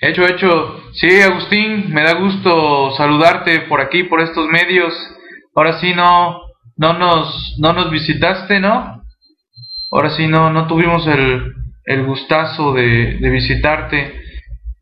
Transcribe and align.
Hecho, 0.00 0.24
hecho. 0.26 0.80
Sí, 0.92 1.20
Agustín, 1.20 1.92
me 1.92 2.02
da 2.02 2.14
gusto 2.14 2.92
saludarte 2.96 3.60
por 3.62 3.80
aquí, 3.80 4.04
por 4.04 4.20
estos 4.20 4.46
medios. 4.48 4.94
Ahora 5.54 5.78
sí 5.80 5.94
no, 5.94 6.40
no 6.76 6.92
nos, 6.94 7.56
no 7.58 7.72
nos 7.72 7.90
visitaste, 7.90 8.60
¿no? 8.60 9.02
Ahora 9.90 10.10
sí 10.10 10.26
no, 10.26 10.50
no 10.50 10.66
tuvimos 10.66 11.06
el, 11.06 11.54
el 11.84 12.04
gustazo 12.04 12.72
de, 12.72 13.18
de 13.20 13.30
visitarte, 13.30 14.20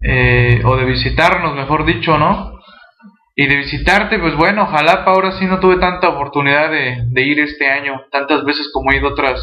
eh, 0.01 0.61
o 0.65 0.77
de 0.77 0.85
visitarnos, 0.85 1.55
mejor 1.55 1.85
dicho, 1.85 2.19
¿no? 2.19 2.53
Y 3.37 3.47
de 3.47 3.57
visitarte, 3.57 4.19
pues 4.19 4.35
bueno, 4.37 4.67
Jalapa 4.67 5.13
ahora 5.13 5.33
sí 5.39 5.47
no 5.47 5.61
tuve 5.61 5.77
tanta 5.77 6.09
oportunidad 6.09 6.71
de, 6.71 7.05
de 7.07 7.23
ir 7.23 7.41
este 7.41 7.71
año, 7.71 8.03
tantas 8.11 8.45
veces 8.45 8.71
como 8.73 8.91
he 8.91 8.97
ido 8.97 9.09
otras, 9.11 9.41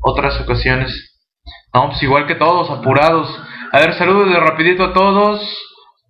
otras 0.00 0.40
ocasiones. 0.40 1.18
No, 1.72 1.88
pues 1.88 2.02
igual 2.02 2.26
que 2.26 2.34
todos, 2.34 2.70
apurados. 2.70 3.28
A 3.70 3.80
ver, 3.80 3.92
saludos 3.98 4.30
de 4.30 4.40
rapidito 4.40 4.82
a 4.82 4.92
todos. 4.94 5.40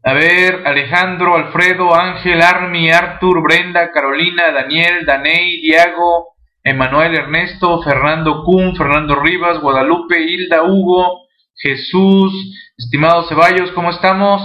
A 0.05 0.13
ver, 0.13 0.65
Alejandro, 0.65 1.35
Alfredo, 1.35 1.93
Ángel, 1.93 2.41
Armi, 2.41 2.89
Artur, 2.93 3.43
Brenda, 3.43 3.91
Carolina, 3.91 4.53
Daniel, 4.53 5.05
Daney, 5.05 5.61
Diago, 5.61 6.37
Emanuel, 6.63 7.17
Ernesto, 7.17 7.83
Fernando 7.83 8.45
Kun, 8.45 8.77
Fernando 8.77 9.17
Rivas, 9.17 9.61
Guadalupe, 9.61 10.21
Hilda, 10.21 10.63
Hugo, 10.63 11.27
Jesús, 11.57 12.33
estimado 12.77 13.25
Ceballos, 13.29 13.73
¿cómo 13.73 13.91
estamos? 13.91 14.41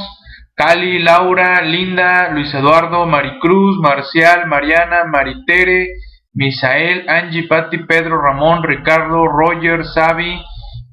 Cali, 0.56 0.98
Laura, 0.98 1.62
Linda, 1.62 2.30
Luis 2.32 2.52
Eduardo, 2.52 3.06
Maricruz, 3.06 3.78
Marcial, 3.78 4.48
Mariana, 4.48 5.04
Maritere, 5.06 5.90
Misael, 6.34 7.08
Angie, 7.08 7.48
Patti, 7.48 7.78
Pedro, 7.86 8.20
Ramón, 8.20 8.64
Ricardo, 8.64 9.28
Roger, 9.28 9.86
Savi, 9.86 10.42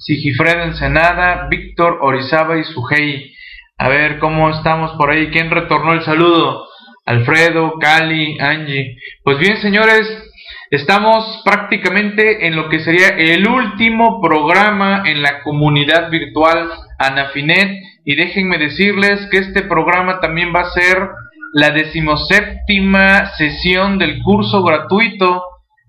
Sigifredo 0.01 0.63
Ensenada, 0.63 1.47
Víctor 1.51 1.99
Orizaba 2.01 2.59
y 2.59 2.65
Sujei. 2.65 3.35
A 3.77 3.89
ver 3.89 4.19
cómo 4.19 4.49
estamos 4.49 4.93
por 4.93 5.11
ahí. 5.11 5.29
¿Quién 5.31 5.51
retornó 5.51 5.93
el 5.93 6.03
saludo? 6.03 6.67
Alfredo, 7.05 7.75
Cali, 7.79 8.39
Angie. 8.41 8.97
Pues 9.23 9.39
bien, 9.39 9.59
señores, 9.59 10.09
estamos 10.71 11.43
prácticamente 11.45 12.47
en 12.47 12.57
lo 12.57 12.71
que 12.71 12.81
sería 12.81 13.09
el 13.09 13.47
último 13.47 14.23
programa 14.23 15.03
en 15.05 15.21
la 15.21 15.43
comunidad 15.43 16.11
virtual 16.11 16.71
Anafinet. 16.99 17.71
Y 18.07 18.17
déjenme 18.17 18.57
decirles 18.57 19.29
que 19.31 19.37
este 19.37 19.63
programa 19.63 20.21
también 20.21 20.51
va 20.55 20.61
a 20.61 20.71
ser 20.71 21.11
la 21.53 21.73
decimoséptima 21.73 23.33
sesión 23.37 23.99
del 23.99 24.23
curso 24.23 24.63
gratuito 24.63 25.43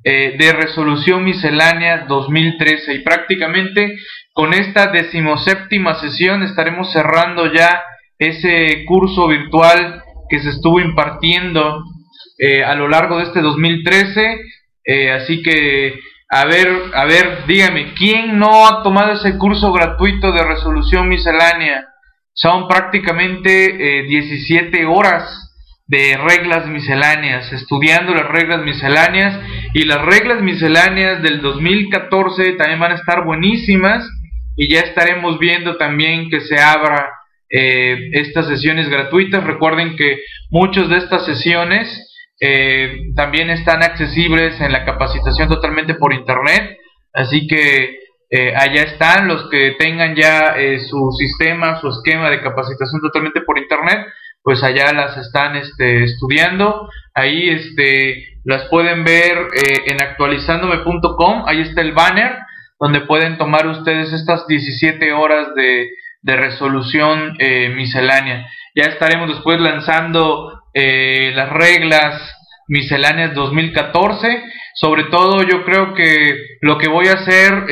eh, 0.04 0.36
de 0.36 0.54
resolución 0.54 1.24
miscelánea 1.24 2.06
2013 2.08 2.96
y 2.96 3.00
prácticamente 3.04 4.00
con 4.34 4.52
esta 4.52 4.88
decimoséptima 4.88 5.94
sesión 6.00 6.42
estaremos 6.42 6.92
cerrando 6.92 7.54
ya 7.54 7.84
ese 8.18 8.84
curso 8.88 9.28
virtual 9.28 10.02
que 10.28 10.40
se 10.40 10.50
estuvo 10.50 10.80
impartiendo 10.80 11.84
eh, 12.40 12.64
a 12.64 12.74
lo 12.74 12.88
largo 12.88 13.18
de 13.18 13.26
este 13.26 13.42
2013 13.42 14.40
eh, 14.86 15.12
así 15.12 15.44
que 15.44 16.00
a 16.30 16.46
ver 16.46 16.68
a 16.96 17.06
ver 17.06 17.46
dígame 17.46 17.94
quién 17.94 18.40
no 18.40 18.68
ha 18.68 18.82
tomado 18.82 19.12
ese 19.12 19.38
curso 19.38 19.72
gratuito 19.72 20.32
de 20.32 20.44
resolución 20.44 21.10
miscelánea 21.10 21.86
son 22.34 22.68
prácticamente 22.68 24.04
17 24.08 24.84
horas 24.86 25.51
de 25.92 26.16
reglas 26.16 26.68
misceláneas, 26.68 27.52
estudiando 27.52 28.14
las 28.14 28.30
reglas 28.30 28.64
misceláneas 28.64 29.38
y 29.74 29.84
las 29.84 30.02
reglas 30.02 30.42
misceláneas 30.42 31.22
del 31.22 31.42
2014 31.42 32.54
también 32.54 32.80
van 32.80 32.94
a 32.94 32.96
estar 32.96 33.26
buenísimas 33.26 34.10
y 34.56 34.74
ya 34.74 34.80
estaremos 34.80 35.38
viendo 35.38 35.76
también 35.76 36.30
que 36.30 36.40
se 36.40 36.62
abra 36.62 37.10
eh, 37.50 38.10
estas 38.14 38.48
sesiones 38.48 38.88
gratuitas. 38.88 39.44
Recuerden 39.44 39.98
que 39.98 40.22
muchas 40.50 40.88
de 40.88 40.96
estas 40.96 41.26
sesiones 41.26 41.90
eh, 42.40 43.10
también 43.14 43.50
están 43.50 43.84
accesibles 43.84 44.62
en 44.62 44.72
la 44.72 44.86
capacitación 44.86 45.50
totalmente 45.50 45.96
por 45.96 46.14
internet, 46.14 46.78
así 47.12 47.48
que 47.48 48.00
eh, 48.30 48.54
allá 48.56 48.84
están 48.84 49.28
los 49.28 49.50
que 49.50 49.76
tengan 49.78 50.16
ya 50.16 50.56
su 50.88 51.12
sistema, 51.20 51.82
su 51.82 51.90
esquema 51.90 52.30
de 52.30 52.40
capacitación 52.40 53.02
totalmente 53.02 53.42
por 53.42 53.60
internet 53.60 54.08
pues 54.44 54.64
allá 54.64 54.92
las 54.94 55.18
están 55.18 55.56
este, 55.56 56.04
estudiando. 56.04 56.90
Ahí 57.14 57.50
este, 57.50 58.38
las 58.44 58.66
pueden 58.66 59.04
ver 59.04 59.38
eh, 59.56 59.84
en 59.88 60.02
actualizandome.com, 60.02 61.44
ahí 61.46 61.62
está 61.62 61.82
el 61.82 61.94
banner 61.94 62.38
donde 62.80 63.02
pueden 63.02 63.38
tomar 63.38 63.68
ustedes 63.68 64.12
estas 64.12 64.48
17 64.48 65.14
horas 65.14 65.54
de, 65.56 65.90
de 66.22 66.36
resolución 66.36 67.36
eh, 67.38 67.70
miscelánea. 67.70 68.48
Ya 68.76 68.86
estaremos 68.86 69.30
después 69.30 69.60
lanzando 69.60 70.64
eh, 70.74 71.32
las 71.36 71.50
reglas 71.50 72.36
misceláneas 72.68 73.36
2014. 73.36 74.44
Sobre 74.74 75.04
todo 75.06 75.44
yo 75.44 75.64
creo 75.64 75.94
que 75.94 76.58
lo 76.62 76.80
que 76.80 76.88
voy 76.88 77.08
a 77.08 77.14
hacer, 77.14 77.66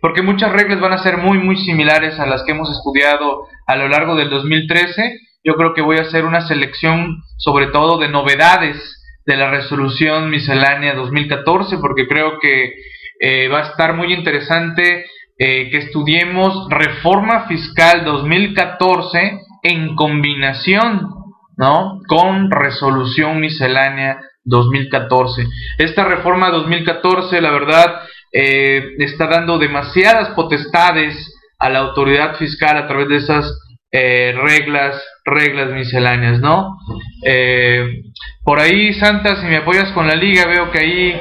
porque 0.00 0.22
muchas 0.22 0.50
reglas 0.50 0.80
van 0.80 0.94
a 0.94 1.02
ser 1.02 1.18
muy 1.18 1.38
muy 1.38 1.58
similares 1.58 2.18
a 2.18 2.26
las 2.26 2.42
que 2.42 2.52
hemos 2.52 2.70
estudiado 2.70 3.46
a 3.66 3.76
lo 3.76 3.86
largo 3.88 4.16
del 4.16 4.30
2013, 4.30 5.20
yo 5.46 5.54
creo 5.54 5.74
que 5.74 5.80
voy 5.80 5.98
a 5.98 6.02
hacer 6.02 6.24
una 6.24 6.40
selección 6.40 7.22
sobre 7.38 7.68
todo 7.68 7.98
de 7.98 8.08
novedades 8.08 8.76
de 9.24 9.36
la 9.36 9.48
resolución 9.48 10.28
miscelánea 10.28 10.94
2014 10.94 11.78
porque 11.78 12.08
creo 12.08 12.40
que 12.40 12.74
eh, 13.20 13.48
va 13.48 13.60
a 13.60 13.70
estar 13.70 13.94
muy 13.94 14.12
interesante 14.12 15.06
eh, 15.38 15.70
que 15.70 15.78
estudiemos 15.78 16.68
reforma 16.68 17.46
fiscal 17.46 18.04
2014 18.04 19.38
en 19.62 19.94
combinación 19.94 21.10
¿no? 21.56 22.00
con 22.08 22.50
resolución 22.50 23.38
miscelánea 23.38 24.20
2014. 24.44 25.44
Esta 25.78 26.04
reforma 26.04 26.50
2014 26.50 27.40
la 27.40 27.50
verdad 27.52 28.00
eh, 28.32 28.94
está 28.98 29.28
dando 29.28 29.58
demasiadas 29.58 30.30
potestades 30.30 31.34
a 31.60 31.70
la 31.70 31.78
autoridad 31.80 32.34
fiscal 32.36 32.76
a 32.76 32.88
través 32.88 33.08
de 33.08 33.16
esas 33.16 33.60
reglas 33.92 35.02
reglas 35.26 35.70
misceláneas, 35.72 36.40
¿no? 36.40 36.78
Eh, 37.24 38.04
por 38.42 38.60
ahí, 38.60 38.94
Santa, 38.94 39.36
si 39.36 39.46
me 39.46 39.58
apoyas 39.58 39.90
con 39.92 40.06
la 40.06 40.14
liga, 40.14 40.46
veo 40.46 40.70
que 40.70 40.78
ahí 40.78 41.20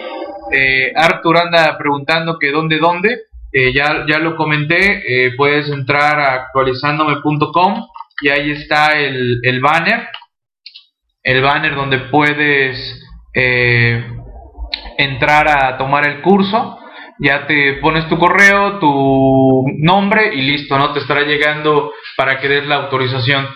eh, 0.51 0.93
Arthur 0.95 1.37
anda 1.39 1.77
preguntando 1.77 2.37
que 2.39 2.51
dónde, 2.51 2.77
dónde. 2.77 3.17
Eh, 3.51 3.73
ya, 3.73 4.05
ya 4.07 4.19
lo 4.19 4.35
comenté, 4.35 5.31
puedes 5.37 5.69
entrar 5.69 6.19
a 6.19 6.33
actualizandome.com 6.33 7.87
y 8.21 8.29
ahí 8.29 8.51
está 8.51 8.99
el, 8.99 9.39
el, 9.43 9.61
banner, 9.61 10.09
el 11.23 11.41
banner 11.41 11.73
donde 11.73 11.99
puedes 11.99 13.01
entrar 14.97 15.47
a 15.47 15.77
tomar 15.77 16.05
el 16.05 16.21
curso 16.21 16.79
ya 17.19 17.47
te 17.47 17.73
pones 17.75 18.07
tu 18.09 18.17
correo, 18.17 18.79
tu 18.79 19.65
nombre 19.77 20.33
y 20.33 20.41
listo, 20.41 20.77
¿no? 20.77 20.91
Te 20.93 20.99
estará 20.99 21.21
llegando 21.21 21.93
para 22.17 22.39
que 22.39 22.49
des 22.49 22.65
la 22.65 22.75
autorización. 22.75 23.47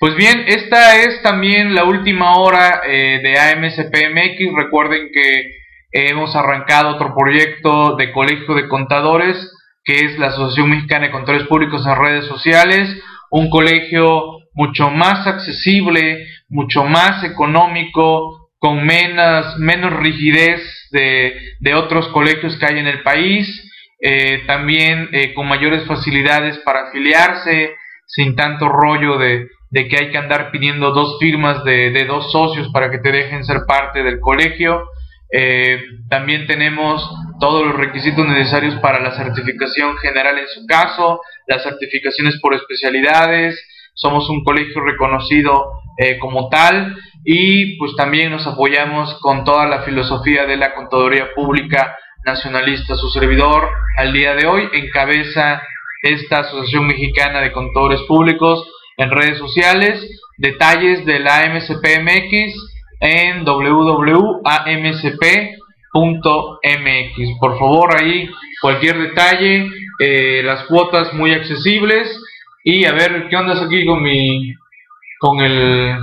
Pues 0.00 0.14
bien, 0.14 0.44
esta 0.46 0.94
es 0.94 1.20
también 1.22 1.74
la 1.74 1.82
última 1.82 2.36
hora 2.36 2.82
eh, 2.86 3.18
de 3.20 3.36
AMSPMX. 3.36 4.54
Recuerden 4.54 5.10
que 5.12 5.42
hemos 5.90 6.36
arrancado 6.36 6.90
otro 6.90 7.16
proyecto 7.16 7.96
de 7.96 8.12
Colegio 8.12 8.54
de 8.54 8.68
Contadores, 8.68 9.52
que 9.82 10.04
es 10.04 10.16
la 10.16 10.28
Asociación 10.28 10.70
Mexicana 10.70 11.06
de 11.06 11.10
Contadores 11.10 11.48
Públicos 11.48 11.84
en 11.84 11.96
redes 11.96 12.26
sociales. 12.26 12.96
Un 13.32 13.50
colegio 13.50 14.38
mucho 14.52 14.88
más 14.90 15.26
accesible, 15.26 16.28
mucho 16.48 16.84
más 16.84 17.24
económico, 17.24 18.50
con 18.60 18.86
menos, 18.86 19.58
menos 19.58 19.92
rigidez 19.94 20.62
de, 20.92 21.74
otros 21.74 22.06
colegios 22.08 22.56
que 22.56 22.66
hay 22.66 22.78
en 22.78 22.86
el 22.86 23.02
país, 23.02 23.68
eh, 24.00 24.44
también 24.46 25.08
eh, 25.10 25.34
con 25.34 25.48
mayores 25.48 25.84
facilidades 25.86 26.56
para 26.58 26.88
afiliarse, 26.88 27.74
sin 28.06 28.36
tanto 28.36 28.68
rollo 28.68 29.18
de, 29.18 29.48
que 29.72 29.96
hay 29.98 30.10
que 30.10 30.18
andar 30.18 30.50
pidiendo 30.50 30.92
dos 30.92 31.18
firmas 31.18 31.64
de, 31.64 32.04
dos 32.06 32.30
socios 32.32 32.68
para 32.72 32.90
que 32.90 32.98
te 32.98 33.12
dejen 33.12 33.44
ser 33.44 33.60
parte 33.66 34.02
del 34.02 34.20
colegio. 34.20 34.84
Eh, 35.30 35.80
también 36.08 36.46
tenemos 36.46 37.06
todos 37.38 37.66
los 37.66 37.76
requisitos 37.76 38.26
necesarios 38.26 38.74
para 38.76 39.00
la 39.00 39.12
certificación 39.12 39.96
general 39.98 40.38
en 40.38 40.48
su 40.48 40.66
caso, 40.66 41.20
las 41.46 41.62
certificaciones 41.62 42.38
por 42.40 42.54
especialidades, 42.54 43.62
somos 43.94 44.28
un 44.30 44.42
colegio 44.44 44.80
reconocido 44.80 45.72
como 46.20 46.48
tal 46.48 46.96
y 47.24 47.76
pues 47.76 47.96
también 47.96 48.30
nos 48.30 48.46
apoyamos 48.46 49.18
con 49.20 49.44
toda 49.44 49.66
la 49.66 49.82
filosofía 49.82 50.46
de 50.46 50.56
la 50.56 50.74
contaduría 50.74 51.34
pública 51.34 51.96
nacionalista. 52.24 52.94
Su 52.94 53.10
servidor 53.10 53.68
al 53.96 54.12
día 54.12 54.34
de 54.34 54.46
hoy 54.46 54.68
encabeza 54.72 55.62
esta 56.02 56.40
Asociación 56.40 56.86
Mexicana 56.86 57.40
de 57.40 57.52
Contadores 57.52 58.00
Públicos 58.02 58.64
en 58.98 59.10
redes 59.10 59.38
sociales. 59.38 60.06
Detalles 60.36 61.06
de 61.06 61.20
la 61.20 61.38
AMCPMX 61.40 62.54
en 63.00 63.44
www.amcp.mx. 63.44 64.38
Por 67.40 67.58
favor, 67.58 67.96
ahí 67.96 68.28
cualquier 68.60 68.98
detalle, 68.98 69.70
eh, 70.00 70.42
las 70.44 70.64
cuotas 70.64 71.12
muy 71.14 71.32
accesibles 71.32 72.08
Y 72.64 72.84
a 72.84 72.92
ver, 72.92 73.28
¿qué 73.28 73.36
onda 73.36 73.54
es 73.54 73.62
aquí 73.62 73.86
con 73.86 74.02
mi... 74.02 74.54
con 75.18 75.40
el... 75.40 75.96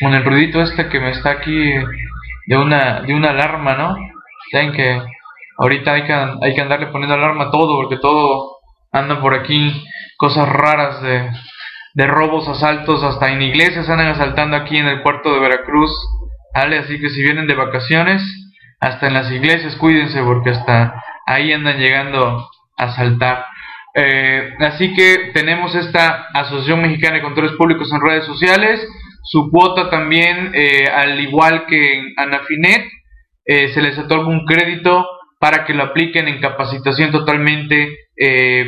con 0.00 0.14
el 0.14 0.24
ruidito 0.24 0.62
este 0.62 0.88
que 0.88 1.00
me 1.00 1.10
está 1.10 1.30
aquí 1.32 1.72
de 2.46 2.56
una, 2.56 3.00
de 3.00 3.14
una 3.14 3.30
alarma, 3.30 3.74
¿no? 3.74 3.96
Saben 4.52 4.72
que 4.72 5.02
ahorita 5.58 5.92
hay 5.92 6.04
que, 6.04 6.12
hay 6.12 6.54
que 6.54 6.60
andarle 6.60 6.86
poniendo 6.86 7.14
alarma 7.14 7.44
a 7.44 7.50
todo, 7.50 7.76
porque 7.76 7.98
todo 7.98 8.58
anda 8.90 9.20
por 9.20 9.34
aquí, 9.34 9.84
cosas 10.16 10.48
raras 10.48 11.02
de, 11.02 11.30
de 11.94 12.06
robos, 12.06 12.48
asaltos, 12.48 13.02
hasta 13.02 13.30
en 13.30 13.42
iglesias 13.42 13.88
andan 13.88 14.08
asaltando 14.08 14.56
aquí 14.56 14.76
en 14.76 14.86
el 14.86 15.02
puerto 15.02 15.32
de 15.32 15.40
Veracruz, 15.40 15.90
¿vale? 16.54 16.78
Así 16.78 17.00
que 17.00 17.10
si 17.10 17.22
vienen 17.22 17.46
de 17.46 17.54
vacaciones, 17.54 18.22
hasta 18.80 19.08
en 19.08 19.14
las 19.14 19.30
iglesias 19.30 19.76
cuídense, 19.76 20.22
porque 20.22 20.50
hasta 20.50 21.02
ahí 21.26 21.52
andan 21.52 21.78
llegando 21.78 22.48
a 22.76 22.84
asaltar. 22.84 23.44
Eh, 23.94 24.54
así 24.60 24.94
que 24.94 25.30
tenemos 25.34 25.74
esta 25.74 26.26
Asociación 26.32 26.82
Mexicana 26.82 27.16
de 27.16 27.22
Controles 27.22 27.52
Públicos 27.52 27.90
en 27.92 28.00
redes 28.00 28.24
sociales, 28.26 28.86
su 29.24 29.50
cuota 29.50 29.90
también, 29.90 30.52
eh, 30.54 30.88
al 30.88 31.20
igual 31.20 31.66
que 31.66 31.98
en 31.98 32.14
Anafinet, 32.16 32.86
eh, 33.44 33.68
se 33.74 33.82
les 33.82 33.98
otorga 33.98 34.28
un 34.28 34.44
crédito 34.44 35.06
para 35.40 35.64
que 35.64 35.74
lo 35.74 35.84
apliquen 35.84 36.28
en 36.28 36.40
capacitación 36.40 37.10
totalmente 37.10 37.96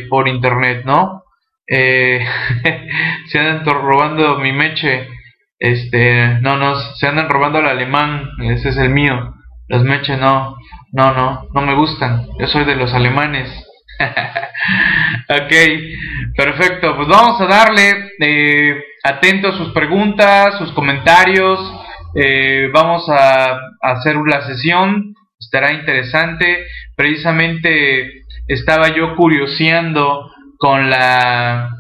por 0.09 0.29
internet, 0.29 0.83
¿no? 0.85 1.25
Eh, 1.73 2.27
se 3.29 3.39
andan 3.39 3.65
robando 3.65 4.39
mi 4.39 4.53
meche, 4.53 5.07
este, 5.57 6.41
no, 6.41 6.57
no, 6.57 6.75
se 6.97 7.07
andan 7.07 7.29
robando 7.29 7.59
al 7.59 7.69
alemán, 7.69 8.29
ese 8.43 8.71
es 8.71 8.77
el 8.77 8.91
mío, 8.91 9.35
los 9.69 9.85
meches 9.85 10.19
no, 10.19 10.57
no, 10.93 11.13
no, 11.13 11.47
no 11.55 11.63
me 11.63 11.75
gustan, 11.75 12.27
yo 12.41 12.49
soy 12.49 12.65
de 12.65 12.75
los 12.75 12.93
alemanes. 12.93 13.49
ok, 15.29 15.53
perfecto, 16.37 16.97
pues 16.97 17.07
vamos 17.07 17.41
a 17.41 17.47
darle 17.47 18.11
eh, 18.21 18.83
a 19.05 19.53
sus 19.53 19.73
preguntas, 19.73 20.59
sus 20.59 20.73
comentarios, 20.73 21.61
vamos 22.73 23.09
a, 23.09 23.57
hacer 23.81 24.17
la 24.27 24.45
sesión, 24.45 25.15
estará 25.39 25.73
interesante, 25.73 26.67
precisamente 26.97 28.25
estaba 28.49 28.89
yo 28.89 29.15
curioseando 29.15 30.33
con 30.61 30.91
la 30.91 31.71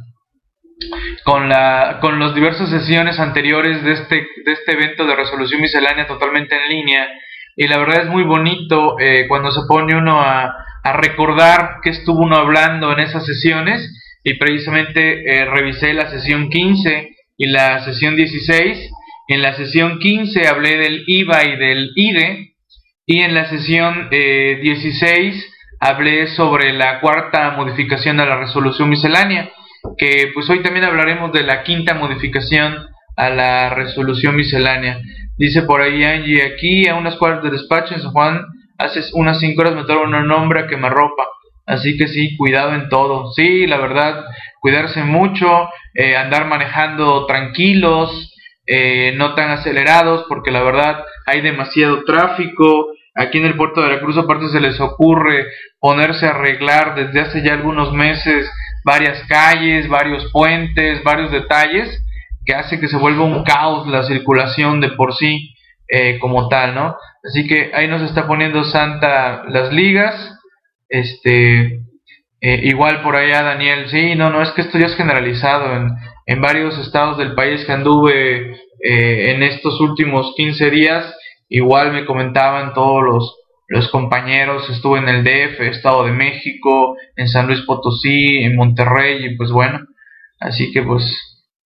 con 1.22 1.50
la 1.50 1.98
con 2.00 2.18
las 2.18 2.34
diversas 2.34 2.70
sesiones 2.70 3.20
anteriores 3.20 3.84
de 3.84 3.92
este 3.92 4.26
de 4.46 4.52
este 4.52 4.72
evento 4.72 5.04
de 5.04 5.16
resolución 5.16 5.60
miscelánea 5.60 6.06
totalmente 6.06 6.56
en 6.56 6.68
línea. 6.70 7.06
Y 7.56 7.68
la 7.68 7.76
verdad 7.76 8.04
es 8.04 8.08
muy 8.08 8.22
bonito 8.22 8.98
eh, 8.98 9.26
cuando 9.28 9.50
se 9.50 9.60
pone 9.68 9.94
uno 9.94 10.22
a, 10.22 10.54
a 10.82 10.92
recordar 10.94 11.80
que 11.82 11.90
estuvo 11.90 12.20
uno 12.22 12.36
hablando 12.36 12.90
en 12.92 13.00
esas 13.00 13.26
sesiones. 13.26 13.86
Y 14.24 14.34
precisamente 14.38 15.24
eh, 15.30 15.44
revisé 15.44 15.92
la 15.92 16.08
sesión 16.10 16.48
15 16.48 17.10
y 17.36 17.46
la 17.48 17.84
sesión 17.84 18.16
16 18.16 18.90
en 19.28 19.42
la 19.42 19.54
sesión 19.54 19.98
15 19.98 20.48
hablé 20.48 20.78
del 20.78 21.04
IVA 21.06 21.44
y 21.44 21.56
del 21.56 21.92
IDE. 21.96 22.54
Y 23.04 23.20
en 23.20 23.34
la 23.34 23.50
sesión 23.50 24.08
eh, 24.10 24.58
16 24.62 25.52
hablé 25.80 26.28
sobre 26.28 26.72
la 26.74 27.00
cuarta 27.00 27.50
modificación 27.52 28.20
a 28.20 28.26
la 28.26 28.36
resolución 28.36 28.90
miscelánea, 28.90 29.50
que 29.96 30.30
pues 30.34 30.48
hoy 30.50 30.62
también 30.62 30.84
hablaremos 30.84 31.32
de 31.32 31.42
la 31.42 31.62
quinta 31.62 31.94
modificación 31.94 32.86
a 33.16 33.30
la 33.30 33.70
resolución 33.70 34.36
miscelánea. 34.36 35.00
Dice 35.38 35.62
por 35.62 35.80
ahí 35.80 36.04
Angie, 36.04 36.44
aquí 36.44 36.86
a 36.86 36.96
unas 36.96 37.16
cuadras 37.16 37.42
de 37.42 37.50
despacho 37.50 37.94
en 37.94 38.02
San 38.02 38.12
Juan, 38.12 38.44
hace 38.76 39.00
unas 39.14 39.40
cinco 39.40 39.62
horas 39.62 39.74
me 39.74 39.84
tocó 39.84 40.02
una 40.02 40.22
nombra 40.22 40.66
que 40.66 40.76
me 40.76 40.90
ropa. 40.90 41.26
Así 41.66 41.96
que 41.96 42.08
sí, 42.08 42.36
cuidado 42.36 42.74
en 42.74 42.88
todo. 42.88 43.32
Sí, 43.32 43.66
la 43.66 43.78
verdad, 43.78 44.24
cuidarse 44.60 45.04
mucho, 45.04 45.68
eh, 45.94 46.16
andar 46.16 46.46
manejando 46.46 47.26
tranquilos, 47.26 48.34
eh, 48.66 49.14
no 49.16 49.34
tan 49.34 49.50
acelerados, 49.50 50.26
porque 50.28 50.50
la 50.50 50.62
verdad 50.62 51.04
hay 51.26 51.40
demasiado 51.42 52.04
tráfico, 52.04 52.88
Aquí 53.20 53.36
en 53.36 53.44
el 53.44 53.54
puerto 53.54 53.82
de 53.82 53.88
Veracruz 53.88 54.16
aparte 54.16 54.48
se 54.48 54.60
les 54.60 54.80
ocurre 54.80 55.46
ponerse 55.78 56.26
a 56.26 56.30
arreglar 56.30 56.94
desde 56.94 57.20
hace 57.20 57.42
ya 57.42 57.52
algunos 57.52 57.92
meses 57.92 58.50
varias 58.82 59.22
calles, 59.28 59.88
varios 59.88 60.30
puentes, 60.32 61.04
varios 61.04 61.30
detalles 61.30 62.02
que 62.46 62.54
hace 62.54 62.80
que 62.80 62.88
se 62.88 62.96
vuelva 62.96 63.24
un 63.24 63.44
caos 63.44 63.86
la 63.88 64.04
circulación 64.04 64.80
de 64.80 64.92
por 64.92 65.14
sí 65.14 65.54
eh, 65.86 66.18
como 66.18 66.48
tal, 66.48 66.74
¿no? 66.74 66.96
Así 67.22 67.46
que 67.46 67.70
ahí 67.74 67.88
nos 67.88 68.00
está 68.00 68.26
poniendo 68.26 68.64
Santa 68.64 69.44
las 69.48 69.70
ligas, 69.70 70.38
este, 70.88 71.80
eh, 72.40 72.60
igual 72.62 73.02
por 73.02 73.16
allá 73.16 73.42
Daniel, 73.42 73.90
sí, 73.90 74.14
no, 74.14 74.30
no, 74.30 74.40
es 74.40 74.50
que 74.52 74.62
esto 74.62 74.78
ya 74.78 74.86
es 74.86 74.96
generalizado 74.96 75.76
en, 75.76 75.90
en 76.24 76.40
varios 76.40 76.78
estados 76.78 77.18
del 77.18 77.34
país 77.34 77.66
que 77.66 77.72
anduve 77.72 78.52
eh, 78.82 79.32
en 79.32 79.42
estos 79.42 79.78
últimos 79.78 80.32
15 80.36 80.70
días, 80.70 81.14
Igual 81.50 81.92
me 81.92 82.06
comentaban 82.06 82.72
todos 82.72 83.02
los, 83.02 83.36
los 83.66 83.88
compañeros, 83.90 84.70
estuve 84.70 85.00
en 85.00 85.08
el 85.08 85.24
DF, 85.24 85.60
Estado 85.62 86.04
de 86.04 86.12
México, 86.12 86.96
en 87.16 87.28
San 87.28 87.48
Luis 87.48 87.60
Potosí, 87.62 88.38
en 88.44 88.54
Monterrey, 88.56 89.26
y 89.26 89.36
pues 89.36 89.50
bueno, 89.50 89.80
así 90.38 90.72
que 90.72 90.82
pues 90.82 91.04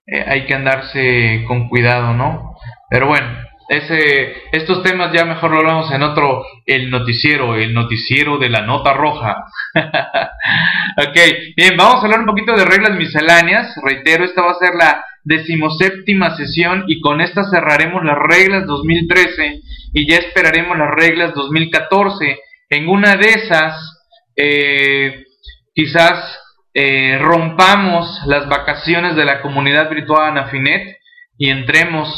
eh, 0.07 0.25
hay 0.27 0.47
que 0.47 0.55
andarse 0.55 1.45
con 1.47 1.69
cuidado, 1.69 2.15
¿no? 2.15 2.57
Pero 2.89 3.09
bueno, 3.09 3.29
ese, 3.69 4.35
estos 4.53 4.83
temas 4.83 5.13
ya 5.13 5.25
mejor 5.25 5.51
lo 5.51 5.59
hablamos 5.59 5.93
en 5.93 6.03
otro, 6.03 6.45
el 6.65 6.91
noticiero, 6.91 7.55
el 7.57 7.75
noticiero 7.75 8.39
de 8.39 8.49
la 8.49 8.63
nota 8.63 8.95
roja. 8.95 9.45
ok, 9.75 11.19
bien, 11.57 11.77
vamos 11.77 11.97
a 11.97 12.07
hablar 12.07 12.21
un 12.21 12.27
poquito 12.27 12.57
de 12.57 12.65
reglas 12.65 12.97
misceláneas. 12.97 13.75
Reitero, 13.83 14.25
esta 14.25 14.43
va 14.43 14.53
a 14.53 14.59
ser 14.59 14.75
la 14.75 15.05
decimoséptima 15.25 16.37
sesión 16.37 16.85
y 16.87 17.01
con 17.01 17.21
esta 17.21 17.45
cerraremos 17.51 18.05
las 18.05 18.19
reglas 18.19 18.67
2013 18.67 19.61
y 19.95 20.09
ya 20.09 20.19
esperaremos 20.19 20.77
las 20.79 20.91
reglas 20.91 21.35
2014. 21.35 22.39
En 22.71 22.89
una 22.89 23.17
de 23.17 23.29
esas, 23.31 24.03
eh, 24.37 25.25
quizás 25.75 26.41
eh, 26.75 27.19
rompamos 27.21 28.21
las 28.27 28.49
vacaciones 28.49 29.17
de 29.17 29.25
la 29.25 29.41
comunidad 29.41 29.89
virtual 29.89 30.31
Anafinet 30.31 30.99
y 31.39 31.51
entremos 31.51 32.09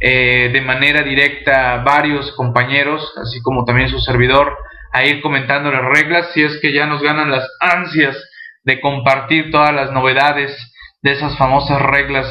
eh, 0.00 0.50
de 0.52 0.60
manera 0.60 1.02
directa 1.02 1.82
varios 1.84 2.30
compañeros, 2.32 3.12
así 3.20 3.42
como 3.42 3.64
también 3.64 3.88
su 3.88 3.98
servidor, 3.98 4.56
a 4.92 5.04
ir 5.04 5.20
comentando 5.20 5.70
las 5.70 5.84
reglas 5.84 6.30
si 6.32 6.42
es 6.42 6.58
que 6.62 6.72
ya 6.72 6.86
nos 6.86 7.02
ganan 7.02 7.30
las 7.30 7.46
ansias 7.60 8.16
de 8.62 8.80
compartir 8.80 9.50
todas 9.50 9.74
las 9.74 9.92
novedades 9.92 10.56
de 11.02 11.12
esas 11.12 11.36
famosas 11.36 11.80
reglas 11.80 12.26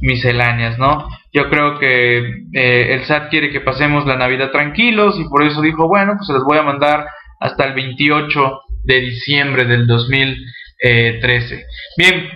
misceláneas, 0.00 0.78
¿no? 0.78 1.08
Yo 1.32 1.48
creo 1.48 1.78
que 1.78 2.18
eh, 2.52 2.94
el 2.94 3.04
SAT 3.04 3.30
quiere 3.30 3.50
que 3.50 3.60
pasemos 3.60 4.06
la 4.06 4.16
Navidad 4.16 4.50
tranquilos 4.50 5.18
y 5.18 5.28
por 5.28 5.42
eso 5.42 5.62
dijo, 5.62 5.88
bueno, 5.88 6.14
pues 6.16 6.26
se 6.26 6.34
les 6.34 6.42
voy 6.42 6.58
a 6.58 6.62
mandar 6.62 7.06
hasta 7.40 7.64
el 7.64 7.74
28 7.74 8.60
de 8.84 9.00
diciembre 9.00 9.64
del 9.64 9.86
2013. 9.86 11.64
Bien, 11.96 12.28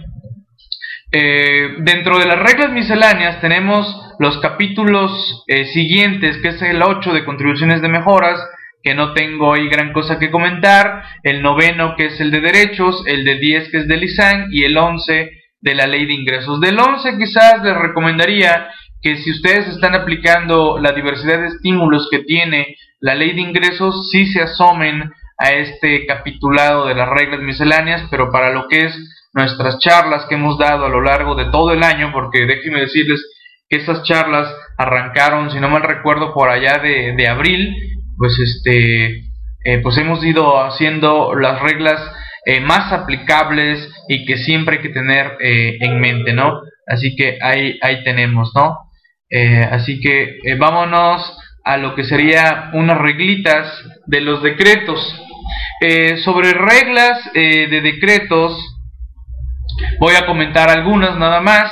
eh, 1.12 1.76
dentro 1.78 2.18
de 2.18 2.26
las 2.26 2.38
reglas 2.38 2.72
misceláneas 2.72 3.40
tenemos 3.40 4.02
los 4.18 4.38
capítulos 4.38 5.44
eh, 5.46 5.66
siguientes, 5.66 6.38
que 6.38 6.48
es 6.48 6.62
el 6.62 6.82
8 6.82 7.12
de 7.12 7.24
contribuciones 7.24 7.82
de 7.82 7.88
mejoras, 7.88 8.40
que 8.82 8.94
no 8.94 9.12
tengo 9.14 9.54
ahí 9.54 9.68
gran 9.68 9.92
cosa 9.92 10.18
que 10.18 10.30
comentar, 10.30 11.02
el 11.22 11.42
noveno 11.42 11.94
que 11.96 12.06
es 12.06 12.20
el 12.20 12.30
de 12.30 12.40
derechos, 12.40 13.02
el 13.06 13.24
de 13.24 13.36
10 13.38 13.70
que 13.70 13.78
es 13.78 13.88
de 13.88 13.96
Lisan 13.96 14.48
y 14.50 14.64
el 14.64 14.76
11 14.76 15.30
de 15.66 15.74
la 15.74 15.88
ley 15.88 16.06
de 16.06 16.14
ingresos. 16.14 16.60
Del 16.60 16.78
11 16.78 17.18
quizás 17.18 17.60
les 17.64 17.76
recomendaría 17.76 18.68
que 19.02 19.16
si 19.16 19.32
ustedes 19.32 19.66
están 19.66 19.96
aplicando 19.96 20.78
la 20.78 20.92
diversidad 20.92 21.40
de 21.40 21.48
estímulos 21.48 22.08
que 22.08 22.20
tiene 22.20 22.76
la 23.00 23.16
ley 23.16 23.34
de 23.34 23.40
ingresos, 23.40 24.08
sí 24.10 24.26
se 24.26 24.42
asomen 24.42 25.10
a 25.38 25.50
este 25.50 26.06
capitulado 26.06 26.86
de 26.86 26.94
las 26.94 27.08
reglas 27.08 27.40
misceláneas, 27.40 28.06
pero 28.12 28.30
para 28.30 28.52
lo 28.52 28.68
que 28.68 28.86
es 28.86 28.96
nuestras 29.34 29.80
charlas 29.80 30.26
que 30.26 30.36
hemos 30.36 30.56
dado 30.56 30.86
a 30.86 30.88
lo 30.88 31.02
largo 31.02 31.34
de 31.34 31.50
todo 31.50 31.72
el 31.72 31.82
año, 31.82 32.12
porque 32.12 32.46
déjenme 32.46 32.82
decirles 32.82 33.20
que 33.68 33.78
estas 33.78 34.04
charlas 34.04 34.48
arrancaron, 34.78 35.50
si 35.50 35.58
no 35.58 35.68
mal 35.68 35.82
recuerdo, 35.82 36.32
por 36.32 36.48
allá 36.48 36.78
de, 36.78 37.28
abril, 37.28 37.74
pues 38.16 38.38
este, 38.38 39.24
eh, 39.64 39.80
pues 39.82 39.98
hemos 39.98 40.24
ido 40.24 40.64
haciendo 40.64 41.34
las 41.34 41.60
reglas 41.60 42.00
eh, 42.48 42.60
más 42.60 42.92
aplicables 42.92 43.90
y 44.08 44.24
que 44.24 44.36
siempre 44.36 44.76
hay 44.76 44.82
que 44.82 44.90
tener 44.90 45.36
eh, 45.40 45.78
en 45.80 45.98
mente, 45.98 46.32
¿no? 46.32 46.60
Así 46.86 47.16
que 47.16 47.38
ahí, 47.42 47.76
ahí 47.82 48.04
tenemos, 48.04 48.52
¿no? 48.54 48.88
Eh, 49.28 49.66
así 49.68 49.98
que 49.98 50.38
vámonos 50.56 51.36
a 51.64 51.76
lo 51.76 51.96
que 51.96 52.04
sería 52.04 52.70
unas 52.74 52.98
reglitas 52.98 53.66
de 54.06 54.20
los 54.20 54.44
decretos. 54.44 55.00
sobre 56.24 56.52
reglas 56.52 57.18
de 57.34 57.80
decretos, 57.82 58.56
voy 59.98 60.14
a 60.14 60.26
comentar 60.26 60.70
algunas 60.70 61.18
nada 61.18 61.40
más. 61.40 61.68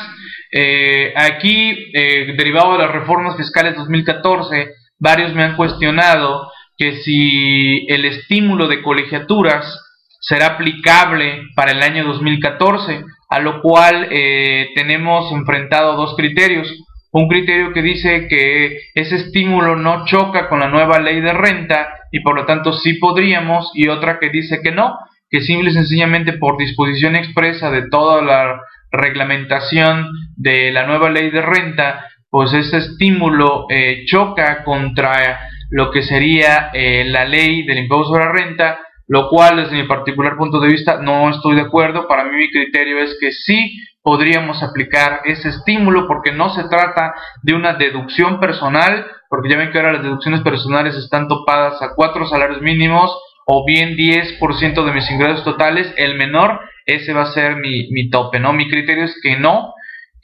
aquí, 1.14 1.93
derivado 2.37 2.73
de 2.73 2.78
las 2.78 2.90
reformas 2.90 3.37
fiscales 3.37 3.76
2014, 3.76 4.73
varios 4.99 5.33
me 5.35 5.45
han 5.45 5.57
cuestionado 5.57 6.50
que 6.76 6.97
si 7.04 7.87
el 7.88 8.04
estímulo 8.07 8.66
de 8.66 8.83
colegiaturas 8.83 9.84
será 10.25 10.47
aplicable 10.47 11.43
para 11.54 11.73
el 11.73 11.83
año 11.83 12.04
2014. 12.04 13.04
a 13.31 13.40
lo 13.40 13.62
cual 13.62 14.09
eh, 14.11 14.69
tenemos 14.76 15.33
enfrentado 15.33 15.97
dos 15.97 16.14
criterios. 16.16 16.73
Un 17.11 17.28
criterio 17.28 17.73
que 17.73 17.83
dice 17.83 18.28
que 18.28 18.78
ese 18.95 19.16
estímulo 19.16 19.75
no 19.76 20.04
choca 20.04 20.49
con 20.49 20.61
la 20.61 20.69
nueva 20.69 21.00
ley 21.00 21.21
de 21.21 21.33
renta 21.33 21.88
y 22.12 22.21
por 22.21 22.37
lo 22.37 22.47
tanto 22.47 22.73
sí 22.73 22.95
podríamos, 22.95 23.73
y 23.75 23.88
otra 23.88 24.19
que 24.21 24.31
dice 24.31 24.61
que 24.62 24.71
no, 24.71 24.97
que 25.31 25.40
simple 25.40 25.71
y 25.71 25.75
sencillamente 25.75 26.35
por 26.35 26.57
disposición 26.57 27.16
expresa 27.16 27.71
de 27.71 27.88
toda 27.88 28.23
la 28.23 28.61
reglamentación 28.93 30.07
de 30.37 30.71
la 30.71 30.87
nueva 30.87 31.11
ley 31.11 31.31
de 31.31 31.43
renta, 31.43 32.07
pues 32.31 32.52
ese 32.52 32.76
estímulo 32.76 33.66
eh, 33.69 34.04
choca 34.07 34.62
contra 34.62 35.40
lo 35.71 35.90
que 35.90 36.02
sería 36.02 36.71
eh, 36.73 37.04
la 37.04 37.25
ley 37.25 37.64
del 37.64 37.78
impuesto 37.78 38.12
sobre 38.12 38.26
la 38.26 38.33
renta, 38.33 38.78
lo 39.07 39.29
cual 39.29 39.57
desde 39.57 39.77
mi 39.77 39.87
particular 39.87 40.37
punto 40.37 40.61
de 40.61 40.69
vista 40.69 40.99
no 41.01 41.31
estoy 41.31 41.57
de 41.57 41.63
acuerdo. 41.63 42.09
Para 42.09 42.25
mí 42.25 42.37
mi 42.37 42.51
criterio 42.51 42.99
es 42.99 43.17
que 43.21 43.33
sí 43.33 43.79
podríamos 44.03 44.63
aplicar 44.63 45.23
ese 45.25 45.49
estímulo 45.49 46.07
porque 46.07 46.33
no 46.33 46.51
se 46.51 46.69
trata 46.69 47.15
de 47.43 47.55
una 47.55 47.75
deducción 47.75 48.41
personal, 48.41 49.07
porque 49.29 49.49
ya 49.49 49.57
ven 49.57 49.73
que 49.73 49.79
ahora 49.79 49.95
las 49.95 50.03
deducciones 50.03 50.43
personales 50.43 50.95
están 50.97 51.29
topadas 51.29 51.81
a 51.83 51.95
cuatro 51.95 52.27
salarios 52.27 52.61
mínimos 52.61 53.17
o 53.47 53.65
bien 53.65 53.97
10% 53.97 54.85
de 54.85 54.93
mis 54.93 55.11
ingresos 55.11 55.45
totales, 55.45 55.93
el 55.97 56.17
menor, 56.17 56.61
ese 56.87 57.13
va 57.13 57.23
a 57.23 57.33
ser 57.33 57.57
mi, 57.57 57.89
mi 57.91 58.11
tope, 58.11 58.39
¿no? 58.39 58.53
Mi 58.53 58.69
criterio 58.69 59.05
es 59.05 59.19
que 59.23 59.37
no, 59.37 59.75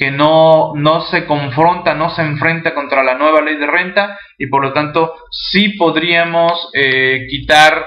que 0.01 0.11
no, 0.11 0.73
no 0.75 1.03
se 1.03 1.27
confronta, 1.27 1.95
no 1.95 2.09
se 2.11 2.23
enfrenta 2.23 2.75
contra 2.75 3.03
la 3.03 3.17
nueva 3.17 3.43
ley 3.43 3.57
de 3.57 3.67
renta 3.67 4.19
y 4.39 4.47
por 4.47 4.63
lo 4.63 4.73
tanto 4.73 5.13
sí 5.31 5.71
podríamos 5.71 6.71
eh, 6.73 7.27
quitar, 7.29 7.87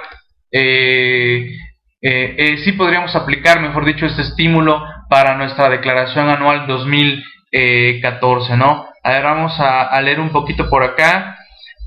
eh, 0.54 1.58
eh, 2.02 2.58
sí 2.64 2.74
podríamos 2.74 3.16
aplicar, 3.16 3.60
mejor 3.60 3.86
dicho, 3.86 4.06
este 4.06 4.22
estímulo 4.22 4.84
para 5.10 5.36
nuestra 5.36 5.70
declaración 5.70 6.30
anual 6.30 6.68
2014, 6.68 8.56
¿no? 8.58 8.88
A 9.04 9.12
ver, 9.12 9.24
vamos 9.24 9.54
a, 9.60 10.00
leer 10.02 10.20
un 10.20 10.32
poquito 10.32 10.70
por 10.70 10.84
acá, 10.84 11.38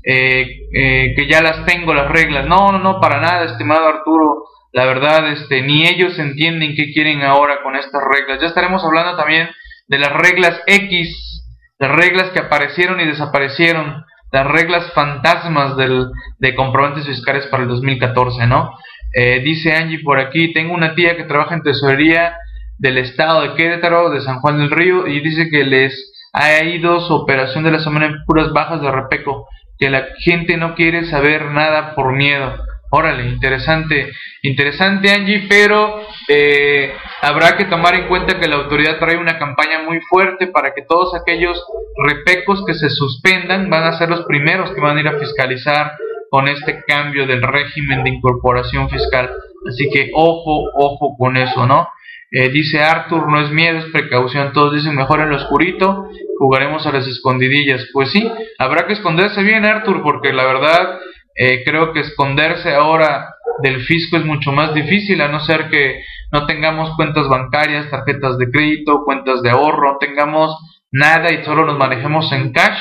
que 0.03 1.27
ya 1.27 1.41
las 1.41 1.65
tengo 1.65 1.93
las 1.93 2.09
reglas. 2.09 2.45
No, 2.45 2.71
no, 2.71 2.79
no, 2.79 2.99
para 2.99 3.19
nada, 3.19 3.45
estimado 3.45 3.87
Arturo. 3.87 4.43
La 4.73 4.85
verdad, 4.85 5.31
este, 5.31 5.61
ni 5.61 5.87
ellos 5.87 6.19
entienden 6.19 6.75
qué 6.75 6.91
quieren 6.93 7.23
ahora 7.23 7.63
con 7.63 7.75
estas 7.75 8.01
reglas. 8.03 8.39
Ya 8.39 8.47
estaremos 8.47 8.83
hablando 8.83 9.15
también 9.17 9.49
de 9.87 9.97
las 9.97 10.11
reglas 10.13 10.61
X, 10.67 11.43
las 11.79 11.91
reglas 11.91 12.29
que 12.31 12.39
aparecieron 12.39 12.99
y 12.99 13.05
desaparecieron, 13.05 14.03
las 14.31 14.47
reglas 14.47 14.91
fantasmas 14.93 15.77
del, 15.77 16.07
de 16.39 16.55
comprobantes 16.55 17.05
fiscales 17.05 17.47
para 17.47 17.63
el 17.63 17.69
2014, 17.69 18.47
¿no? 18.47 18.71
Eh, 19.13 19.41
dice 19.43 19.73
Angie 19.73 20.03
por 20.03 20.19
aquí, 20.19 20.53
tengo 20.53 20.73
una 20.73 20.95
tía 20.95 21.15
que 21.15 21.23
trabaja 21.23 21.55
en 21.55 21.63
tesorería 21.63 22.35
del 22.77 22.97
estado 22.97 23.41
de 23.41 23.53
Querétaro, 23.55 24.09
de 24.09 24.21
San 24.21 24.39
Juan 24.39 24.59
del 24.59 24.69
Río, 24.69 25.07
y 25.07 25.21
dice 25.21 25.49
que 25.49 25.63
les 25.63 26.13
ha 26.33 26.63
ido 26.63 26.99
su 26.99 27.13
operación 27.13 27.63
de 27.63 27.71
la 27.71 27.79
semana 27.79 28.07
en 28.07 28.23
puras 28.25 28.51
bajas 28.51 28.81
de 28.81 28.91
repeco, 28.91 29.47
que 29.79 29.89
la 29.89 30.05
gente 30.19 30.57
no 30.57 30.75
quiere 30.75 31.05
saber 31.05 31.45
nada 31.45 31.95
por 31.95 32.13
miedo. 32.13 32.53
Órale, 32.89 33.27
interesante, 33.27 34.13
interesante 34.43 35.11
Angie, 35.11 35.45
pero 35.49 36.01
eh, 36.29 36.93
habrá 37.21 37.57
que 37.57 37.65
tomar 37.65 37.95
en 37.95 38.07
cuenta 38.07 38.39
que 38.39 38.47
la 38.47 38.55
autoridad 38.55 38.97
trae 38.97 39.17
una 39.17 39.37
campaña 39.37 39.83
muy 39.83 39.99
fuerte 40.01 40.47
para 40.47 40.73
que 40.73 40.83
todos 40.83 41.13
aquellos 41.13 41.61
repecos 41.97 42.63
que 42.65 42.73
se 42.73 42.89
suspendan 42.89 43.69
van 43.69 43.83
a 43.83 43.97
ser 43.97 44.09
los 44.09 44.25
primeros 44.25 44.71
que 44.71 44.79
van 44.79 44.95
a 44.97 45.01
ir 45.01 45.07
a 45.09 45.19
fiscalizar 45.19 45.91
con 46.29 46.47
este 46.47 46.83
cambio 46.87 47.27
del 47.27 47.41
régimen 47.41 48.05
de 48.05 48.09
incorporación 48.11 48.89
fiscal. 48.89 49.31
Así 49.67 49.89
que 49.89 50.11
ojo, 50.13 50.69
ojo 50.73 51.15
con 51.17 51.35
eso, 51.35 51.65
¿no? 51.65 51.89
Eh, 52.31 52.49
dice 52.49 52.81
Arthur, 52.81 53.29
no 53.29 53.41
es 53.41 53.51
miedo, 53.51 53.79
es 53.79 53.85
precaución. 53.91 54.51
Todos 54.53 54.73
dicen 54.73 54.95
mejor 54.95 55.21
en 55.21 55.29
lo 55.29 55.37
oscurito, 55.37 56.09
jugaremos 56.37 56.85
a 56.85 56.91
las 56.91 57.07
escondidillas. 57.07 57.87
Pues 57.91 58.11
sí, 58.11 58.29
habrá 58.59 58.85
que 58.85 58.93
esconderse 58.93 59.43
bien, 59.43 59.65
Arthur, 59.65 60.01
porque 60.03 60.33
la 60.33 60.45
verdad 60.45 60.99
eh, 61.37 61.63
creo 61.63 61.93
que 61.93 61.99
esconderse 61.99 62.73
ahora 62.73 63.35
del 63.61 63.81
fisco 63.81 64.17
es 64.17 64.25
mucho 64.25 64.51
más 64.51 64.73
difícil, 64.73 65.21
a 65.21 65.27
no 65.27 65.39
ser 65.39 65.69
que 65.69 66.03
no 66.31 66.45
tengamos 66.45 66.95
cuentas 66.95 67.27
bancarias, 67.27 67.89
tarjetas 67.89 68.37
de 68.37 68.49
crédito, 68.49 69.03
cuentas 69.05 69.41
de 69.43 69.51
ahorro, 69.51 69.97
tengamos 69.99 70.57
nada 70.91 71.31
y 71.31 71.43
solo 71.43 71.65
nos 71.65 71.77
manejemos 71.77 72.31
en 72.31 72.51
cash, 72.51 72.79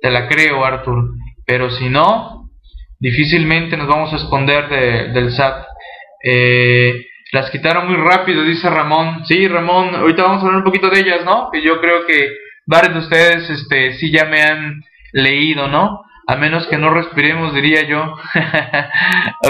te 0.00 0.10
la 0.10 0.28
creo, 0.28 0.64
Arthur. 0.64 1.10
Pero 1.44 1.70
si 1.70 1.88
no, 1.88 2.50
difícilmente 3.00 3.76
nos 3.76 3.88
vamos 3.88 4.12
a 4.12 4.16
esconder 4.16 4.68
del 5.12 5.32
SAT. 5.32 5.66
Eh, 6.24 7.04
las 7.32 7.50
quitaron 7.50 7.88
muy 7.88 7.96
rápido, 7.96 8.42
dice 8.42 8.70
Ramón. 8.70 9.24
Sí, 9.26 9.46
Ramón, 9.48 9.94
ahorita 9.94 10.22
vamos 10.22 10.42
a 10.42 10.46
hablar 10.46 10.58
un 10.58 10.64
poquito 10.64 10.88
de 10.88 11.00
ellas, 11.00 11.24
¿no? 11.24 11.50
Que 11.52 11.62
yo 11.62 11.80
creo 11.80 12.06
que 12.06 12.32
varios 12.66 12.94
de 12.94 13.00
ustedes 13.00 13.50
este, 13.50 13.94
sí 13.94 14.10
ya 14.10 14.24
me 14.24 14.42
han 14.42 14.82
leído, 15.12 15.68
¿no? 15.68 16.02
A 16.28 16.36
menos 16.36 16.66
que 16.66 16.76
no 16.76 16.90
respiremos, 16.90 17.54
diría 17.54 17.88
yo. 17.88 18.02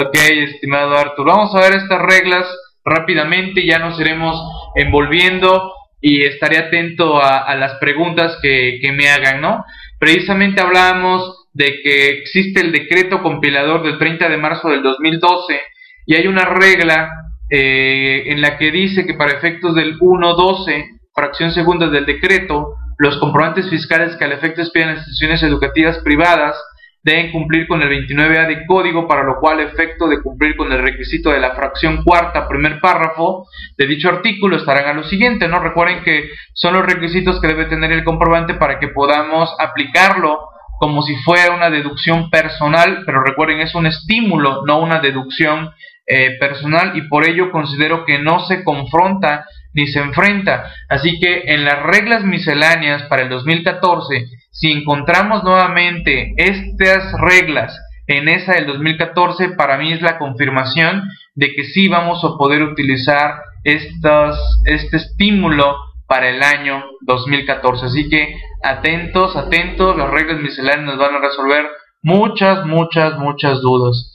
ok, 0.01 0.15
estimado 0.15 0.97
Arthur, 0.97 1.25
vamos 1.25 1.53
a 1.53 1.59
ver 1.59 1.73
estas 1.73 2.01
reglas 2.01 2.47
rápidamente, 2.85 3.65
ya 3.65 3.79
nos 3.79 3.99
iremos 3.99 4.41
envolviendo 4.75 5.73
y 5.99 6.23
estaré 6.23 6.57
atento 6.57 7.21
a, 7.21 7.53
las 7.55 7.73
preguntas 7.79 8.37
que, 8.41 8.79
me 8.95 9.09
hagan, 9.09 9.41
¿no? 9.41 9.65
Precisamente 9.99 10.61
hablábamos 10.61 11.47
de 11.51 11.81
que 11.83 12.11
existe 12.11 12.61
el 12.61 12.71
decreto 12.71 13.21
compilador 13.21 13.83
del 13.83 13.97
30 13.97 14.29
de 14.29 14.37
marzo 14.37 14.69
del 14.69 14.81
2012 14.81 15.59
y 16.05 16.15
hay 16.15 16.27
una 16.27 16.45
regla 16.45 17.11
eh, 17.49 18.23
en 18.27 18.39
la 18.39 18.57
que 18.57 18.71
dice 18.71 19.05
que 19.05 19.15
para 19.15 19.33
efectos 19.33 19.75
del 19.75 19.99
1.12, 19.99 20.99
fracción 21.13 21.51
segunda 21.51 21.89
del 21.89 22.05
decreto, 22.05 22.75
los 22.99 23.17
comprobantes 23.17 23.69
fiscales 23.69 24.15
que 24.15 24.23
al 24.23 24.31
efecto 24.31 24.61
expiden 24.61 24.89
las 24.89 24.99
instituciones 24.99 25.43
educativas 25.43 25.97
privadas 25.99 26.55
deben 27.03 27.31
cumplir 27.31 27.67
con 27.67 27.81
el 27.81 27.89
29A 27.89 28.47
de 28.47 28.65
código, 28.65 29.07
para 29.07 29.23
lo 29.23 29.39
cual 29.39 29.59
efecto 29.59 30.07
de 30.07 30.21
cumplir 30.21 30.55
con 30.55 30.71
el 30.71 30.79
requisito 30.79 31.31
de 31.31 31.39
la 31.39 31.55
fracción 31.55 32.03
cuarta, 32.03 32.47
primer 32.47 32.79
párrafo 32.79 33.47
de 33.77 33.87
dicho 33.87 34.09
artículo, 34.09 34.57
estarán 34.57 34.87
a 34.87 34.93
lo 34.93 35.03
siguiente, 35.03 35.47
¿no? 35.47 35.59
Recuerden 35.59 36.03
que 36.03 36.29
son 36.53 36.73
los 36.73 36.85
requisitos 36.85 37.39
que 37.39 37.47
debe 37.47 37.65
tener 37.65 37.91
el 37.91 38.03
comprobante 38.03 38.55
para 38.55 38.79
que 38.79 38.89
podamos 38.89 39.55
aplicarlo 39.59 40.39
como 40.79 41.01
si 41.01 41.15
fuera 41.17 41.53
una 41.53 41.69
deducción 41.69 42.29
personal, 42.29 43.03
pero 43.05 43.21
recuerden, 43.21 43.59
es 43.59 43.75
un 43.75 43.85
estímulo, 43.85 44.63
no 44.65 44.79
una 44.79 44.99
deducción 44.99 45.71
eh, 46.07 46.37
personal, 46.39 46.97
y 46.97 47.01
por 47.09 47.27
ello 47.27 47.51
considero 47.51 48.05
que 48.05 48.17
no 48.17 48.39
se 48.39 48.63
confronta 48.63 49.45
ni 49.73 49.87
se 49.87 49.99
enfrenta. 49.99 50.71
Así 50.87 51.19
que 51.19 51.43
en 51.53 51.65
las 51.65 51.83
reglas 51.83 52.23
misceláneas 52.23 53.03
para 53.03 53.23
el 53.23 53.29
2014, 53.29 54.25
si 54.59 54.71
encontramos 54.71 55.43
nuevamente 55.43 56.33
estas 56.35 57.13
reglas 57.13 57.79
en 58.07 58.27
esa 58.27 58.53
del 58.53 58.67
2014, 58.67 59.51
para 59.51 59.77
mí 59.77 59.93
es 59.93 60.01
la 60.01 60.17
confirmación 60.17 61.09
de 61.33 61.53
que 61.53 61.63
sí 61.63 61.87
vamos 61.87 62.25
a 62.25 62.37
poder 62.37 62.63
utilizar 62.63 63.35
este 63.63 64.97
estímulo 64.97 65.77
para 66.07 66.29
el 66.29 66.43
año 66.43 66.83
2014. 67.05 67.85
Así 67.85 68.09
que 68.09 68.35
atentos, 68.61 69.37
atentos, 69.37 69.95
las 69.95 70.09
reglas 70.09 70.41
misceláneas 70.41 70.85
nos 70.85 70.97
van 70.97 71.15
a 71.15 71.19
resolver 71.19 71.65
muchas, 72.01 72.65
muchas, 72.65 73.17
muchas 73.17 73.61
dudas. 73.61 74.13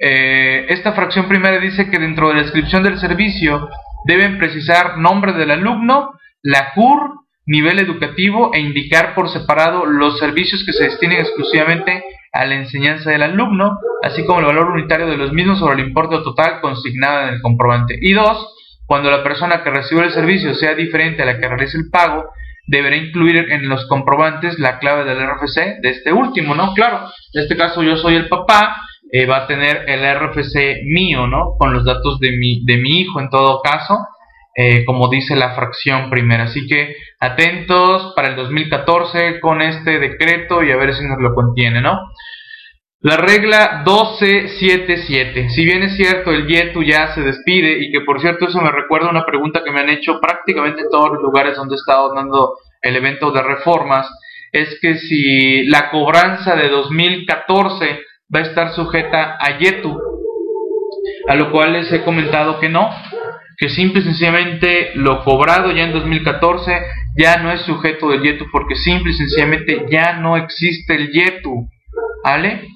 Eh, 0.00 0.66
esta 0.70 0.92
fracción 0.92 1.28
primera 1.28 1.60
dice 1.60 1.88
que 1.88 2.00
dentro 2.00 2.28
de 2.28 2.34
la 2.34 2.42
descripción 2.42 2.82
del 2.82 2.98
servicio 2.98 3.68
deben 4.06 4.38
precisar 4.38 4.98
nombre 4.98 5.34
del 5.34 5.52
alumno, 5.52 6.18
la 6.42 6.72
CUR, 6.74 7.25
nivel 7.46 7.78
educativo 7.78 8.50
e 8.52 8.60
indicar 8.60 9.14
por 9.14 9.28
separado 9.30 9.86
los 9.86 10.18
servicios 10.18 10.64
que 10.64 10.72
se 10.72 10.84
destinen 10.84 11.20
exclusivamente 11.20 12.04
a 12.32 12.44
la 12.44 12.56
enseñanza 12.56 13.10
del 13.10 13.22
alumno, 13.22 13.78
así 14.02 14.24
como 14.26 14.40
el 14.40 14.46
valor 14.46 14.70
unitario 14.70 15.06
de 15.06 15.16
los 15.16 15.32
mismos 15.32 15.58
sobre 15.58 15.80
el 15.80 15.88
importe 15.88 16.16
total 16.18 16.60
consignado 16.60 17.28
en 17.28 17.34
el 17.34 17.40
comprobante. 17.40 17.96
Y 18.00 18.12
dos, 18.12 18.54
cuando 18.84 19.10
la 19.10 19.22
persona 19.22 19.62
que 19.62 19.70
recibe 19.70 20.04
el 20.04 20.12
servicio 20.12 20.54
sea 20.54 20.74
diferente 20.74 21.22
a 21.22 21.26
la 21.26 21.38
que 21.38 21.48
realice 21.48 21.78
el 21.78 21.88
pago, 21.90 22.24
deberá 22.66 22.96
incluir 22.96 23.36
en 23.36 23.68
los 23.68 23.86
comprobantes 23.86 24.58
la 24.58 24.78
clave 24.78 25.04
del 25.04 25.24
RFC 25.24 25.80
de 25.80 25.90
este 25.90 26.12
último, 26.12 26.54
¿no? 26.54 26.74
Claro, 26.74 27.08
en 27.32 27.42
este 27.42 27.56
caso 27.56 27.82
yo 27.82 27.96
soy 27.96 28.16
el 28.16 28.28
papá 28.28 28.76
eh, 29.12 29.24
va 29.24 29.38
a 29.38 29.46
tener 29.46 29.84
el 29.86 30.02
RFC 30.02 30.82
mío, 30.84 31.28
¿no? 31.28 31.54
Con 31.58 31.72
los 31.72 31.84
datos 31.84 32.18
de 32.18 32.32
mi, 32.32 32.64
de 32.64 32.76
mi 32.76 33.00
hijo 33.00 33.20
en 33.20 33.30
todo 33.30 33.62
caso, 33.62 33.98
eh, 34.56 34.86
como 34.86 35.08
dice 35.08 35.36
la 35.36 35.54
fracción 35.54 36.08
primera. 36.08 36.44
Así 36.44 36.66
que 36.66 36.96
atentos 37.20 38.14
para 38.16 38.28
el 38.28 38.36
2014 38.36 39.38
con 39.40 39.60
este 39.60 39.98
decreto 39.98 40.62
y 40.62 40.72
a 40.72 40.76
ver 40.76 40.94
si 40.94 41.04
nos 41.06 41.18
lo 41.20 41.34
contiene, 41.34 41.82
¿no? 41.82 42.00
La 43.00 43.18
regla 43.18 43.82
1277. 43.84 45.50
Si 45.50 45.64
bien 45.64 45.82
es 45.82 45.96
cierto, 45.96 46.32
el 46.32 46.46
YETU 46.46 46.82
ya 46.82 47.14
se 47.14 47.20
despide 47.20 47.78
y 47.80 47.92
que 47.92 48.00
por 48.00 48.20
cierto 48.20 48.46
eso 48.48 48.60
me 48.62 48.72
recuerda 48.72 49.10
una 49.10 49.26
pregunta 49.26 49.62
que 49.62 49.70
me 49.70 49.80
han 49.80 49.90
hecho 49.90 50.18
prácticamente 50.20 50.80
en 50.80 50.90
todos 50.90 51.10
los 51.12 51.22
lugares 51.22 51.56
donde 51.56 51.74
he 51.74 51.78
estado 51.78 52.14
dando 52.14 52.56
el 52.80 52.96
evento 52.96 53.30
de 53.32 53.42
reformas, 53.42 54.08
es 54.52 54.78
que 54.80 54.96
si 54.96 55.64
la 55.66 55.90
cobranza 55.90 56.56
de 56.56 56.68
2014 56.70 58.00
va 58.34 58.40
a 58.40 58.42
estar 58.42 58.74
sujeta 58.74 59.36
a 59.38 59.58
YETU, 59.58 60.00
a 61.28 61.34
lo 61.34 61.52
cual 61.52 61.74
les 61.74 61.92
he 61.92 62.02
comentado 62.02 62.58
que 62.58 62.70
no, 62.70 62.90
que 63.56 63.68
simple 63.70 64.00
y 64.00 64.04
sencillamente 64.04 64.92
lo 64.94 65.24
cobrado 65.24 65.72
ya 65.72 65.84
en 65.84 65.92
2014 65.92 66.80
ya 67.16 67.38
no 67.38 67.50
es 67.50 67.62
sujeto 67.62 68.10
del 68.10 68.22
YETU 68.22 68.46
porque 68.52 68.76
simple 68.76 69.12
y 69.12 69.14
sencillamente 69.14 69.86
ya 69.90 70.14
no 70.14 70.36
existe 70.36 70.94
el 70.94 71.10
YETU. 71.10 71.68
¿Vale? 72.22 72.68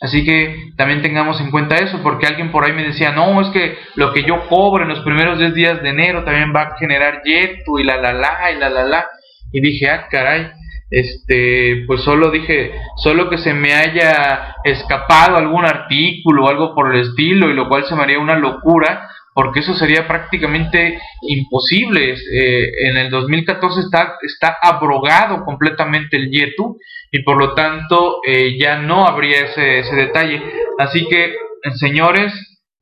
Así 0.00 0.24
que 0.24 0.72
también 0.76 1.00
tengamos 1.00 1.40
en 1.40 1.50
cuenta 1.50 1.76
eso, 1.76 2.02
porque 2.02 2.26
alguien 2.26 2.50
por 2.50 2.64
ahí 2.64 2.72
me 2.72 2.84
decía, 2.84 3.12
no, 3.12 3.40
es 3.40 3.48
que 3.48 3.78
lo 3.94 4.12
que 4.12 4.24
yo 4.24 4.46
cobro 4.48 4.82
en 4.82 4.90
los 4.90 5.00
primeros 5.00 5.38
10 5.38 5.54
días 5.54 5.82
de 5.82 5.88
enero 5.88 6.22
también 6.24 6.52
va 6.54 6.62
a 6.62 6.76
generar 6.78 7.22
YETU 7.24 7.78
y 7.78 7.84
la 7.84 7.96
la 7.96 8.12
la 8.12 8.52
y 8.54 8.58
la 8.58 8.68
la 8.68 8.84
la. 8.84 9.06
Y 9.52 9.60
dije, 9.62 9.88
ah, 9.88 10.06
caray, 10.10 10.50
este, 10.90 11.84
pues 11.86 12.02
solo 12.02 12.30
dije, 12.30 12.72
solo 12.96 13.30
que 13.30 13.38
se 13.38 13.54
me 13.54 13.74
haya 13.74 14.56
escapado 14.64 15.36
algún 15.36 15.64
artículo 15.64 16.44
o 16.44 16.48
algo 16.50 16.74
por 16.74 16.94
el 16.94 17.00
estilo, 17.00 17.48
y 17.48 17.54
lo 17.54 17.68
cual 17.68 17.84
se 17.84 17.96
me 17.96 18.02
haría 18.02 18.18
una 18.18 18.36
locura, 18.36 19.08
porque 19.36 19.60
eso 19.60 19.74
sería 19.74 20.08
prácticamente 20.08 20.98
imposible. 21.20 22.14
Eh, 22.14 22.88
en 22.88 22.96
el 22.96 23.10
2014 23.10 23.80
está, 23.80 24.16
está 24.22 24.56
abrogado 24.62 25.44
completamente 25.44 26.16
el 26.16 26.30
YETU 26.30 26.78
y 27.12 27.22
por 27.22 27.38
lo 27.38 27.52
tanto 27.52 28.20
eh, 28.26 28.56
ya 28.58 28.78
no 28.78 29.06
habría 29.06 29.40
ese, 29.40 29.80
ese, 29.80 29.94
detalle. 29.94 30.42
Así 30.78 31.06
que, 31.06 31.34
señores, 31.74 32.32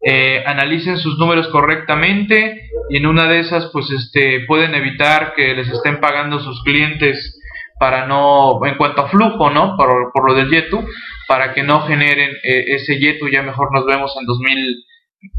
eh, 0.00 0.44
analicen 0.46 0.96
sus 0.98 1.18
números 1.18 1.48
correctamente 1.48 2.68
y 2.88 2.98
en 2.98 3.06
una 3.06 3.26
de 3.26 3.40
esas 3.40 3.68
pues 3.72 3.90
este, 3.90 4.44
pueden 4.46 4.76
evitar 4.76 5.34
que 5.34 5.54
les 5.54 5.68
estén 5.68 5.98
pagando 5.98 6.38
sus 6.38 6.62
clientes 6.62 7.36
para 7.80 8.06
no, 8.06 8.64
en 8.64 8.76
cuanto 8.76 9.00
a 9.02 9.08
flujo, 9.08 9.50
¿no? 9.50 9.76
Por, 9.76 10.12
por 10.12 10.30
lo 10.30 10.36
del 10.36 10.50
YETU, 10.50 10.86
para 11.26 11.52
que 11.52 11.64
no 11.64 11.80
generen 11.80 12.30
ese 12.44 13.00
YETU, 13.00 13.28
ya 13.28 13.42
mejor 13.42 13.72
nos 13.72 13.84
vemos 13.86 14.14
en 14.20 14.24
2000 14.24 14.84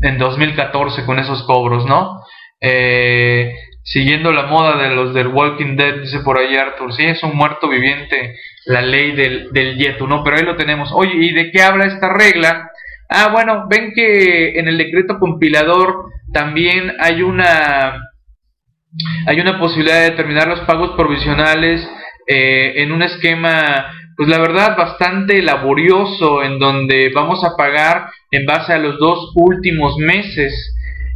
en 0.02 0.18
2014 0.18 1.06
con 1.06 1.20
esos 1.20 1.44
cobros, 1.44 1.86
¿no? 1.86 2.22
Eh, 2.62 3.54
siguiendo 3.84 4.32
la 4.32 4.48
moda 4.48 4.78
de 4.78 4.96
los 4.96 5.14
del 5.14 5.28
Walking 5.28 5.76
Dead, 5.76 6.02
dice 6.02 6.20
por 6.20 6.40
ahí 6.40 6.56
Arthur, 6.56 6.94
sí, 6.94 7.06
es 7.06 7.22
un 7.24 7.36
muerto 7.36 7.70
viviente 7.70 8.36
la 8.66 8.82
ley 8.82 9.12
del, 9.12 9.52
del 9.52 9.78
¿no? 10.08 10.24
Pero 10.24 10.38
ahí 10.38 10.44
lo 10.44 10.56
tenemos. 10.56 10.92
Oye, 10.94 11.14
¿y 11.16 11.34
de 11.34 11.52
qué 11.52 11.62
habla 11.62 11.86
esta 11.86 12.12
regla? 12.12 12.72
Ah, 13.10 13.30
bueno, 13.32 13.68
ven 13.70 13.94
que 13.94 14.58
en 14.60 14.68
el 14.68 14.78
decreto 14.78 15.20
compilador 15.20 16.06
también 16.34 16.94
hay 17.00 17.22
una 17.22 18.02
hay 19.28 19.40
una 19.40 19.60
posibilidad 19.60 20.00
de 20.00 20.12
determinar 20.12 20.48
los 20.48 20.62
pagos 20.62 20.92
provisionales 20.96 21.88
eh, 22.28 22.74
en 22.78 22.92
un 22.92 23.04
esquema 23.04 23.94
pues 24.16 24.30
la 24.30 24.40
verdad 24.40 24.78
bastante 24.78 25.42
laborioso 25.42 26.42
en 26.44 26.60
donde 26.60 27.12
vamos 27.14 27.44
a 27.44 27.56
pagar 27.58 28.10
en 28.36 28.46
base 28.46 28.74
a 28.74 28.78
los 28.78 28.98
dos 29.00 29.32
últimos 29.36 29.98
meses. 29.98 30.74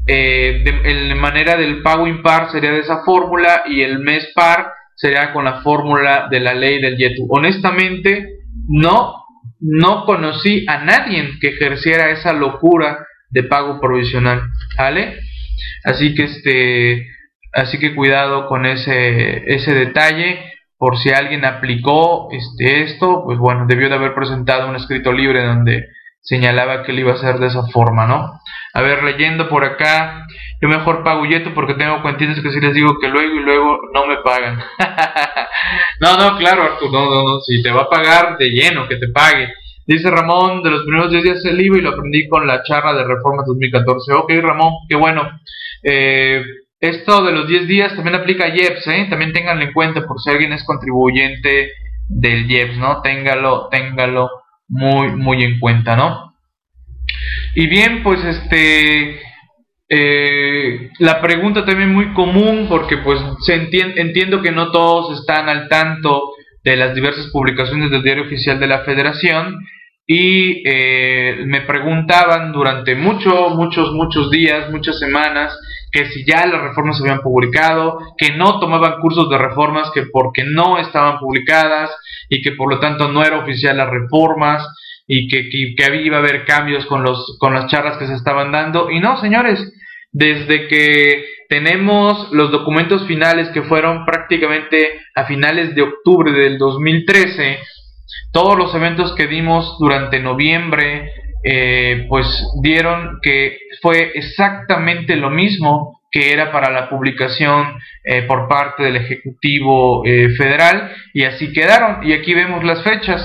Eh, 0.07 0.63
de, 0.63 1.15
manera 1.15 1.55
del 1.55 1.83
pago 1.83 2.07
impar 2.07 2.51
sería 2.51 2.71
de 2.71 2.79
esa 2.79 3.03
fórmula 3.03 3.63
y 3.67 3.81
el 3.81 3.99
mes 3.99 4.31
par 4.33 4.71
sería 4.95 5.31
con 5.33 5.45
la 5.45 5.61
fórmula 5.61 6.27
de 6.31 6.39
la 6.39 6.53
ley 6.53 6.81
del 6.81 6.97
YETU. 6.97 7.27
Honestamente, 7.29 8.39
no, 8.67 9.13
no 9.59 10.05
conocí 10.05 10.65
a 10.67 10.83
nadie 10.83 11.37
que 11.39 11.49
ejerciera 11.49 12.09
esa 12.09 12.33
locura 12.33 13.05
de 13.29 13.43
pago 13.43 13.79
provisional, 13.79 14.41
¿vale? 14.77 15.19
Así 15.83 16.15
que 16.15 16.23
este, 16.23 17.07
así 17.53 17.77
que 17.79 17.93
cuidado 17.93 18.47
con 18.47 18.65
ese, 18.65 19.43
ese 19.53 19.73
detalle 19.73 20.39
por 20.79 20.97
si 20.97 21.09
alguien 21.09 21.45
aplicó 21.45 22.29
este, 22.31 22.83
esto, 22.83 23.23
pues 23.25 23.37
bueno, 23.37 23.65
debió 23.67 23.89
de 23.89 23.95
haber 23.95 24.15
presentado 24.15 24.69
un 24.69 24.77
escrito 24.77 25.11
libre 25.11 25.43
donde 25.43 25.87
señalaba 26.21 26.83
que 26.83 26.93
lo 26.93 26.99
iba 27.01 27.11
a 27.11 27.15
hacer 27.15 27.39
de 27.39 27.47
esa 27.47 27.63
forma, 27.67 28.05
¿no? 28.05 28.39
A 28.73 28.81
ver, 28.81 29.03
leyendo 29.03 29.49
por 29.49 29.63
acá, 29.65 30.27
yo 30.61 30.67
mejor 30.67 31.03
pago 31.03 31.25
yeto 31.25 31.53
porque 31.53 31.73
tengo 31.73 32.01
cuentitas 32.01 32.39
que 32.39 32.51
si 32.51 32.59
les 32.59 32.73
digo 32.73 32.99
que 32.99 33.07
luego 33.07 33.35
y 33.35 33.43
luego 33.43 33.79
no 33.93 34.05
me 34.05 34.17
pagan. 34.17 34.59
no, 36.01 36.17
no, 36.17 36.37
claro, 36.37 36.63
Arturo, 36.63 36.91
no, 36.91 37.05
no, 37.05 37.23
no, 37.23 37.39
si 37.41 37.61
te 37.63 37.71
va 37.71 37.83
a 37.83 37.89
pagar 37.89 38.37
de 38.37 38.49
lleno, 38.49 38.87
que 38.87 38.97
te 38.97 39.07
pague. 39.09 39.53
Dice 39.87 40.11
Ramón, 40.11 40.61
de 40.61 40.69
los 40.69 40.83
primeros 40.83 41.09
10 41.09 41.23
días 41.23 41.45
el 41.45 41.59
IVA 41.59 41.77
y 41.79 41.81
lo 41.81 41.89
aprendí 41.89 42.27
con 42.27 42.45
la 42.45 42.61
charla 42.61 42.93
de 42.93 43.05
Reforma 43.05 43.43
2014. 43.47 44.13
Ok, 44.13 44.31
Ramón, 44.39 44.73
qué 44.87 44.95
bueno. 44.95 45.39
Eh, 45.81 46.43
esto 46.79 47.23
de 47.23 47.31
los 47.31 47.47
10 47.47 47.67
días 47.67 47.95
también 47.95 48.15
aplica 48.15 48.45
a 48.45 48.55
IEPS, 48.55 48.87
¿eh? 48.87 49.07
también 49.09 49.33
ténganlo 49.33 49.63
en 49.63 49.73
cuenta 49.73 50.05
por 50.05 50.21
si 50.21 50.29
alguien 50.29 50.53
es 50.53 50.63
contribuyente 50.63 51.71
del 52.07 52.49
IEPS, 52.49 52.77
¿no? 52.77 53.01
Téngalo, 53.01 53.67
téngalo 53.69 54.29
muy, 54.69 55.11
muy 55.11 55.43
en 55.43 55.59
cuenta, 55.59 55.95
¿no? 55.95 56.35
Y 57.55 57.67
bien, 57.67 58.03
pues 58.03 58.23
este, 58.23 59.19
eh, 59.89 60.91
la 60.99 61.19
pregunta 61.19 61.65
también 61.65 61.93
muy 61.93 62.13
común, 62.13 62.67
porque 62.69 62.97
pues 62.97 63.19
se 63.41 63.55
entiendo 63.55 64.41
que 64.41 64.51
no 64.51 64.71
todos 64.71 65.19
están 65.19 65.49
al 65.49 65.67
tanto 65.67 66.31
de 66.63 66.75
las 66.75 66.93
diversas 66.93 67.27
publicaciones 67.31 67.89
del 67.89 68.03
diario 68.03 68.23
oficial 68.23 68.59
de 68.59 68.67
la 68.67 68.83
federación, 68.83 69.65
y 70.05 70.63
eh, 70.65 71.43
me 71.45 71.61
preguntaban 71.61 72.51
durante 72.51 72.95
muchos, 72.95 73.55
muchos, 73.55 73.93
muchos 73.93 74.31
días, 74.31 74.71
muchas 74.71 74.97
semanas, 74.97 75.55
que 75.91 76.05
si 76.07 76.25
ya 76.25 76.45
las 76.45 76.61
reformas 76.61 76.97
se 76.97 77.03
habían 77.03 77.21
publicado, 77.21 77.99
que 78.17 78.35
no 78.35 78.59
tomaban 78.59 78.99
cursos 78.99 79.29
de 79.29 79.37
reformas 79.37 79.91
que 79.93 80.03
porque 80.03 80.43
no 80.43 80.77
estaban 80.77 81.19
publicadas 81.19 81.91
y 82.29 82.41
que 82.41 82.51
por 82.53 82.69
lo 82.69 82.79
tanto 82.79 83.11
no 83.11 83.23
era 83.23 83.39
oficial 83.39 83.77
las 83.77 83.89
reformas 83.89 84.65
y 85.07 85.27
que, 85.27 85.49
que, 85.49 85.95
iba 86.03 86.17
a 86.17 86.19
haber 86.19 86.45
cambios 86.45 86.85
con, 86.85 87.03
los, 87.03 87.37
con 87.39 87.53
las 87.53 87.67
charlas 87.67 87.97
que 87.97 88.05
se 88.05 88.13
estaban 88.13 88.51
dando. 88.51 88.91
Y 88.91 88.99
no, 88.99 89.17
señores, 89.17 89.73
desde 90.11 90.67
que 90.67 91.25
tenemos 91.49 92.31
los 92.31 92.51
documentos 92.51 93.05
finales 93.07 93.49
que 93.49 93.63
fueron 93.63 94.05
prácticamente 94.05 95.01
a 95.15 95.25
finales 95.25 95.73
de 95.73 95.81
octubre 95.81 96.31
del 96.31 96.59
2013, 96.59 97.57
todos 98.31 98.55
los 98.55 98.73
eventos 98.75 99.13
que 99.15 99.25
dimos 99.25 99.77
durante 99.79 100.19
noviembre, 100.19 101.11
eh, 101.43 102.05
pues 102.09 102.25
dieron 102.61 103.19
que 103.21 103.57
fue 103.81 104.11
exactamente 104.15 105.15
lo 105.15 105.29
mismo 105.29 106.01
que 106.11 106.33
era 106.33 106.51
para 106.51 106.71
la 106.71 106.89
publicación 106.89 107.79
eh, 108.03 108.23
por 108.23 108.47
parte 108.47 108.83
del 108.83 108.97
Ejecutivo 108.97 110.03
eh, 110.05 110.29
Federal 110.35 110.91
y 111.13 111.23
así 111.23 111.53
quedaron. 111.53 112.05
Y 112.05 112.13
aquí 112.13 112.33
vemos 112.33 112.63
las 112.63 112.83
fechas. 112.83 113.21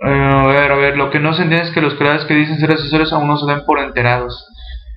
a 0.00 0.46
ver, 0.46 0.72
a 0.72 0.76
ver, 0.76 0.96
lo 0.96 1.10
que 1.10 1.20
no 1.20 1.34
se 1.34 1.42
entiende 1.42 1.68
es 1.68 1.74
que 1.74 1.80
los 1.80 1.94
creadores 1.94 2.24
que 2.24 2.34
dicen 2.34 2.58
ser 2.58 2.72
asesores 2.72 3.12
aún 3.12 3.28
no 3.28 3.36
se 3.36 3.46
den 3.46 3.64
por 3.64 3.78
enterados. 3.78 4.46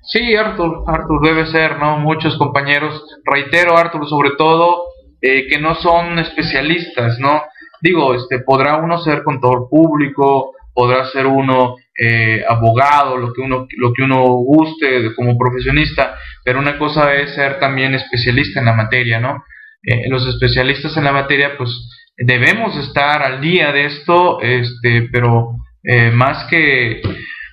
Sí, 0.03 0.35
Arthur, 0.35 0.83
Arthur 0.87 1.21
debe 1.21 1.45
ser, 1.47 1.77
¿no? 1.77 1.97
Muchos 1.97 2.37
compañeros, 2.37 3.03
reitero, 3.25 3.77
Arthur, 3.77 4.07
sobre 4.07 4.31
todo, 4.37 4.85
que 5.21 5.57
no 5.59 5.75
son 5.75 6.19
especialistas, 6.19 7.19
¿no? 7.19 7.41
Digo, 7.85 8.15
este, 8.15 8.39
podrá 8.39 8.77
uno 8.77 8.97
ser 8.97 9.23
contador 9.23 9.69
público, 9.69 10.53
podrá 10.73 11.05
ser 11.05 11.27
uno 11.27 11.75
eh, 11.97 12.43
abogado, 12.47 13.17
lo 13.17 13.31
que 13.31 13.41
uno, 13.41 13.67
lo 13.77 13.93
que 13.93 14.03
uno 14.03 14.23
guste 14.23 15.13
como 15.15 15.37
profesionista, 15.37 16.15
pero 16.43 16.59
una 16.59 16.77
cosa 16.77 17.13
es 17.13 17.35
ser 17.35 17.59
también 17.59 17.93
especialista 17.93 18.59
en 18.59 18.65
la 18.65 18.73
materia, 18.73 19.19
¿no? 19.19 19.43
Eh, 19.83 20.09
los 20.09 20.27
especialistas 20.27 20.97
en 20.97 21.03
la 21.03 21.11
materia, 21.11 21.55
pues 21.57 21.69
debemos 22.17 22.75
estar 22.75 23.21
al 23.21 23.39
día 23.39 23.71
de 23.71 23.85
esto, 23.85 24.41
este, 24.41 25.07
pero 25.11 25.57
eh, 25.83 26.09
más 26.09 26.45
que 26.49 27.01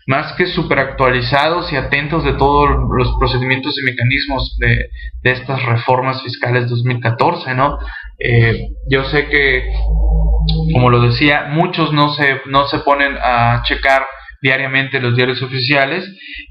más 0.06 0.32
que 0.34 0.46
super 0.46 0.78
actualizados 0.78 1.72
y 1.72 1.76
atentos 1.76 2.24
de 2.24 2.32
todos 2.34 2.68
los 2.96 3.14
procedimientos 3.18 3.78
y 3.80 3.84
mecanismos 3.84 4.56
de, 4.58 4.88
de 5.22 5.30
estas 5.30 5.62
reformas 5.64 6.22
fiscales 6.22 6.68
2014, 6.68 7.54
¿no? 7.54 7.78
Eh, 8.18 8.68
yo 8.88 9.04
sé 9.04 9.26
que, 9.28 9.64
como 10.72 10.90
lo 10.90 11.00
decía, 11.00 11.46
muchos 11.50 11.92
no 11.92 12.12
se, 12.14 12.40
no 12.46 12.66
se 12.66 12.80
ponen 12.80 13.16
a 13.22 13.62
checar 13.64 14.04
diariamente 14.40 15.00
los 15.00 15.14
diarios 15.14 15.40
oficiales 15.42 16.04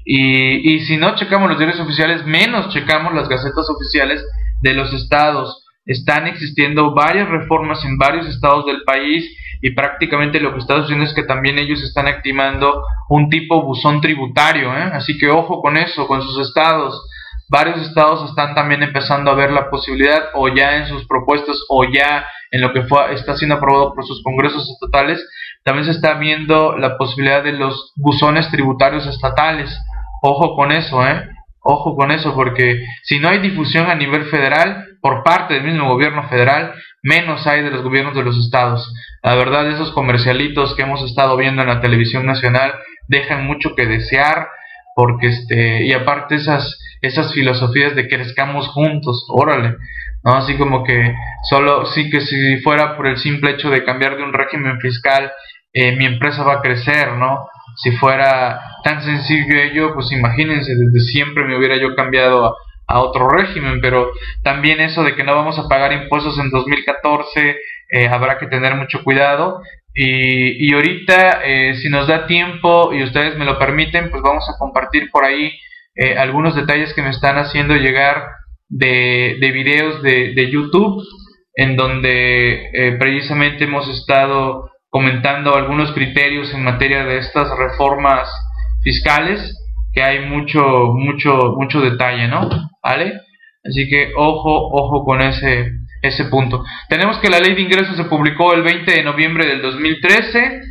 y, 0.04 0.74
y 0.74 0.80
si 0.80 0.96
no 0.96 1.14
checamos 1.14 1.48
los 1.48 1.58
diarios 1.58 1.78
oficiales, 1.80 2.24
menos 2.24 2.72
checamos 2.72 3.14
las 3.14 3.28
gacetas 3.28 3.68
oficiales 3.68 4.24
de 4.62 4.72
los 4.72 4.92
estados. 4.94 5.66
Están 5.84 6.26
existiendo 6.26 6.94
varias 6.94 7.28
reformas 7.28 7.84
en 7.84 7.98
varios 7.98 8.26
estados 8.28 8.64
del 8.66 8.82
país 8.84 9.28
y 9.62 9.70
prácticamente 9.70 10.40
lo 10.40 10.52
que 10.52 10.58
está 10.58 10.76
sucediendo 10.76 11.06
es 11.06 11.14
que 11.14 11.22
también 11.22 11.58
ellos 11.58 11.82
están 11.82 12.08
activando 12.08 12.82
un 13.08 13.30
tipo 13.30 13.62
buzón 13.62 14.02
tributario, 14.02 14.76
¿eh? 14.76 14.90
así 14.92 15.16
que 15.16 15.30
ojo 15.30 15.62
con 15.62 15.78
eso, 15.78 16.06
con 16.06 16.20
sus 16.20 16.46
estados 16.46 17.08
varios 17.52 17.86
estados 17.86 18.30
están 18.30 18.54
también 18.54 18.82
empezando 18.82 19.30
a 19.30 19.34
ver 19.34 19.52
la 19.52 19.68
posibilidad 19.68 20.30
o 20.32 20.48
ya 20.48 20.78
en 20.78 20.86
sus 20.86 21.06
propuestas 21.06 21.62
o 21.68 21.84
ya 21.84 22.26
en 22.50 22.62
lo 22.62 22.72
que 22.72 22.82
fue, 22.84 23.12
está 23.12 23.36
siendo 23.36 23.56
aprobado 23.56 23.92
por 23.94 24.06
sus 24.06 24.22
congresos 24.22 24.70
estatales, 24.70 25.22
también 25.62 25.84
se 25.84 25.90
está 25.90 26.14
viendo 26.14 26.78
la 26.78 26.96
posibilidad 26.96 27.44
de 27.44 27.52
los 27.52 27.92
buzones 27.96 28.50
tributarios 28.50 29.06
estatales. 29.06 29.70
Ojo 30.22 30.56
con 30.56 30.72
eso, 30.72 31.06
¿eh? 31.06 31.28
Ojo 31.60 31.94
con 31.94 32.10
eso, 32.10 32.34
porque 32.34 32.86
si 33.02 33.18
no 33.18 33.28
hay 33.28 33.38
difusión 33.40 33.88
a 33.90 33.94
nivel 33.94 34.24
federal 34.24 34.86
por 35.02 35.24
parte 35.24 35.54
del 35.54 35.64
mismo 35.64 35.88
gobierno 35.88 36.26
federal, 36.28 36.72
menos 37.02 37.46
hay 37.46 37.62
de 37.62 37.70
los 37.70 37.82
gobiernos 37.82 38.14
de 38.14 38.22
los 38.22 38.38
estados. 38.38 38.94
La 39.22 39.34
verdad, 39.34 39.68
esos 39.68 39.90
comercialitos 39.90 40.74
que 40.74 40.82
hemos 40.82 41.02
estado 41.02 41.36
viendo 41.36 41.60
en 41.60 41.68
la 41.68 41.80
televisión 41.80 42.24
nacional 42.24 42.72
dejan 43.08 43.44
mucho 43.44 43.74
que 43.74 43.86
desear 43.86 44.48
porque 44.94 45.28
este, 45.28 45.84
y 45.84 45.92
aparte 45.92 46.36
esas, 46.36 46.78
esas 47.00 47.32
filosofías 47.32 47.94
de 47.94 48.06
que 48.06 48.16
crezcamos 48.16 48.68
juntos, 48.68 49.26
órale, 49.30 49.76
¿no? 50.22 50.34
Así 50.34 50.56
como 50.56 50.84
que 50.84 51.14
solo, 51.48 51.86
sí 51.86 52.10
que 52.10 52.20
si 52.20 52.58
fuera 52.58 52.96
por 52.96 53.06
el 53.06 53.16
simple 53.16 53.52
hecho 53.52 53.70
de 53.70 53.84
cambiar 53.84 54.16
de 54.16 54.22
un 54.22 54.32
régimen 54.32 54.78
fiscal, 54.80 55.32
eh, 55.72 55.96
mi 55.96 56.04
empresa 56.04 56.44
va 56.44 56.54
a 56.54 56.60
crecer, 56.60 57.12
¿no? 57.14 57.48
Si 57.76 57.90
fuera 57.92 58.60
tan 58.84 59.02
sencillo 59.02 59.58
ello, 59.58 59.94
pues 59.94 60.12
imagínense, 60.12 60.74
desde 60.76 61.00
siempre 61.00 61.44
me 61.44 61.56
hubiera 61.56 61.76
yo 61.76 61.94
cambiado 61.96 62.46
a, 62.46 62.54
otro 63.00 63.28
régimen, 63.28 63.80
pero 63.80 64.10
también 64.42 64.80
eso 64.80 65.02
de 65.02 65.14
que 65.14 65.24
no 65.24 65.34
vamos 65.34 65.58
a 65.58 65.68
pagar 65.68 65.92
impuestos 65.92 66.38
en 66.38 66.50
2014, 66.50 67.56
eh, 67.90 68.08
habrá 68.08 68.38
que 68.38 68.46
tener 68.46 68.74
mucho 68.74 69.02
cuidado. 69.02 69.60
Y, 69.94 70.66
y 70.66 70.72
ahorita, 70.74 71.42
eh, 71.44 71.74
si 71.76 71.88
nos 71.88 72.06
da 72.06 72.26
tiempo 72.26 72.92
y 72.92 73.02
ustedes 73.02 73.36
me 73.36 73.44
lo 73.44 73.58
permiten, 73.58 74.10
pues 74.10 74.22
vamos 74.22 74.48
a 74.48 74.58
compartir 74.58 75.10
por 75.10 75.24
ahí 75.24 75.52
eh, 75.94 76.16
algunos 76.16 76.54
detalles 76.54 76.94
que 76.94 77.02
me 77.02 77.10
están 77.10 77.36
haciendo 77.36 77.74
llegar 77.76 78.26
de, 78.68 79.36
de 79.40 79.50
videos 79.50 80.02
de, 80.02 80.32
de 80.34 80.50
YouTube, 80.50 81.02
en 81.54 81.76
donde 81.76 82.96
precisamente 82.98 83.64
hemos 83.64 83.86
estado 83.86 84.70
comentando 84.88 85.54
algunos 85.54 85.92
criterios 85.92 86.52
en 86.54 86.64
materia 86.64 87.04
de 87.04 87.18
estas 87.18 87.48
reformas 87.56 88.28
fiscales, 88.82 89.54
que 89.92 90.02
hay 90.02 90.26
mucho, 90.26 90.92
mucho, 90.94 91.54
mucho 91.56 91.80
detalle, 91.80 92.28
¿no? 92.28 92.48
¿Vale? 92.82 93.20
Así 93.64 93.88
que 93.88 94.12
ojo, 94.16 94.70
ojo 94.72 95.04
con 95.04 95.20
ese, 95.20 95.72
ese 96.02 96.24
punto. 96.24 96.64
Tenemos 96.88 97.18
que 97.18 97.30
la 97.30 97.38
ley 97.38 97.54
de 97.54 97.62
ingresos 97.62 97.96
se 97.96 98.04
publicó 98.04 98.54
el 98.54 98.62
20 98.62 98.90
de 98.90 99.04
noviembre 99.04 99.46
del 99.46 99.62
2013, 99.62 100.62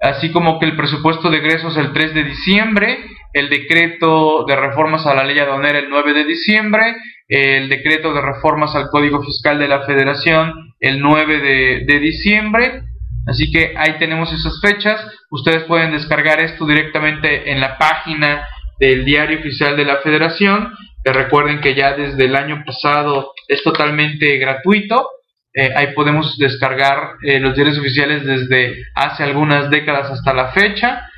así 0.00 0.30
como 0.30 0.58
que 0.58 0.66
el 0.66 0.76
presupuesto 0.76 1.30
de 1.30 1.38
egresos 1.38 1.76
el 1.76 1.92
3 1.92 2.14
de 2.14 2.24
diciembre, 2.24 2.98
el 3.32 3.48
decreto 3.48 4.44
de 4.44 4.56
reformas 4.56 5.06
a 5.06 5.14
la 5.14 5.24
ley 5.24 5.38
aduanera 5.38 5.78
el 5.78 5.88
9 5.88 6.12
de 6.12 6.24
diciembre, 6.24 6.96
el 7.28 7.70
decreto 7.70 8.12
de 8.12 8.20
reformas 8.20 8.74
al 8.74 8.90
Código 8.90 9.22
Fiscal 9.22 9.58
de 9.58 9.68
la 9.68 9.86
Federación 9.86 10.74
el 10.80 11.00
9 11.00 11.38
de, 11.38 11.84
de 11.86 11.98
diciembre, 12.00 12.82
Así 13.26 13.50
que 13.50 13.74
ahí 13.76 13.98
tenemos 13.98 14.32
esas 14.32 14.60
fechas. 14.60 15.00
Ustedes 15.30 15.64
pueden 15.64 15.92
descargar 15.92 16.40
esto 16.40 16.66
directamente 16.66 17.50
en 17.50 17.60
la 17.60 17.78
página 17.78 18.46
del 18.80 19.04
diario 19.04 19.38
oficial 19.38 19.76
de 19.76 19.84
la 19.84 19.98
federación. 19.98 20.72
Que 21.04 21.12
recuerden 21.12 21.60
que 21.60 21.74
ya 21.74 21.94
desde 21.94 22.24
el 22.24 22.36
año 22.36 22.62
pasado 22.64 23.32
es 23.48 23.62
totalmente 23.62 24.38
gratuito. 24.38 25.08
Eh, 25.54 25.70
ahí 25.76 25.88
podemos 25.94 26.38
descargar 26.38 27.16
eh, 27.22 27.38
los 27.38 27.54
diarios 27.54 27.78
oficiales 27.78 28.24
desde 28.24 28.84
hace 28.94 29.22
algunas 29.22 29.70
décadas 29.70 30.10
hasta 30.10 30.32
la 30.32 30.48
fecha. 30.52 31.08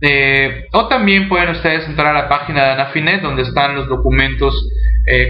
Eh, 0.00 0.66
o 0.72 0.88
también 0.88 1.28
pueden 1.28 1.50
ustedes 1.50 1.86
entrar 1.86 2.14
a 2.14 2.22
la 2.22 2.28
página 2.28 2.64
de 2.64 2.70
Anafinet 2.72 3.20
donde 3.20 3.42
están 3.42 3.74
los 3.74 3.88
documentos 3.88 4.54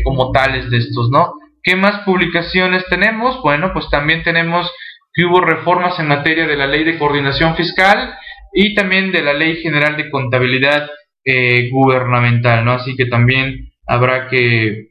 como 0.04 0.30
tales 0.30 0.68
de 0.70 0.76
estos, 0.76 1.08
¿no? 1.08 1.32
¿Qué 1.62 1.74
más 1.74 2.00
publicaciones 2.00 2.84
tenemos? 2.90 3.40
Bueno, 3.40 3.72
pues 3.72 3.88
también 3.88 4.22
tenemos 4.22 4.70
que 5.12 5.24
hubo 5.24 5.40
reformas 5.40 5.98
en 5.98 6.08
materia 6.08 6.46
de 6.46 6.56
la 6.56 6.66
ley 6.66 6.84
de 6.84 6.98
coordinación 6.98 7.56
fiscal 7.56 8.14
y 8.52 8.74
también 8.74 9.12
de 9.12 9.22
la 9.22 9.32
ley 9.32 9.56
general 9.56 9.96
de 9.96 10.10
contabilidad 10.10 10.88
eh, 11.24 11.68
gubernamental, 11.70 12.64
¿no? 12.64 12.72
Así 12.72 12.96
que 12.96 13.06
también 13.06 13.72
habrá 13.86 14.28
que, 14.28 14.88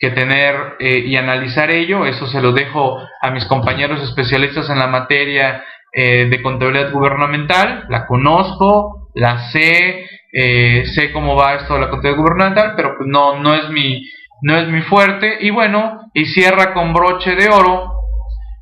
tener 0.00 0.76
eh, 0.78 0.98
y 1.06 1.16
analizar 1.16 1.70
ello, 1.70 2.06
eso 2.06 2.28
se 2.28 2.40
lo 2.40 2.52
dejo 2.52 2.98
a 3.20 3.30
mis 3.32 3.44
compañeros 3.46 4.00
especialistas 4.02 4.70
en 4.70 4.78
la 4.78 4.86
materia 4.86 5.64
eh, 5.92 6.28
de 6.30 6.40
contabilidad 6.40 6.92
gubernamental, 6.92 7.86
la 7.88 8.06
conozco, 8.06 9.10
la 9.14 9.50
sé, 9.50 10.06
sé 10.32 11.10
cómo 11.12 11.34
va 11.34 11.54
esto 11.54 11.74
de 11.74 11.80
la 11.80 11.90
contabilidad 11.90 12.22
gubernamental, 12.22 12.74
pero 12.76 12.96
pues 12.96 13.08
no, 13.08 13.40
no 13.40 13.54
es 13.54 13.70
mi, 13.70 14.08
no 14.42 14.56
es 14.56 14.68
mi 14.68 14.82
fuerte, 14.82 15.38
y 15.40 15.50
bueno, 15.50 16.10
y 16.14 16.26
cierra 16.26 16.74
con 16.74 16.92
broche 16.92 17.34
de 17.34 17.48
oro 17.48 17.97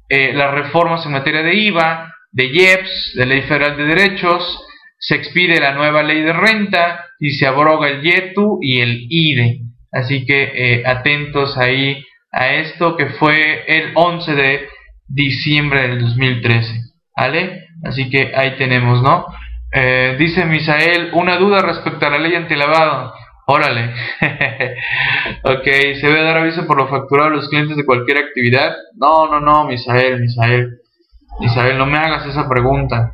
eh, 0.09 0.33
las 0.33 0.53
reformas 0.53 1.05
en 1.07 1.13
materia 1.13 1.43
de 1.43 1.55
IVA, 1.55 2.13
de 2.33 2.45
IEPS, 2.45 3.13
de 3.17 3.27
Ley 3.27 3.43
Federal 3.43 3.77
de 3.77 3.85
Derechos, 3.85 4.67
se 4.99 5.15
expide 5.15 5.61
la 5.61 5.73
nueva 5.73 6.03
ley 6.03 6.23
de 6.23 6.33
renta 6.33 7.05
y 7.19 7.31
se 7.31 7.47
abroga 7.47 7.89
el 7.89 8.03
YETU 8.03 8.59
y 8.63 8.81
el 8.81 9.07
IDE. 9.09 9.61
Así 9.93 10.27
que 10.27 10.53
eh, 10.55 10.83
atentos 10.87 11.57
ahí 11.57 12.05
a 12.33 12.55
esto 12.55 12.97
que 12.97 13.07
fue 13.07 13.65
el 13.67 13.93
11 13.95 14.35
de 14.35 14.69
diciembre 15.09 15.83
del 15.83 16.01
2013. 16.01 16.81
¿Vale? 17.17 17.65
Así 17.85 18.11
que 18.11 18.33
ahí 18.35 18.57
tenemos, 18.57 19.03
¿no? 19.03 19.27
Eh, 19.73 20.17
dice 20.19 20.45
Misael, 20.45 21.11
una 21.13 21.37
duda 21.37 21.63
respecto 21.63 22.07
a 22.07 22.11
la 22.11 22.19
ley 22.19 22.35
antilavado. 22.35 23.15
Órale. 23.49 23.95
ok, 25.45 25.65
¿se 25.65 26.07
debe 26.07 26.23
dar 26.23 26.39
aviso 26.39 26.67
por 26.67 26.77
lo 26.77 26.89
facturado 26.89 27.29
a 27.29 27.33
los 27.33 27.49
clientes 27.49 27.77
de 27.77 27.85
cualquier 27.85 28.19
actividad? 28.19 28.75
No, 28.97 29.29
no, 29.29 29.41
no, 29.41 29.65
Misael, 29.67 30.21
Misael. 30.21 30.81
Misael, 31.39 31.79
no 31.79 31.87
me 31.87 31.97
hagas 31.97 32.27
esa 32.27 32.49
pregunta. 32.49 33.13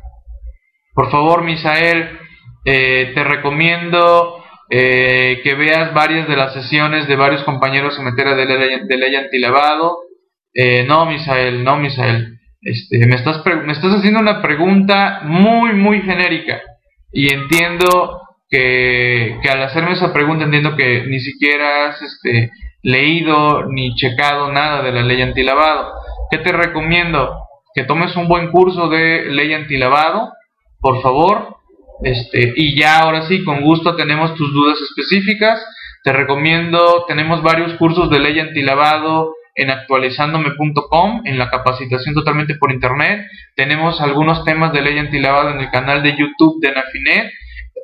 Por 0.95 1.11
favor, 1.11 1.43
Misael, 1.43 2.17
eh, 2.65 3.11
te 3.13 3.23
recomiendo 3.23 4.43
eh, 4.71 5.41
que 5.43 5.53
veas 5.53 5.93
varias 5.93 6.27
de 6.27 6.35
las 6.35 6.53
sesiones 6.53 7.07
de 7.07 7.15
varios 7.15 7.43
compañeros 7.43 7.95
en 7.99 8.05
materia 8.05 8.33
de 8.33 8.45
ley, 8.45 8.87
de 8.87 8.97
ley 8.97 9.15
antilavado. 9.15 9.99
Eh, 10.51 10.83
no, 10.87 11.05
Misael, 11.05 11.63
no, 11.63 11.77
Misael. 11.77 12.39
Este, 12.59 13.05
me, 13.05 13.17
estás 13.17 13.43
me 13.45 13.73
estás 13.73 13.97
haciendo 13.97 14.19
una 14.19 14.41
pregunta 14.41 15.21
muy, 15.25 15.73
muy 15.73 16.01
genérica. 16.01 16.59
Y 17.11 17.31
entiendo 17.31 18.22
que, 18.53 19.49
al 19.49 19.63
hacerme 19.63 19.93
esa 19.93 20.13
pregunta 20.13 20.45
entiendo 20.45 20.75
que 20.75 21.05
ni 21.07 21.19
siquiera 21.19 21.87
has 21.87 22.01
este, 22.03 22.51
leído 22.83 23.65
ni 23.65 23.95
checado 23.95 24.51
nada 24.51 24.83
de 24.83 24.91
la 24.91 25.01
ley 25.01 25.23
antilavado. 25.23 25.91
¿Qué 26.29 26.37
te 26.37 26.51
recomiendo? 26.51 27.47
Que 27.73 27.83
tomes 27.83 28.15
un 28.15 28.27
buen 28.27 28.51
curso 28.51 28.89
de 28.89 29.25
ley 29.25 29.53
antilavado, 29.53 30.31
por 30.79 31.01
favor. 31.01 31.57
Este, 32.03 32.53
y 32.55 32.79
ya 32.79 32.99
ahora 32.99 33.27
sí, 33.27 33.43
con 33.43 33.61
gusto 33.61 33.95
tenemos 33.95 34.35
tus 34.35 34.53
dudas 34.53 34.77
específicas. 34.81 35.65
Te 36.03 36.13
recomiendo, 36.13 37.05
tenemos 37.07 37.41
varios 37.41 37.73
cursos 37.79 38.11
de 38.11 38.19
ley 38.19 38.39
antilavado 38.39 39.33
en 39.55 39.71
actualizandome.com, 39.71 41.21
en 41.25 41.39
la 41.39 41.49
capacitación 41.49 42.13
totalmente 42.13 42.53
por 42.55 42.71
internet. 42.71 43.25
Tenemos 43.55 43.99
algunos 43.99 44.45
temas 44.45 44.73
de 44.73 44.81
ley 44.81 44.99
antilavado 44.99 45.49
en 45.49 45.59
el 45.59 45.71
canal 45.71 46.03
de 46.03 46.15
YouTube 46.15 46.61
de 46.61 46.71
Nafinet 46.71 47.31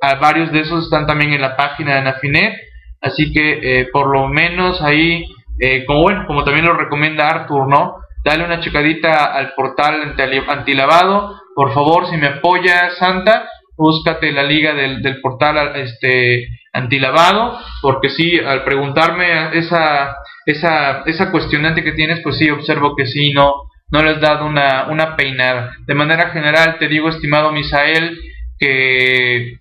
a 0.02 0.16
varios 0.16 0.52
de 0.52 0.62
esos 0.62 0.86
están 0.86 1.06
también 1.06 1.34
en 1.34 1.42
la 1.42 1.56
página 1.56 1.96
de 1.96 2.02
Nafinet, 2.02 2.54
así 3.02 3.32
que 3.34 3.60
eh, 3.82 3.88
por 3.92 4.08
lo 4.08 4.28
menos 4.28 4.82
ahí, 4.82 5.26
eh, 5.60 5.86
como 5.86 6.02
bueno, 6.02 6.26
como 6.28 6.44
también 6.44 6.66
lo 6.66 6.74
recomienda 6.74 7.28
Arthur, 7.28 7.68
¿no? 7.68 7.98
Dale 8.24 8.44
una 8.44 8.60
checadita 8.60 9.26
al 9.26 9.54
portal 9.54 10.16
antilavado, 10.48 11.40
por 11.56 11.74
favor, 11.74 12.08
si 12.08 12.18
me 12.18 12.28
apoya 12.28 12.92
Santa, 12.92 13.48
búscate 13.78 14.32
la 14.32 14.44
liga 14.44 14.74
del, 14.74 15.02
del 15.02 15.22
portal 15.22 15.76
este 15.76 16.48
antilavado, 16.74 17.58
porque 17.82 18.10
sí, 18.10 18.40
al 18.40 18.64
preguntarme 18.64 19.58
esa, 19.58 20.18
esa, 20.46 21.04
esa 21.06 21.32
cuestionante 21.32 21.84
que 21.84 21.94
tienes, 21.94 22.20
pues 22.22 22.38
sí, 22.38 22.50
observo 22.50 22.96
que 22.96 23.06
sí, 23.06 23.32
no, 23.32 23.54
no 23.92 24.04
les 24.04 24.16
has 24.16 24.22
dado 24.22 24.46
una, 24.46 24.88
una 24.90 25.16
peinada. 25.16 25.72
De 25.86 25.96
manera 25.96 26.30
general, 26.30 26.78
te 26.78 26.88
digo, 26.88 27.10
estimado 27.10 27.52
Misael, 27.52 28.20
que 28.60 29.60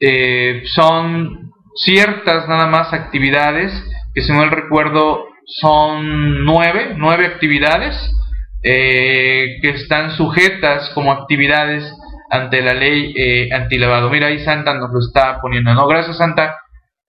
eh, 0.00 0.62
son 0.74 1.52
ciertas 1.76 2.48
nada 2.48 2.66
más 2.66 2.92
actividades, 2.92 3.72
que 4.14 4.22
si 4.22 4.32
no 4.32 4.48
recuerdo 4.48 5.26
son 5.46 6.44
nueve, 6.44 6.94
nueve 6.96 7.26
actividades 7.26 7.94
eh, 8.62 9.58
que 9.60 9.70
están 9.70 10.16
sujetas 10.16 10.90
como 10.94 11.12
actividades 11.12 11.84
ante 12.30 12.62
la 12.62 12.72
ley 12.72 13.12
eh, 13.16 13.52
antilavado. 13.52 14.08
Mira, 14.08 14.28
ahí 14.28 14.42
Santa 14.44 14.74
nos 14.74 14.90
lo 14.90 15.00
está 15.00 15.38
poniendo, 15.40 15.74
¿no? 15.74 15.86
Gracias 15.86 16.16
Santa, 16.16 16.56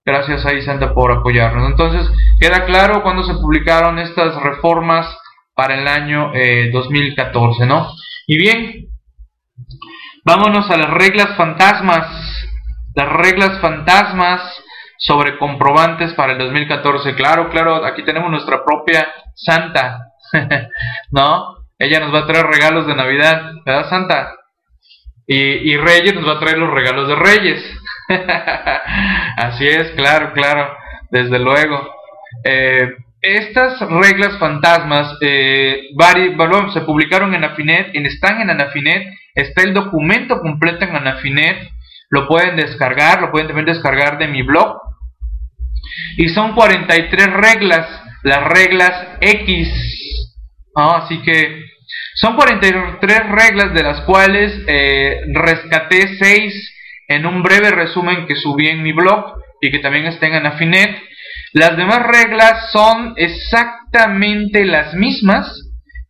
gracias 0.04 0.44
ahí 0.44 0.60
Santa 0.62 0.92
por 0.92 1.12
apoyarnos. 1.12 1.70
Entonces, 1.70 2.10
queda 2.40 2.66
claro 2.66 3.02
cuando 3.02 3.24
se 3.24 3.34
publicaron 3.34 3.98
estas 3.98 4.36
reformas 4.42 5.06
para 5.54 5.80
el 5.80 5.88
año 5.88 6.32
2014, 6.72 7.62
eh, 7.62 7.66
¿no? 7.66 7.88
Y 8.26 8.36
bien, 8.36 8.88
vámonos 10.24 10.70
a 10.70 10.76
las 10.76 10.90
reglas 10.90 11.36
fantasmas 11.36 12.35
las 12.96 13.08
reglas 13.12 13.60
fantasmas 13.60 14.40
sobre 14.98 15.38
comprobantes 15.38 16.14
para 16.14 16.32
el 16.32 16.38
2014. 16.38 17.14
Claro, 17.14 17.50
claro, 17.50 17.84
aquí 17.84 18.02
tenemos 18.04 18.30
nuestra 18.30 18.64
propia 18.64 19.06
Santa, 19.34 20.12
¿no? 21.10 21.56
Ella 21.78 22.00
nos 22.00 22.12
va 22.12 22.20
a 22.20 22.26
traer 22.26 22.46
regalos 22.46 22.86
de 22.86 22.96
Navidad, 22.96 23.52
¿verdad, 23.66 23.90
Santa? 23.90 24.34
Y, 25.28 25.76
Reyes 25.76 26.14
nos 26.14 26.26
va 26.26 26.34
a 26.34 26.38
traer 26.38 26.56
los 26.56 26.72
regalos 26.72 27.08
de 27.08 27.16
Reyes. 27.16 27.62
Así 29.36 29.66
es, 29.66 29.90
claro, 29.90 30.32
claro, 30.32 30.74
desde 31.10 31.38
luego. 31.38 31.92
Eh, 32.44 32.94
estas 33.20 33.78
reglas 33.80 34.38
fantasmas 34.38 35.18
eh, 35.20 35.90
se 36.72 36.80
publicaron 36.82 37.34
en 37.34 37.44
Anafinet, 37.44 37.90
están 37.92 38.40
en 38.40 38.50
Anafinet, 38.50 39.12
está 39.34 39.62
el 39.62 39.74
documento 39.74 40.40
completo 40.40 40.84
en 40.84 40.96
Anafinet 40.96 41.75
lo 42.10 42.28
pueden 42.28 42.56
descargar, 42.56 43.20
lo 43.20 43.30
pueden 43.30 43.48
también 43.48 43.66
descargar 43.66 44.18
de 44.18 44.28
mi 44.28 44.42
blog. 44.42 44.78
Y 46.16 46.28
son 46.28 46.54
43 46.54 47.32
reglas, 47.32 47.88
las 48.22 48.44
reglas 48.44 49.08
X. 49.20 49.68
Así 50.74 51.22
que 51.22 51.64
son 52.14 52.36
43 52.36 53.28
reglas 53.30 53.74
de 53.74 53.82
las 53.82 54.02
cuales 54.02 54.52
eh, 54.66 55.20
rescaté 55.32 56.16
6 56.18 56.74
en 57.08 57.26
un 57.26 57.42
breve 57.42 57.70
resumen 57.70 58.26
que 58.26 58.36
subí 58.36 58.68
en 58.68 58.82
mi 58.82 58.92
blog 58.92 59.34
y 59.60 59.70
que 59.70 59.78
también 59.78 60.06
estén 60.06 60.34
en 60.34 60.46
Afinet. 60.46 60.96
Las 61.52 61.76
demás 61.76 62.06
reglas 62.06 62.70
son 62.72 63.14
exactamente 63.16 64.64
las 64.64 64.94
mismas 64.94 65.62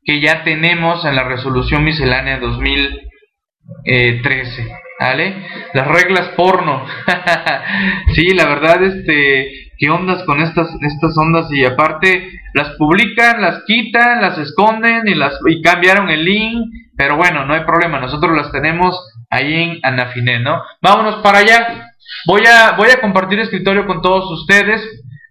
que 0.04 0.20
ya 0.20 0.44
tenemos 0.44 1.04
en 1.04 1.16
la 1.16 1.24
resolución 1.24 1.82
miscelánea 1.84 2.38
2013. 2.38 4.85
¿Vale? 4.98 5.46
Las 5.74 5.86
reglas 5.88 6.28
porno. 6.36 6.86
sí, 8.14 8.30
la 8.30 8.46
verdad, 8.46 8.82
este, 8.82 9.70
¿qué 9.78 9.90
ondas 9.90 10.22
con 10.24 10.40
estas, 10.40 10.68
estas 10.80 11.16
ondas? 11.18 11.52
Y 11.52 11.64
aparte, 11.64 12.30
las 12.54 12.70
publican, 12.76 13.42
las 13.42 13.62
quitan, 13.66 14.22
las 14.22 14.38
esconden 14.38 15.06
y, 15.06 15.14
las, 15.14 15.38
y 15.46 15.60
cambiaron 15.60 16.08
el 16.08 16.24
link. 16.24 16.70
Pero 16.96 17.16
bueno, 17.16 17.44
no 17.44 17.52
hay 17.52 17.64
problema, 17.64 18.00
nosotros 18.00 18.34
las 18.34 18.50
tenemos 18.52 18.98
ahí 19.28 19.54
en 19.54 19.80
Anafiné, 19.82 20.40
¿no? 20.40 20.62
Vámonos 20.80 21.16
para 21.16 21.38
allá. 21.38 21.90
Voy 22.26 22.42
a, 22.46 22.72
voy 22.72 22.88
a 22.90 23.00
compartir 23.00 23.38
escritorio 23.40 23.86
con 23.86 24.00
todos 24.00 24.30
ustedes. 24.30 24.82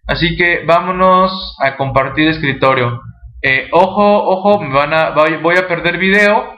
Así 0.07 0.35
que 0.37 0.63
vámonos 0.65 1.57
a 1.59 1.75
compartir 1.75 2.27
escritorio. 2.27 3.01
Eh, 3.41 3.69
ojo, 3.71 4.23
ojo, 4.27 4.61
me 4.61 4.73
van 4.73 4.93
a, 4.93 5.09
voy 5.09 5.57
a 5.57 5.67
perder 5.67 5.97
video, 5.97 6.54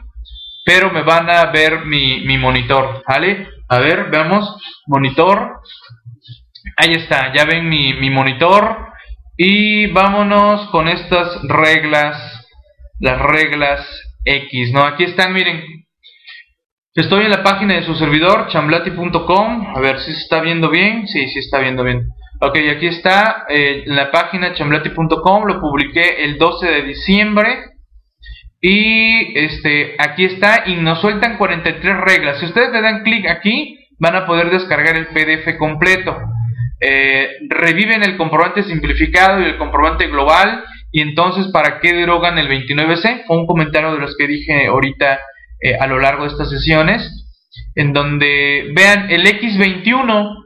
pero 0.68 0.92
me 0.92 1.02
van 1.02 1.30
a 1.30 1.46
ver 1.46 1.86
mi, 1.86 2.26
mi 2.26 2.38
monitor, 2.38 3.02
¿vale? 3.08 3.48
A 3.70 3.80
ver, 3.80 4.10
veamos, 4.10 4.62
monitor. 4.86 5.62
Ahí 6.76 6.92
está, 6.92 7.34
ya 7.34 7.46
ven 7.46 7.70
mi, 7.70 7.94
mi 7.94 8.10
monitor. 8.10 8.90
Y 9.38 9.88
vámonos 9.88 10.70
con 10.72 10.90
estas 10.90 11.42
reglas, 11.44 12.46
las 13.00 13.18
reglas 13.18 13.88
X, 14.26 14.74
¿no? 14.74 14.84
Aquí 14.84 15.06
están, 15.06 15.32
miren. 15.32 15.64
Estoy 16.96 17.24
en 17.24 17.32
la 17.32 17.44
página 17.44 17.76
de 17.76 17.84
su 17.84 17.96
servidor, 17.96 18.50
chamblati.com. 18.50 19.74
A 19.74 19.80
ver 19.80 20.02
si 20.02 20.12
se 20.12 20.20
está 20.20 20.42
viendo 20.42 20.70
bien. 20.70 21.08
Sí, 21.08 21.30
sí 21.30 21.40
está 21.40 21.60
viendo 21.60 21.86
bien. 21.86 22.10
Ok, 22.42 22.58
aquí 22.76 22.88
está 22.88 23.46
eh, 23.48 23.86
en 23.86 23.96
la 23.96 24.12
página 24.12 24.54
chamblati.com, 24.54 25.46
lo 25.46 25.62
publiqué 25.62 26.26
el 26.26 26.38
12 26.38 26.68
de 26.68 26.82
diciembre 26.82 27.77
y 28.62 29.38
este 29.38 29.96
aquí 30.00 30.26
está 30.26 30.64
y 30.66 30.76
nos 30.76 31.02
sueltan 31.02 31.38
43 31.38 31.98
reglas. 32.02 32.40
Si 32.40 32.46
ustedes 32.46 32.72
le 32.72 32.82
dan 32.82 33.04
clic 33.04 33.28
aquí, 33.30 33.78
van 34.00 34.16
a 34.16 34.26
poder 34.26 34.50
descargar 34.50 34.96
el 34.96 35.08
PDF 35.08 35.58
completo. 35.58 36.18
Eh, 36.80 37.30
reviven 37.50 38.04
el 38.04 38.18
comprobante 38.18 38.64
simplificado 38.64 39.42
y 39.42 39.46
el 39.46 39.58
comprobante 39.58 40.08
global 40.08 40.64
y 40.92 41.02
entonces 41.02 41.48
¿para 41.52 41.80
qué 41.80 41.94
derogan 41.94 42.38
el 42.38 42.48
29C? 42.48 43.26
Fue 43.26 43.38
un 43.38 43.48
comentario 43.48 43.94
de 43.94 44.00
los 44.00 44.16
que 44.16 44.28
dije 44.28 44.68
ahorita 44.68 45.20
eh, 45.60 45.76
a 45.80 45.88
lo 45.88 46.00
largo 46.00 46.24
de 46.24 46.30
estas 46.30 46.50
sesiones 46.50 47.26
en 47.76 47.94
donde 47.94 48.72
vean 48.76 49.10
el 49.10 49.26
X21 49.26 50.46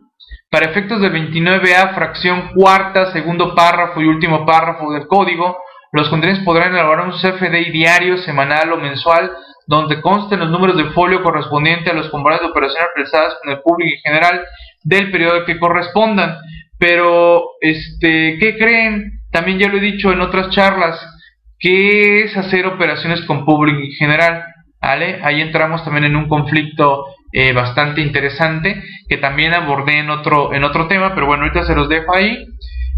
para 0.49 0.69
efectos 0.69 1.01
del 1.01 1.13
29A, 1.13 1.95
fracción 1.95 2.49
cuarta, 2.53 3.11
segundo 3.13 3.55
párrafo 3.55 4.01
y 4.01 4.05
último 4.05 4.45
párrafo 4.45 4.91
del 4.91 5.07
código, 5.07 5.57
los 5.91 6.09
contenidos 6.09 6.43
podrán 6.43 6.73
elaborar 6.73 7.05
un 7.05 7.13
CFDI 7.13 7.71
diario, 7.71 8.17
semanal 8.17 8.71
o 8.71 8.77
mensual, 8.77 9.31
donde 9.67 10.01
consten 10.01 10.39
los 10.39 10.49
números 10.49 10.77
de 10.77 10.91
folio 10.91 11.21
correspondientes 11.21 11.91
a 11.91 11.95
los 11.95 12.09
comprobantes 12.09 12.47
de 12.47 12.51
operaciones 12.51 12.89
realizadas 12.95 13.37
con 13.41 13.51
el 13.51 13.59
público 13.61 13.93
en 13.95 14.01
general 14.01 14.41
del 14.83 15.11
periodo 15.11 15.45
que 15.45 15.59
correspondan. 15.59 16.37
Pero, 16.77 17.43
este, 17.59 18.37
¿qué 18.39 18.57
creen? 18.57 19.19
También 19.31 19.59
ya 19.59 19.67
lo 19.67 19.77
he 19.77 19.81
dicho 19.81 20.11
en 20.11 20.21
otras 20.21 20.49
charlas, 20.49 20.99
¿qué 21.59 22.23
es 22.23 22.35
hacer 22.35 22.65
operaciones 22.65 23.21
con 23.21 23.45
público 23.45 23.79
en 23.79 23.91
general? 23.91 24.43
¿Vale? 24.81 25.19
Ahí 25.23 25.41
entramos 25.41 25.83
también 25.83 26.05
en 26.05 26.15
un 26.15 26.27
conflicto 26.27 27.05
eh, 27.31 27.53
bastante 27.53 28.01
interesante 28.01 28.83
que 29.07 29.17
también 29.17 29.53
abordé 29.53 29.99
en 29.99 30.09
otro, 30.09 30.53
en 30.53 30.63
otro 30.63 30.87
tema, 30.87 31.13
pero 31.13 31.27
bueno, 31.27 31.43
ahorita 31.43 31.65
se 31.65 31.75
los 31.75 31.87
dejo 31.87 32.15
ahí. 32.15 32.45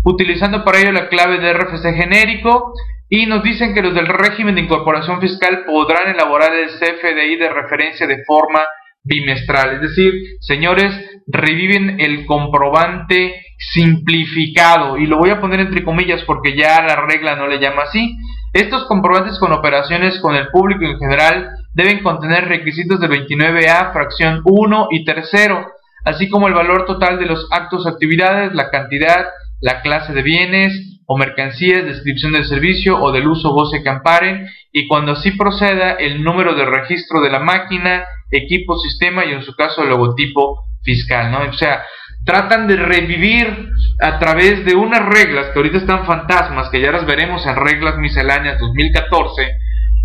Utilizando 0.05 0.63
para 0.63 0.79
ello 0.79 0.91
la 0.91 1.07
clave 1.07 1.39
de 1.39 1.53
RFC 1.53 1.93
genérico 1.95 2.73
y 3.09 3.25
nos 3.25 3.43
dicen 3.43 3.73
que 3.73 3.81
los 3.81 3.93
del 3.93 4.07
régimen 4.07 4.55
de 4.55 4.61
incorporación 4.61 5.21
fiscal 5.21 5.63
podrán 5.65 6.09
elaborar 6.09 6.53
el 6.53 6.69
CFDI 6.69 7.37
de 7.37 7.49
referencia 7.49 8.07
de 8.07 8.23
forma 8.25 8.65
bimestral. 9.03 9.75
Es 9.75 9.81
decir, 9.81 10.13
señores, 10.39 10.93
reviven 11.27 11.99
el 11.99 12.25
comprobante 12.25 13.43
simplificado 13.57 14.97
y 14.97 15.05
lo 15.05 15.17
voy 15.17 15.29
a 15.29 15.39
poner 15.39 15.61
entre 15.61 15.83
comillas 15.83 16.23
porque 16.23 16.55
ya 16.55 16.81
la 16.81 16.95
regla 17.05 17.35
no 17.35 17.47
le 17.47 17.59
llama 17.59 17.83
así. 17.83 18.15
Estos 18.53 18.85
comprobantes 18.85 19.39
con 19.39 19.51
operaciones 19.51 20.19
con 20.19 20.35
el 20.35 20.47
público 20.49 20.85
en 20.85 20.99
general 20.99 21.49
deben 21.73 22.03
contener 22.03 22.47
requisitos 22.47 22.99
del 22.99 23.11
29A, 23.11 23.93
fracción 23.93 24.41
1 24.43 24.87
y 24.91 25.05
tercero, 25.05 25.71
así 26.05 26.29
como 26.29 26.47
el 26.47 26.53
valor 26.53 26.85
total 26.85 27.17
de 27.19 27.25
los 27.25 27.47
actos 27.51 27.85
o 27.85 27.89
actividades, 27.89 28.53
la 28.53 28.69
cantidad, 28.69 29.25
la 29.63 29.81
clase 29.81 30.11
de 30.11 30.21
bienes 30.21 30.99
o 31.07 31.17
mercancías, 31.17 31.85
descripción 31.85 32.33
del 32.33 32.43
servicio 32.43 33.01
o 33.01 33.13
del 33.13 33.27
uso 33.27 33.53
goce 33.53 33.81
que 33.81 33.89
amparen, 33.89 34.45
y 34.73 34.87
cuando 34.87 35.13
así 35.13 35.31
proceda, 35.31 35.91
el 35.91 36.21
número 36.21 36.53
de 36.53 36.65
registro 36.65 37.21
de 37.21 37.31
la 37.31 37.39
máquina, 37.39 38.03
equipo, 38.29 38.77
sistema 38.77 39.23
y 39.25 39.31
en 39.31 39.41
su 39.41 39.55
caso 39.55 39.83
el 39.83 39.89
logotipo 39.89 40.65
fiscal, 40.83 41.31
¿no? 41.31 41.49
O 41.49 41.53
sea, 41.53 41.81
tratan 42.25 42.67
de 42.67 42.75
revivir 42.75 43.69
a 44.01 44.19
través 44.19 44.65
de 44.65 44.75
unas 44.75 45.05
reglas 45.05 45.47
que 45.47 45.59
ahorita 45.59 45.77
están 45.77 46.05
fantasmas, 46.05 46.69
que 46.69 46.81
ya 46.81 46.91
las 46.91 47.05
veremos 47.05 47.45
en 47.45 47.55
reglas 47.55 47.97
misceláneas 47.97 48.59
2014, 48.59 49.49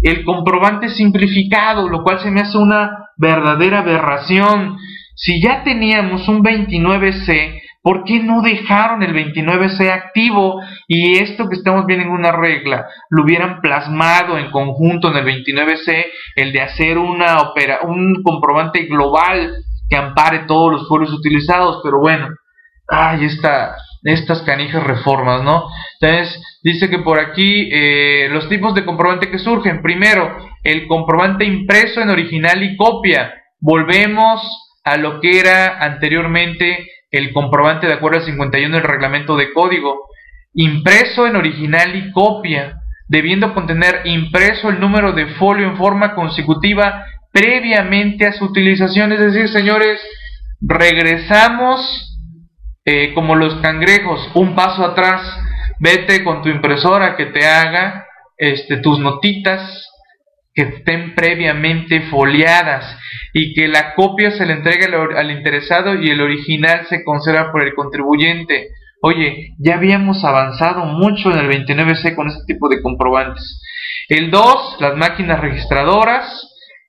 el 0.03 0.25
comprobante 0.25 0.89
simplificado, 0.89 1.89
lo 1.89 2.05
cual 2.05 2.21
se 2.21 2.31
me 2.31 2.43
hace 2.43 2.59
una 2.59 2.91
verdadera 3.17 3.81
aberración. 3.81 4.79
Si 5.17 5.43
ya 5.43 5.65
teníamos 5.65 6.29
un 6.29 6.45
29C, 6.45 7.61
¿por 7.89 8.05
qué 8.05 8.23
no 8.23 8.43
dejaron 8.43 9.03
el 9.03 9.15
29C 9.15 9.91
activo? 9.91 10.61
Y 10.87 11.21
esto 11.21 11.49
que 11.49 11.57
estamos 11.57 11.87
viendo 11.87 12.05
en 12.05 12.13
una 12.13 12.33
regla, 12.33 12.87
lo 13.09 13.23
hubieran 13.23 13.63
plasmado 13.63 14.37
en 14.37 14.51
conjunto 14.51 15.11
en 15.11 15.17
el 15.17 15.25
29C, 15.25 16.05
el 16.37 16.53
de 16.53 16.61
hacer 16.61 16.99
una 16.99 17.39
opera, 17.39 17.79
un 17.85 18.23
comprobante 18.23 18.83
global 18.83 19.55
que 19.89 19.97
ampare 19.97 20.41
todos 20.41 20.71
los 20.71 20.87
folios 20.87 21.11
utilizados, 21.15 21.81
pero 21.83 21.99
bueno, 21.99 22.29
ay, 22.89 23.25
esta, 23.25 23.75
estas 24.03 24.43
canijas 24.43 24.85
reformas, 24.85 25.43
¿no? 25.43 25.65
Entonces, 25.99 26.43
dice 26.63 26.91
que 26.91 26.99
por 26.99 27.19
aquí 27.19 27.71
eh, 27.73 28.29
los 28.31 28.51
tipos 28.51 28.75
de 28.75 28.85
comprobante 28.85 29.31
que 29.31 29.39
surgen. 29.39 29.81
Primero, 29.81 30.37
el 30.63 30.87
comprobante 30.89 31.47
impreso 31.47 32.03
en 32.03 32.11
original 32.11 32.63
y 32.63 32.77
copia. 32.77 33.33
Volvemos 33.61 34.43
a 34.85 34.99
lo 34.99 35.21
que 35.21 35.41
era 35.41 35.79
anteriormente 35.79 36.87
el 37.11 37.33
comprobante 37.33 37.87
de 37.87 37.95
acuerdo 37.95 38.19
al 38.19 38.25
51 38.25 38.77
del 38.77 38.85
reglamento 38.85 39.37
de 39.37 39.53
código. 39.53 40.09
Impreso 40.55 41.27
en 41.27 41.37
original 41.37 41.95
y 41.97 42.11
copia, 42.13 42.81
debiendo 43.07 43.55
contener 43.55 44.03
impreso 44.05 44.71
el 44.71 44.81
número 44.81 45.13
de 45.13 45.27
folio 45.35 45.69
en 45.69 45.77
forma 45.77 46.15
consecutiva 46.15 47.05
previamente 47.33 48.27
a 48.27 48.33
su 48.33 48.47
utilización. 48.47 49.13
Es 49.13 49.21
decir, 49.21 49.49
señores, 49.49 50.01
regresamos 50.61 52.17
eh, 52.85 53.13
como 53.15 53.35
los 53.35 53.55
cangrejos, 53.57 54.31
un 54.35 54.55
paso 54.55 54.85
atrás, 54.85 55.23
vete 55.79 56.25
con 56.25 56.43
tu 56.43 56.49
impresora 56.49 57.17
que 57.17 57.27
te 57.27 57.47
haga 57.47 58.07
este, 58.37 58.79
tus 58.79 58.99
notitas 58.99 59.88
que 60.59 60.65
estén 60.65 61.15
previamente 61.15 62.01
foliadas 62.11 62.99
y 63.33 63.55
que 63.55 63.69
la 63.69 63.95
copia 63.95 64.33
se 64.33 64.45
le 64.45 64.55
entregue 64.55 64.87
al, 64.87 65.31
interesado 65.31 65.95
y 65.95 66.11
el 66.11 66.21
original 66.21 66.85
se 66.89 67.05
conserva 67.05 67.53
por 67.53 67.63
el 67.63 67.75
contribuyente. 67.75 68.71
Oye, 69.01 69.55
ya 69.61 69.77
habíamos 69.77 70.25
avanzado 70.25 70.85
mucho 70.85 71.31
en 71.31 71.39
el 71.39 71.49
29C 71.49 72.17
con 72.17 72.27
este 72.27 72.43
tipo 72.53 72.69
de 72.69 72.83
comprobantes. 72.83 73.63
El 74.09 74.33
2, 74.33 74.79
las 74.81 74.97
máquinas 74.97 75.39
registradoras. 75.41 76.27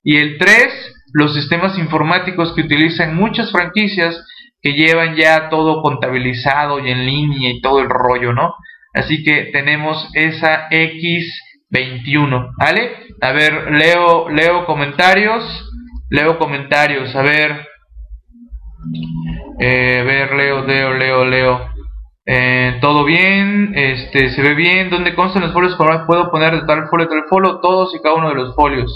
Y 0.04 0.18
el 0.18 0.40
3, 0.40 0.96
los 1.14 1.36
sistemas 1.36 1.78
informáticos 1.78 2.54
que 2.56 2.62
utilizan 2.62 3.16
muchas 3.16 3.52
franquicias 3.52 4.20
que 4.64 4.74
llevan 4.74 5.16
ya 5.16 5.48
todo 5.50 5.84
contabilizado 5.84 6.84
y 6.84 6.90
en 6.90 7.06
línea 7.06 7.52
y 7.52 7.62
todo 7.62 7.82
el 7.82 7.90
rollo, 7.90 8.34
¿no? 8.34 8.56
Así 8.96 9.24
que 9.24 9.52
tenemos 9.54 10.10
esa 10.16 10.68
X21, 11.72 12.54
¿vale? 12.58 12.92
A 13.22 13.32
ver, 13.32 13.72
leo, 13.72 14.30
leo 14.30 14.66
comentarios, 14.66 15.44
leo 16.10 16.38
comentarios, 16.38 17.16
a 17.16 17.22
ver, 17.22 17.68
eh, 19.60 20.00
a 20.02 20.04
ver, 20.04 20.34
leo, 20.34 20.66
leo, 20.66 20.94
leo, 20.94 21.26
leo. 21.26 21.70
Eh, 22.26 22.78
todo 22.80 23.06
bien, 23.06 23.74
este, 23.76 24.30
se 24.30 24.42
ve 24.42 24.54
bien, 24.54 24.90
¿dónde 24.90 25.16
constan 25.16 25.42
los 25.42 25.54
folios? 25.54 25.76
Puedo 26.06 26.30
poner 26.30 26.54
de 26.54 26.68
tal 26.68 26.88
folio, 26.90 27.08
tal 27.08 27.24
folio, 27.28 27.60
todos 27.60 27.94
y 27.96 28.02
cada 28.02 28.16
uno 28.16 28.30
de 28.30 28.36
los 28.36 28.56
folios. 28.56 28.92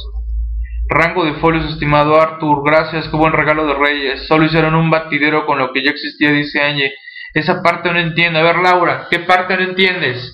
Rango 0.88 1.26
de 1.26 1.34
folios, 1.36 1.66
estimado 1.66 2.20
Arthur. 2.22 2.62
Gracias, 2.64 3.08
qué 3.08 3.18
buen 3.18 3.34
regalo 3.34 3.66
de 3.66 3.74
Reyes. 3.74 4.28
Solo 4.28 4.46
hicieron 4.46 4.76
un 4.76 4.90
batidero 4.90 5.46
con 5.46 5.58
lo 5.58 5.72
que 5.72 5.84
ya 5.84 5.92
existía, 5.92 6.32
dice 6.32 6.62
Angie. 6.62 6.94
Esa 7.34 7.64
parte 7.64 7.92
no 7.92 8.00
entiendo. 8.00 8.38
A 8.40 8.44
ver, 8.44 8.58
Laura, 8.58 9.08
¿qué 9.10 9.20
parte 9.20 9.58
no 9.58 9.64
entiendes? 9.64 10.32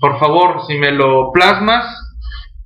Por 0.00 0.18
favor, 0.18 0.66
si 0.66 0.74
me 0.76 0.90
lo 0.90 1.30
plasmas, 1.32 1.84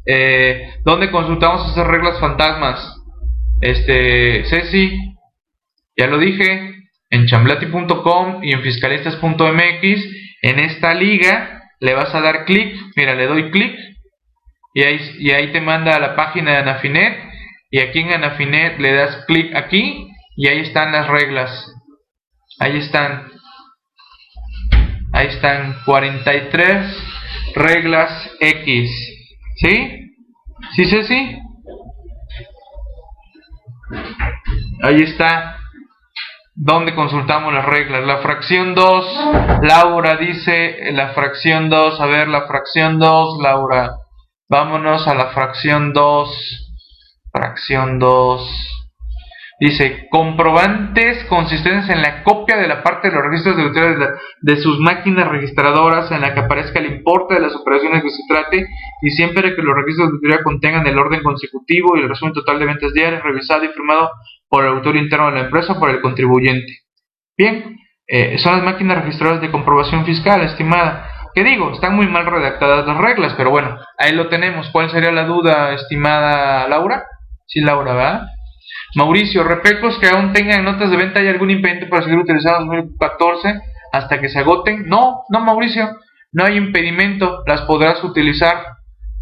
eh, 0.06 0.74
¿dónde 0.84 1.10
consultamos 1.10 1.70
esas 1.70 1.86
reglas 1.86 2.18
fantasmas? 2.20 2.96
Este, 3.60 4.44
Ceci, 4.46 4.96
ya 5.96 6.06
lo 6.06 6.18
dije, 6.18 6.74
en 7.10 7.26
chamblati.com 7.26 8.42
y 8.42 8.52
en 8.52 8.62
fiscalistas.mx, 8.62 9.82
en 10.42 10.58
esta 10.60 10.94
liga 10.94 11.62
le 11.80 11.94
vas 11.94 12.14
a 12.14 12.20
dar 12.20 12.44
clic, 12.44 12.74
mira, 12.96 13.14
le 13.14 13.26
doy 13.26 13.50
clic 13.50 13.76
y 14.74 14.82
ahí, 14.82 15.00
y 15.18 15.30
ahí 15.30 15.52
te 15.52 15.60
manda 15.60 15.96
a 15.96 16.00
la 16.00 16.16
página 16.16 16.52
de 16.52 16.58
Anafinet 16.58 17.18
y 17.70 17.80
aquí 17.80 18.00
en 18.00 18.12
Anafinet 18.12 18.78
le 18.78 18.92
das 18.92 19.24
clic 19.26 19.54
aquí 19.54 20.08
y 20.36 20.48
ahí 20.48 20.60
están 20.60 20.92
las 20.92 21.08
reglas. 21.08 21.72
Ahí 22.58 22.78
están. 22.78 23.30
Ahí 25.16 25.28
están 25.28 25.78
43 25.86 26.94
reglas 27.54 28.30
X. 28.38 28.90
¿Sí? 29.56 30.12
¿Sí, 30.74 30.84
sí? 30.84 31.38
Ahí 34.82 35.00
está 35.00 35.56
donde 36.54 36.94
consultamos 36.94 37.54
las 37.54 37.64
reglas. 37.64 38.04
La 38.04 38.18
fracción 38.18 38.74
2, 38.74 39.60
Laura 39.62 40.16
dice 40.16 40.92
la 40.92 41.14
fracción 41.14 41.70
2, 41.70 41.98
a 41.98 42.06
ver, 42.06 42.28
la 42.28 42.46
fracción 42.46 42.98
2, 42.98 43.38
Laura, 43.40 43.92
vámonos 44.50 45.08
a 45.08 45.14
la 45.14 45.28
fracción 45.28 45.94
2, 45.94 46.74
fracción 47.32 47.98
2. 47.98 48.75
Dice, 49.58 50.06
comprobantes 50.10 51.24
consistentes 51.24 51.88
en 51.88 52.02
la 52.02 52.22
copia 52.22 52.58
de 52.58 52.68
la 52.68 52.82
parte 52.82 53.08
de 53.08 53.14
los 53.14 53.24
registros 53.24 53.56
de, 53.56 54.08
de 54.42 54.56
sus 54.56 54.78
máquinas 54.80 55.28
registradoras 55.28 56.12
en 56.12 56.20
la 56.20 56.34
que 56.34 56.40
aparezca 56.40 56.78
el 56.78 56.92
importe 56.92 57.34
de 57.34 57.40
las 57.40 57.56
operaciones 57.56 58.02
que 58.02 58.10
se 58.10 58.22
trate 58.28 58.66
y 59.00 59.10
siempre 59.12 59.56
que 59.56 59.62
los 59.62 59.74
registros 59.74 60.10
de 60.10 60.16
utilidad 60.16 60.42
contengan 60.42 60.86
el 60.86 60.98
orden 60.98 61.22
consecutivo 61.22 61.96
y 61.96 62.00
el 62.00 62.08
resumen 62.10 62.34
total 62.34 62.58
de 62.58 62.66
ventas 62.66 62.92
diarias 62.92 63.22
revisado 63.22 63.64
y 63.64 63.68
firmado 63.68 64.10
por 64.46 64.64
el 64.64 64.72
autor 64.72 64.94
interno 64.96 65.26
de 65.26 65.32
la 65.32 65.44
empresa 65.46 65.72
o 65.72 65.80
por 65.80 65.88
el 65.88 66.02
contribuyente. 66.02 66.80
Bien, 67.38 67.78
eh, 68.06 68.36
son 68.38 68.56
las 68.56 68.64
máquinas 68.64 68.98
registradoras 68.98 69.40
de 69.40 69.50
comprobación 69.50 70.04
fiscal, 70.04 70.42
estimada. 70.42 71.08
¿Qué 71.34 71.42
digo? 71.44 71.72
Están 71.72 71.96
muy 71.96 72.08
mal 72.08 72.26
redactadas 72.26 72.86
las 72.86 72.98
reglas, 72.98 73.34
pero 73.38 73.50
bueno, 73.50 73.78
ahí 73.98 74.12
lo 74.12 74.28
tenemos. 74.28 74.68
¿Cuál 74.70 74.90
sería 74.90 75.12
la 75.12 75.24
duda, 75.24 75.72
estimada 75.72 76.68
Laura? 76.68 77.04
Sí, 77.46 77.60
Laura, 77.60 77.94
¿verdad? 77.94 78.22
Mauricio, 78.94 79.44
repecos 79.44 79.98
que 79.98 80.08
aún 80.08 80.32
tengan 80.32 80.64
notas 80.64 80.90
de 80.90 80.96
venta, 80.96 81.20
¿hay 81.20 81.28
algún 81.28 81.50
impedimento 81.50 81.88
para 81.88 82.02
seguir 82.02 82.18
utilizando 82.18 82.74
2014 82.74 83.60
hasta 83.92 84.20
que 84.20 84.28
se 84.28 84.38
agoten? 84.38 84.86
No, 84.86 85.22
no, 85.28 85.40
Mauricio, 85.40 85.88
no 86.32 86.44
hay 86.44 86.56
impedimento, 86.56 87.42
las 87.46 87.62
podrás 87.62 88.02
utilizar. 88.04 88.56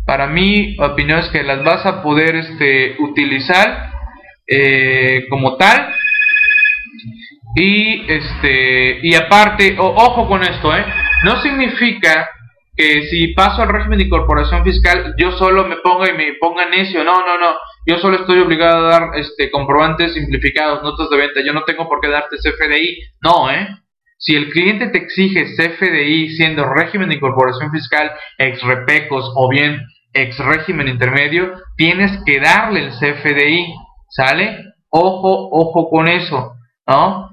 Para 0.06 0.26
mí, 0.26 0.76
opinión 0.80 1.20
es 1.20 1.28
que 1.28 1.42
las 1.42 1.64
vas 1.64 1.86
a 1.86 2.02
poder 2.02 2.36
este, 2.36 2.96
utilizar 2.98 3.90
eh, 4.46 5.26
como 5.30 5.56
tal. 5.56 5.94
Y 7.56 8.04
este 8.12 8.98
y 9.02 9.14
aparte, 9.14 9.76
ojo 9.78 10.26
con 10.26 10.42
esto, 10.42 10.76
¿eh? 10.76 10.84
No 11.24 11.40
significa 11.40 12.28
que 12.76 13.04
si 13.04 13.28
paso 13.28 13.62
al 13.62 13.68
régimen 13.68 13.98
de 13.98 14.06
incorporación 14.06 14.64
fiscal, 14.64 15.14
yo 15.16 15.32
solo 15.32 15.66
me 15.66 15.76
ponga 15.76 16.10
y 16.10 16.16
me 16.16 16.34
ponga 16.40 16.68
necio. 16.68 17.04
No, 17.04 17.24
no, 17.24 17.38
no. 17.38 17.54
Yo 17.86 17.98
solo 17.98 18.16
estoy 18.16 18.38
obligado 18.40 18.86
a 18.86 18.90
dar 18.90 19.10
este 19.16 19.50
comprobantes 19.50 20.14
simplificados, 20.14 20.82
notas 20.82 21.10
de 21.10 21.16
venta. 21.16 21.40
Yo 21.44 21.52
no 21.52 21.64
tengo 21.64 21.88
por 21.88 22.00
qué 22.00 22.08
darte 22.08 22.36
CFDI. 22.36 22.98
No, 23.22 23.50
¿eh? 23.50 23.68
Si 24.16 24.34
el 24.34 24.50
cliente 24.50 24.88
te 24.88 24.98
exige 24.98 25.44
CFDI 25.54 26.30
siendo 26.30 26.64
régimen 26.64 27.10
de 27.10 27.16
incorporación 27.16 27.70
fiscal, 27.70 28.10
ex 28.38 28.62
repecos 28.62 29.30
o 29.36 29.50
bien 29.50 29.82
ex 30.14 30.38
régimen 30.38 30.88
intermedio, 30.88 31.52
tienes 31.76 32.12
que 32.24 32.40
darle 32.40 32.84
el 32.84 32.90
CFDI. 32.90 33.74
¿Sale? 34.08 34.56
Ojo, 34.88 35.48
ojo 35.50 35.90
con 35.90 36.08
eso, 36.08 36.54
¿no? 36.86 37.30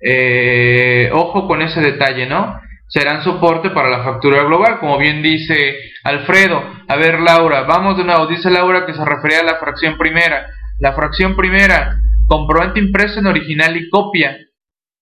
Eh, 0.00 1.10
ojo 1.12 1.46
con 1.46 1.62
ese 1.62 1.80
detalle, 1.80 2.26
¿no? 2.26 2.58
Serán 2.88 3.22
soporte 3.22 3.70
para 3.70 3.90
la 3.90 4.04
factura 4.04 4.44
global, 4.44 4.78
como 4.78 4.98
bien 4.98 5.22
dice 5.22 5.76
Alfredo. 6.04 6.62
A 6.86 6.96
ver, 6.96 7.20
Laura, 7.20 7.62
vamos 7.62 7.96
de 7.96 8.04
nuevo. 8.04 8.26
Dice 8.26 8.50
Laura 8.50 8.86
que 8.86 8.94
se 8.94 9.04
refería 9.04 9.40
a 9.40 9.44
la 9.44 9.56
fracción 9.56 9.96
primera. 9.98 10.46
La 10.80 10.92
fracción 10.92 11.36
primera, 11.36 11.96
comprobante 12.26 12.80
impreso 12.80 13.20
en 13.20 13.26
original 13.26 13.76
y 13.76 13.88
copia. 13.88 14.36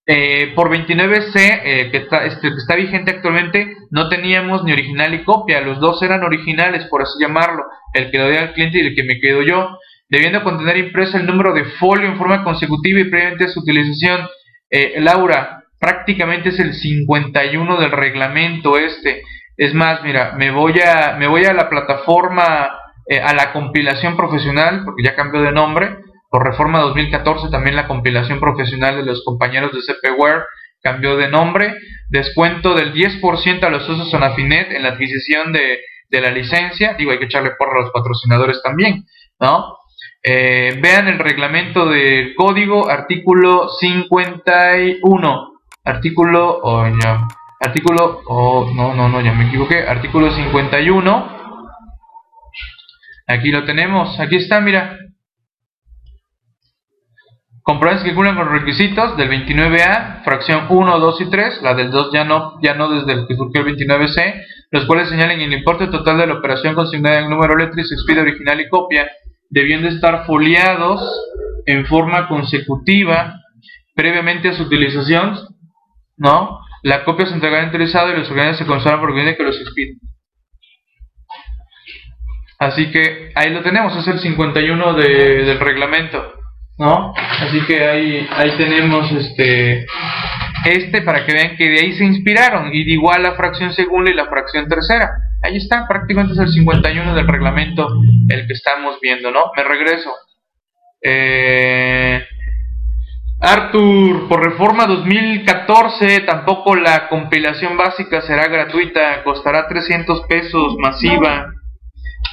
Eh, 0.04 0.52
por 0.56 0.68
29C, 0.68 1.60
eh, 1.64 1.90
que, 1.90 1.98
está, 1.98 2.24
este, 2.24 2.48
que 2.48 2.56
está 2.56 2.74
vigente 2.74 3.12
actualmente, 3.12 3.76
no 3.90 4.08
teníamos 4.08 4.64
ni 4.64 4.72
original 4.72 5.14
y 5.14 5.24
copia. 5.24 5.60
Los 5.60 5.78
dos 5.80 6.02
eran 6.02 6.24
originales, 6.24 6.86
por 6.86 7.02
así 7.02 7.14
llamarlo. 7.20 7.64
El 7.94 8.10
que 8.10 8.18
lo 8.18 8.24
doy 8.24 8.36
al 8.36 8.52
cliente 8.52 8.78
y 8.78 8.86
el 8.86 8.94
que 8.94 9.04
me 9.04 9.20
quedo 9.20 9.42
yo 9.42 9.78
debiendo 10.12 10.44
contener 10.44 10.76
impreso 10.76 11.16
el 11.16 11.24
número 11.24 11.54
de 11.54 11.64
folio 11.80 12.06
en 12.06 12.18
forma 12.18 12.44
consecutiva 12.44 13.00
y 13.00 13.04
previamente 13.04 13.48
su 13.48 13.60
utilización. 13.60 14.28
Eh, 14.68 15.00
Laura, 15.00 15.61
prácticamente 15.82 16.50
es 16.50 16.60
el 16.60 16.74
51 16.74 17.80
del 17.80 17.90
reglamento 17.90 18.78
este. 18.78 19.22
Es 19.56 19.74
más, 19.74 20.00
mira, 20.04 20.32
me 20.38 20.52
voy 20.52 20.74
a, 20.80 21.16
me 21.18 21.26
voy 21.26 21.44
a 21.44 21.52
la 21.52 21.68
plataforma, 21.68 22.70
eh, 23.08 23.20
a 23.20 23.34
la 23.34 23.52
compilación 23.52 24.16
profesional, 24.16 24.82
porque 24.84 25.02
ya 25.02 25.16
cambió 25.16 25.42
de 25.42 25.50
nombre, 25.50 25.96
por 26.30 26.44
reforma 26.44 26.78
2014 26.82 27.50
también 27.50 27.74
la 27.74 27.88
compilación 27.88 28.38
profesional 28.38 28.96
de 28.96 29.02
los 29.02 29.24
compañeros 29.24 29.72
de 29.72 29.80
CPWare 29.80 30.44
cambió 30.80 31.16
de 31.16 31.28
nombre, 31.28 31.74
descuento 32.08 32.74
del 32.74 32.94
10% 32.94 33.64
a 33.64 33.70
los 33.70 33.88
usos 33.88 34.08
Sonafinet 34.08 34.70
en 34.70 34.84
la 34.84 34.90
adquisición 34.90 35.52
de, 35.52 35.80
de 36.08 36.20
la 36.20 36.30
licencia, 36.30 36.94
digo, 36.94 37.10
hay 37.10 37.18
que 37.18 37.24
echarle 37.24 37.50
porra 37.58 37.80
a 37.80 37.82
los 37.82 37.90
patrocinadores 37.90 38.62
también, 38.62 39.04
¿no? 39.40 39.78
Eh, 40.22 40.78
vean 40.80 41.08
el 41.08 41.18
reglamento 41.18 41.86
del 41.86 42.36
código, 42.36 42.88
artículo 42.88 43.68
51. 43.68 45.51
Artículo, 45.84 46.60
oh, 46.62 46.86
ya, 46.86 47.26
artículo, 47.60 48.22
oh, 48.26 48.70
no, 48.74 48.94
no, 48.94 49.08
no, 49.08 49.20
ya 49.20 49.32
me 49.32 49.48
equivoqué. 49.48 49.82
Artículo 49.86 50.30
51. 50.30 51.42
Aquí 53.26 53.50
lo 53.50 53.64
tenemos, 53.64 54.18
aquí 54.20 54.36
está, 54.36 54.60
mira. 54.60 54.98
Comprobantes 57.62 58.04
que 58.04 58.14
cumplen 58.14 58.34
con 58.34 58.50
requisitos 58.50 59.16
del 59.16 59.30
29A, 59.30 60.24
fracción 60.24 60.66
1, 60.68 60.98
2 60.98 61.20
y 61.20 61.30
3, 61.30 61.62
la 61.62 61.74
del 61.74 61.92
2 61.92 62.10
ya 62.12 62.24
no, 62.24 62.60
ya 62.60 62.74
no 62.74 62.90
desde 62.90 63.12
el 63.12 63.26
que 63.28 63.36
surgió 63.36 63.60
el 63.60 63.76
29C, 63.76 64.42
los 64.72 64.84
cuales 64.86 65.08
señalen 65.08 65.40
el 65.40 65.52
importe 65.52 65.86
total 65.86 66.18
de 66.18 66.26
la 66.26 66.34
operación 66.34 66.74
consignada 66.74 67.20
en 67.20 67.30
número 67.30 67.56
letra 67.56 67.80
y 67.80 67.84
se 67.84 67.94
expide 67.94 68.20
original 68.20 68.60
y 68.60 68.68
copia 68.68 69.08
debían 69.52 69.82
de 69.82 69.90
estar 69.90 70.24
foliados 70.26 71.00
en 71.66 71.86
forma 71.86 72.26
consecutiva 72.26 73.38
previamente 73.94 74.48
a 74.48 74.54
su 74.54 74.62
utilización, 74.64 75.36
¿no? 76.22 76.60
La 76.82 77.04
copia 77.04 77.26
se 77.26 77.34
entregará 77.34 77.64
interesado 77.64 78.10
y 78.10 78.18
los 78.18 78.30
organismos 78.30 78.58
se 78.58 78.66
conservan 78.66 79.00
por 79.00 79.14
de 79.14 79.36
que 79.36 79.42
los 79.42 79.60
expiden. 79.60 79.98
Así 82.58 82.92
que 82.92 83.32
ahí 83.34 83.50
lo 83.50 83.62
tenemos, 83.62 83.96
es 83.96 84.06
el 84.06 84.20
51 84.20 84.94
del 84.94 85.58
reglamento, 85.58 86.32
¿no? 86.78 87.12
Así 87.16 87.60
que 87.62 87.84
ahí, 87.84 88.28
ahí 88.30 88.52
tenemos 88.56 89.10
este, 89.10 89.84
este 90.64 91.02
para 91.02 91.26
que 91.26 91.32
vean 91.32 91.56
que 91.56 91.68
de 91.68 91.80
ahí 91.80 91.92
se 91.94 92.04
inspiraron, 92.04 92.72
y 92.72 92.84
de 92.84 92.92
igual 92.92 93.24
la 93.24 93.34
fracción 93.34 93.72
segunda 93.72 94.12
y 94.12 94.14
la 94.14 94.26
fracción 94.26 94.68
tercera. 94.68 95.10
Ahí 95.42 95.56
está, 95.56 95.88
prácticamente 95.88 96.34
es 96.34 96.38
el 96.38 96.52
51 96.52 97.14
del 97.16 97.26
reglamento 97.26 97.88
el 98.28 98.46
que 98.46 98.52
estamos 98.52 99.00
viendo, 99.00 99.32
¿no? 99.32 99.50
Me 99.56 99.64
regreso. 99.64 100.12
Eh, 101.02 102.24
Arthur, 103.42 104.28
por 104.28 104.40
reforma 104.40 104.86
2014 104.86 106.20
tampoco 106.20 106.76
la 106.76 107.08
compilación 107.08 107.76
básica 107.76 108.22
será 108.22 108.46
gratuita, 108.46 109.24
costará 109.24 109.66
300 109.66 110.26
pesos 110.28 110.76
masiva, 110.78 111.48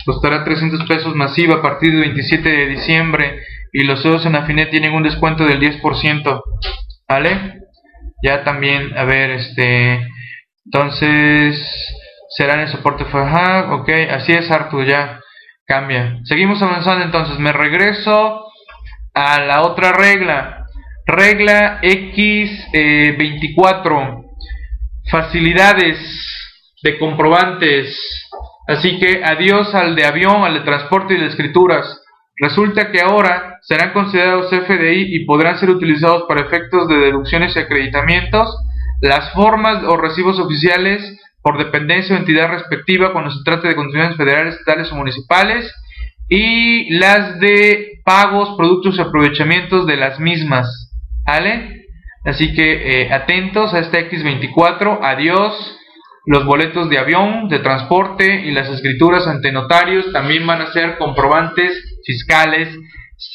costará 0.06 0.44
300 0.44 0.88
pesos 0.88 1.16
masiva 1.16 1.56
a 1.56 1.62
partir 1.64 1.94
del 1.94 2.02
27 2.02 2.48
de 2.48 2.68
diciembre. 2.68 3.42
Y 3.74 3.86
los 3.86 4.04
CEOs 4.04 4.26
en 4.28 4.36
Afinet 4.36 4.70
tienen 4.70 4.94
un 4.94 5.02
descuento 5.02 5.46
del 5.46 5.60
10%, 5.60 6.42
¿vale? 7.08 7.56
Ya 8.24 8.44
también, 8.44 8.96
a 8.96 9.04
ver, 9.04 9.32
este, 9.32 10.08
entonces, 10.66 11.58
será 12.30 12.62
el 12.62 12.68
soporte 12.68 13.06
ajá, 13.12 13.74
ok, 13.74 13.90
así 14.12 14.34
es 14.34 14.52
Arthur, 14.52 14.86
ya 14.86 15.20
cambia. 15.66 16.20
Seguimos 16.26 16.62
avanzando 16.62 17.04
entonces, 17.04 17.40
me 17.40 17.52
regreso 17.52 18.46
a 19.16 19.40
la 19.42 19.64
otra 19.64 19.92
regla, 19.92 20.59
regla 21.12 21.80
X24, 21.82 22.72
eh, 22.74 24.26
facilidades 25.10 25.98
de 26.84 26.98
comprobantes, 26.98 28.28
así 28.68 29.00
que 29.00 29.22
adiós 29.24 29.76
al 29.76 29.96
de 29.96 30.06
avión, 30.06 30.44
al 30.44 30.54
de 30.54 30.62
transporte 30.62 31.16
y 31.16 31.18
de 31.18 31.28
escrituras, 31.28 32.02
Resulta 32.40 32.90
que 32.92 33.02
ahora 33.02 33.60
serán 33.62 33.92
considerados 33.92 34.50
FDI 34.50 35.14
y 35.14 35.26
podrán 35.26 35.60
ser 35.60 35.70
utilizados 35.70 36.24
para 36.28 36.42
efectos 36.42 36.88
de 36.88 36.96
deducciones 36.96 37.54
y 37.56 37.60
acreditamientos. 37.60 38.56
Las 39.02 39.34
formas 39.34 39.84
o 39.84 39.98
recibos 39.98 40.40
oficiales 40.40 41.18
por 41.42 41.58
dependencia 41.58 42.16
o 42.16 42.20
entidad 42.20 42.50
respectiva 42.50 43.12
cuando 43.12 43.32
se 43.32 43.44
trate 43.44 43.68
de 43.68 43.76
contribuciones 43.76 44.18
federales, 44.18 44.56
estatales 44.56 44.92
o 44.92 44.96
municipales. 44.96 45.70
Y 46.30 46.98
las 46.98 47.42
de 47.42 48.00
pagos, 48.06 48.56
productos 48.56 48.98
y 48.98 49.02
aprovechamientos 49.02 49.86
de 49.86 49.98
las 49.98 50.20
mismas. 50.22 50.89
¿Vale? 51.30 51.86
Así 52.26 52.56
que 52.56 53.04
eh, 53.04 53.14
atentos 53.14 53.72
a 53.76 53.80
este 53.80 54.10
X24. 54.10 55.00
Adiós. 55.04 55.76
Los 56.26 56.46
boletos 56.46 56.90
de 56.90 56.98
avión, 56.98 57.50
de 57.50 57.60
transporte 57.60 58.42
y 58.46 58.52
las 58.52 58.68
escrituras 58.70 59.26
ante 59.28 59.52
notarios 59.52 60.12
también 60.12 60.46
van 60.46 60.62
a 60.62 60.72
ser 60.74 60.98
comprobantes 60.98 61.72
fiscales 62.06 62.68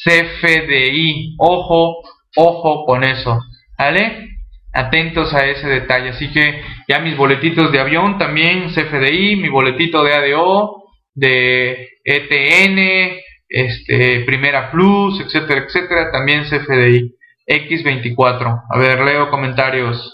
CFDI. 0.03 1.35
Ojo, 1.39 1.95
ojo 2.35 2.85
con 2.85 3.03
eso. 3.03 3.39
¿Vale? 3.77 4.29
Atentos 4.73 5.33
a 5.33 5.45
ese 5.45 5.67
detalle. 5.67 6.09
Así 6.09 6.29
que 6.31 6.61
ya 6.89 6.99
mis 6.99 7.15
boletitos 7.15 7.71
de 7.71 7.79
avión 7.79 8.17
también 8.17 8.73
CFDI, 8.73 9.37
mi 9.37 9.47
boletito 9.47 10.03
de 10.03 10.13
ADO, 10.13 10.83
de 11.13 11.87
ETN, 12.03 13.19
este, 13.47 14.19
Primera 14.25 14.69
Plus, 14.69 15.21
etcétera, 15.21 15.65
etcétera, 15.65 16.11
también 16.11 16.43
CFDI. 16.43 17.15
X24. 17.47 18.63
A 18.69 18.77
ver, 18.77 19.01
leo 19.01 19.29
comentarios. 19.29 20.11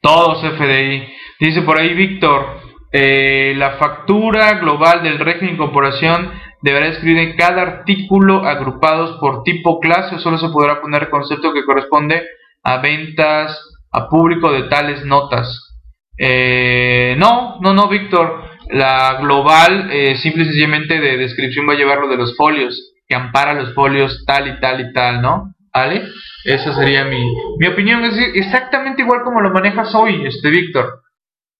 Todos 0.00 0.42
CFDI. 0.42 1.08
Dice 1.40 1.62
por 1.62 1.78
ahí 1.78 1.94
Víctor, 1.94 2.60
eh, 2.92 3.54
la 3.56 3.72
factura 3.72 4.54
global 4.54 5.02
del 5.02 5.18
régimen 5.18 5.48
de 5.48 5.54
incorporación 5.54 6.32
deberá 6.62 6.88
escribir 6.88 7.18
en 7.18 7.36
cada 7.36 7.62
artículo 7.62 8.44
agrupados 8.46 9.18
por 9.20 9.42
tipo 9.42 9.78
clase 9.80 10.16
o 10.16 10.18
solo 10.18 10.38
se 10.38 10.48
podrá 10.48 10.80
poner 10.80 11.10
concepto 11.10 11.52
que 11.52 11.64
corresponde 11.64 12.22
a 12.62 12.78
ventas 12.78 13.56
a 13.92 14.08
público 14.08 14.52
de 14.52 14.64
tales 14.64 15.04
notas. 15.04 15.76
Eh, 16.18 17.14
no, 17.18 17.58
no, 17.60 17.72
no, 17.72 17.88
Víctor. 17.88 18.42
La 18.70 19.18
global, 19.20 19.88
eh, 19.90 20.16
simple 20.16 20.42
y 20.42 20.46
sencillamente 20.46 21.00
de 21.00 21.16
descripción 21.16 21.66
va 21.66 21.72
a 21.72 21.76
llevar 21.76 22.00
lo 22.00 22.08
de 22.08 22.18
los 22.18 22.36
folios, 22.36 22.87
que 23.08 23.14
ampara 23.14 23.54
los 23.54 23.74
folios 23.74 24.24
tal 24.26 24.48
y 24.48 24.60
tal 24.60 24.80
y 24.80 24.92
tal, 24.92 25.22
¿no? 25.22 25.54
¿Vale? 25.72 26.02
Esa 26.44 26.74
sería 26.74 27.04
mi, 27.04 27.24
mi 27.58 27.66
opinión. 27.66 28.04
Es 28.04 28.18
exactamente 28.34 29.02
igual 29.02 29.22
como 29.22 29.40
lo 29.40 29.50
manejas 29.50 29.94
hoy, 29.94 30.26
este 30.26 30.50
Víctor. 30.50 31.02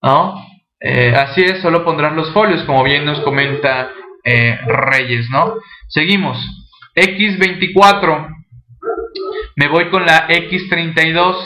¿No? 0.03 0.35
Eh, 0.81 1.13
así 1.17 1.43
es, 1.43 1.61
solo 1.61 1.85
pondrán 1.85 2.15
los 2.15 2.33
folios, 2.33 2.63
como 2.65 2.85
bien 2.85 3.05
nos 3.05 3.21
comenta 3.21 3.91
eh, 4.25 4.59
Reyes, 4.67 5.29
¿no? 5.31 5.55
Seguimos. 5.89 6.39
X24. 6.95 8.35
Me 9.57 9.69
voy 9.69 9.89
con 9.89 10.05
la 10.05 10.29
X32. 10.29 11.37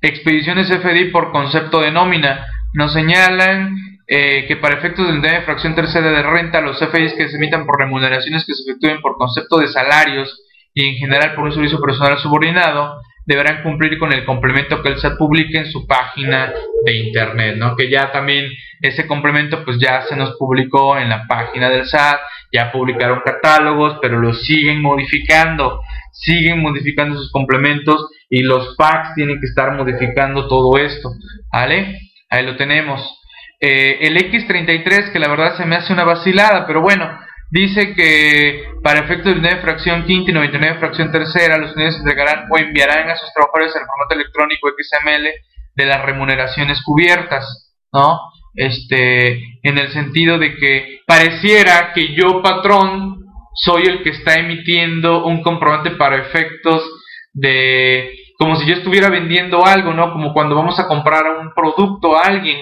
Expediciones 0.00 0.68
FDI 0.68 1.10
por 1.10 1.32
concepto 1.32 1.80
de 1.80 1.90
nómina. 1.90 2.46
Nos 2.74 2.92
señalan 2.92 3.76
eh, 4.06 4.44
que 4.46 4.56
para 4.56 4.76
efectos 4.78 5.06
de 5.06 5.28
de 5.28 5.42
fracción 5.42 5.74
tercera 5.74 6.10
de 6.10 6.22
renta, 6.22 6.60
los 6.60 6.78
FDIs 6.78 7.14
que 7.14 7.28
se 7.28 7.36
emitan 7.36 7.64
por 7.64 7.78
remuneraciones 7.78 8.44
que 8.44 8.54
se 8.54 8.62
efectúen 8.62 9.00
por 9.00 9.16
concepto 9.16 9.58
de 9.58 9.68
salarios 9.68 10.42
y 10.74 10.88
en 10.88 10.96
general 10.96 11.34
por 11.34 11.44
un 11.44 11.52
servicio 11.52 11.80
personal 11.80 12.18
subordinado, 12.18 13.00
deberán 13.26 13.62
cumplir 13.62 13.98
con 13.98 14.12
el 14.12 14.24
complemento 14.24 14.82
que 14.82 14.90
el 14.90 14.98
SAT 14.98 15.16
publique 15.16 15.56
en 15.56 15.70
su 15.70 15.86
página 15.86 16.52
de 16.84 16.96
internet, 16.96 17.56
¿no? 17.56 17.74
Que 17.76 17.88
ya 17.88 18.12
también 18.12 18.50
ese 18.82 19.06
complemento 19.06 19.64
pues 19.64 19.78
ya 19.78 20.02
se 20.02 20.16
nos 20.16 20.36
publicó 20.36 20.98
en 20.98 21.08
la 21.08 21.26
página 21.26 21.70
del 21.70 21.86
SAT, 21.86 22.20
ya 22.52 22.70
publicaron 22.70 23.22
catálogos, 23.24 23.98
pero 24.02 24.20
los 24.20 24.44
siguen 24.44 24.82
modificando, 24.82 25.80
siguen 26.12 26.60
modificando 26.60 27.16
sus 27.16 27.32
complementos 27.32 28.10
y 28.28 28.42
los 28.42 28.74
packs 28.76 29.14
tienen 29.14 29.40
que 29.40 29.46
estar 29.46 29.74
modificando 29.74 30.46
todo 30.46 30.76
esto, 30.76 31.10
¿vale? 31.50 31.98
Ahí 32.28 32.44
lo 32.44 32.56
tenemos. 32.56 33.23
Eh, 33.66 34.06
el 34.06 34.18
X33, 34.18 35.10
que 35.10 35.18
la 35.18 35.28
verdad 35.28 35.56
se 35.56 35.64
me 35.64 35.76
hace 35.76 35.90
una 35.90 36.04
vacilada, 36.04 36.66
pero 36.66 36.82
bueno, 36.82 37.18
dice 37.50 37.94
que 37.94 38.62
para 38.82 39.00
efectos 39.00 39.40
de 39.40 39.56
fracción 39.56 40.04
quinta 40.04 40.30
y 40.30 40.34
99 40.34 40.78
fracción 40.78 41.10
tercera, 41.10 41.56
los 41.56 41.72
unidades 41.72 41.96
entregarán 41.96 42.46
o 42.50 42.58
enviarán 42.58 43.08
a 43.08 43.16
sus 43.16 43.32
trabajadores 43.32 43.74
el 43.74 43.86
formato 43.86 44.16
electrónico 44.16 44.68
XML 44.68 45.28
de 45.76 45.86
las 45.86 46.04
remuneraciones 46.04 46.82
cubiertas, 46.82 47.72
¿no? 47.90 48.20
Este, 48.54 49.38
en 49.62 49.78
el 49.78 49.90
sentido 49.94 50.38
de 50.38 50.56
que 50.56 51.00
pareciera 51.06 51.94
que 51.94 52.14
yo, 52.14 52.42
patrón, 52.42 53.24
soy 53.54 53.84
el 53.84 54.02
que 54.02 54.10
está 54.10 54.34
emitiendo 54.34 55.24
un 55.24 55.42
comprobante 55.42 55.92
para 55.92 56.18
efectos 56.18 56.82
de, 57.32 58.10
como 58.38 58.56
si 58.56 58.66
yo 58.66 58.74
estuviera 58.74 59.08
vendiendo 59.08 59.64
algo, 59.64 59.94
¿no? 59.94 60.12
Como 60.12 60.34
cuando 60.34 60.54
vamos 60.54 60.78
a 60.78 60.86
comprar 60.86 61.22
un 61.40 61.54
producto 61.54 62.14
a 62.14 62.24
alguien 62.24 62.58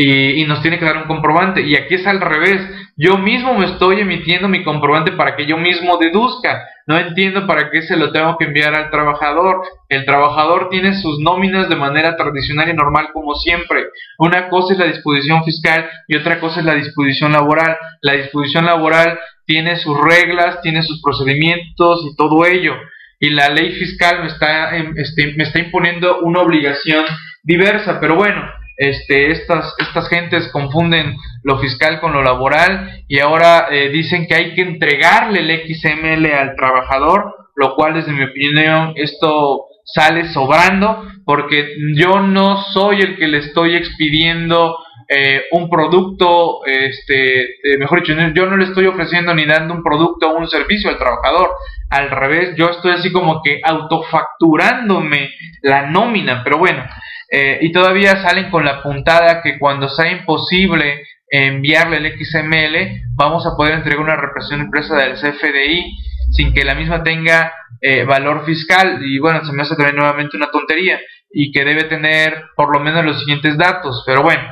y, 0.00 0.44
nos 0.44 0.62
tiene 0.62 0.78
que 0.78 0.84
dar 0.84 0.98
un 0.98 1.08
comprobante. 1.08 1.60
Y 1.62 1.74
aquí 1.74 1.96
es 1.96 2.06
al 2.06 2.20
revés. 2.20 2.60
Yo 2.96 3.18
mismo 3.18 3.58
me 3.58 3.66
estoy 3.66 4.00
emitiendo 4.00 4.46
mi 4.48 4.62
comprobante 4.62 5.10
para 5.10 5.34
que 5.34 5.44
yo 5.44 5.56
mismo 5.56 5.96
deduzca. 5.96 6.68
No 6.86 6.96
entiendo 6.96 7.48
para 7.48 7.68
qué 7.70 7.82
se 7.82 7.96
lo 7.96 8.12
tengo 8.12 8.38
que 8.38 8.44
enviar 8.44 8.76
al 8.76 8.90
trabajador. 8.90 9.60
El 9.88 10.04
trabajador 10.04 10.68
tiene 10.70 10.94
sus 10.94 11.18
nóminas 11.18 11.68
de 11.68 11.74
manera 11.74 12.16
tradicional 12.16 12.68
y 12.68 12.74
normal 12.74 13.08
como 13.12 13.34
siempre. 13.34 13.86
Una 14.18 14.48
cosa 14.48 14.74
es 14.74 14.78
la 14.78 14.86
disposición 14.86 15.42
fiscal 15.42 15.90
y 16.06 16.16
otra 16.16 16.38
cosa 16.38 16.60
es 16.60 16.66
la 16.66 16.74
disposición 16.74 17.32
laboral. 17.32 17.76
La 18.00 18.12
disposición 18.12 18.66
laboral 18.66 19.18
tiene 19.46 19.76
sus 19.78 20.00
reglas, 20.00 20.62
tiene 20.62 20.84
sus 20.84 21.02
procedimientos 21.02 22.06
y 22.08 22.14
todo 22.14 22.46
ello. 22.46 22.76
Y 23.18 23.30
la 23.30 23.48
ley 23.48 23.72
fiscal 23.72 24.20
me 24.20 24.28
está, 24.28 24.76
em, 24.76 24.94
este, 24.96 25.34
me 25.36 25.42
está 25.42 25.58
imponiendo 25.58 26.20
una 26.20 26.40
obligación 26.40 27.04
diversa. 27.42 27.98
Pero 27.98 28.14
bueno, 28.14 28.48
este, 28.78 29.32
estas, 29.32 29.74
estas 29.78 30.08
gentes 30.08 30.48
confunden 30.52 31.16
lo 31.42 31.58
fiscal 31.58 32.00
con 32.00 32.12
lo 32.12 32.22
laboral 32.22 33.02
y 33.08 33.18
ahora 33.18 33.66
eh, 33.70 33.90
dicen 33.90 34.26
que 34.28 34.36
hay 34.36 34.54
que 34.54 34.62
entregarle 34.62 35.40
el 35.40 35.74
XML 35.74 36.24
al 36.26 36.54
trabajador, 36.54 37.34
lo 37.56 37.74
cual 37.74 37.94
desde 37.94 38.12
mi 38.12 38.22
opinión 38.22 38.92
esto 38.94 39.64
sale 39.84 40.32
sobrando 40.32 41.02
porque 41.24 41.74
yo 41.96 42.20
no 42.20 42.62
soy 42.72 43.00
el 43.00 43.16
que 43.16 43.26
le 43.26 43.38
estoy 43.38 43.74
expidiendo 43.74 44.76
eh, 45.10 45.44
un 45.52 45.70
producto, 45.70 46.60
este, 46.66 47.42
eh, 47.42 47.78
mejor 47.78 48.00
dicho, 48.00 48.14
yo 48.34 48.46
no 48.46 48.56
le 48.58 48.64
estoy 48.64 48.86
ofreciendo 48.86 49.34
ni 49.34 49.46
dando 49.46 49.74
un 49.74 49.82
producto 49.82 50.28
o 50.28 50.38
un 50.38 50.48
servicio 50.48 50.90
al 50.90 50.98
trabajador. 50.98 51.50
Al 51.88 52.10
revés, 52.10 52.54
yo 52.56 52.68
estoy 52.68 52.92
así 52.92 53.10
como 53.10 53.40
que 53.42 53.60
autofacturándome 53.64 55.30
la 55.62 55.86
nómina, 55.86 56.44
pero 56.44 56.58
bueno, 56.58 56.84
eh, 57.30 57.58
y 57.60 57.72
todavía 57.72 58.22
salen 58.22 58.50
con 58.50 58.64
la 58.64 58.82
puntada 58.82 59.42
que 59.42 59.58
cuando 59.58 59.88
sea 59.88 60.10
imposible 60.10 61.02
enviarle 61.30 61.98
el 61.98 62.18
XML, 62.18 63.02
vamos 63.14 63.46
a 63.46 63.54
poder 63.56 63.74
entregar 63.74 64.00
una 64.00 64.16
represión 64.16 64.60
impresa 64.60 64.96
del 64.96 65.14
CFDI 65.14 65.94
sin 66.30 66.54
que 66.54 66.64
la 66.64 66.74
misma 66.74 67.02
tenga 67.02 67.52
eh, 67.80 68.04
valor 68.04 68.44
fiscal. 68.44 69.00
Y 69.02 69.18
bueno, 69.18 69.44
se 69.44 69.52
me 69.52 69.62
hace 69.62 69.76
también 69.76 69.96
nuevamente 69.96 70.36
una 70.36 70.50
tontería 70.50 70.98
y 71.30 71.52
que 71.52 71.64
debe 71.64 71.84
tener 71.84 72.44
por 72.56 72.72
lo 72.72 72.80
menos 72.80 73.04
los 73.04 73.20
siguientes 73.20 73.58
datos. 73.58 74.02
Pero 74.06 74.22
bueno, 74.22 74.42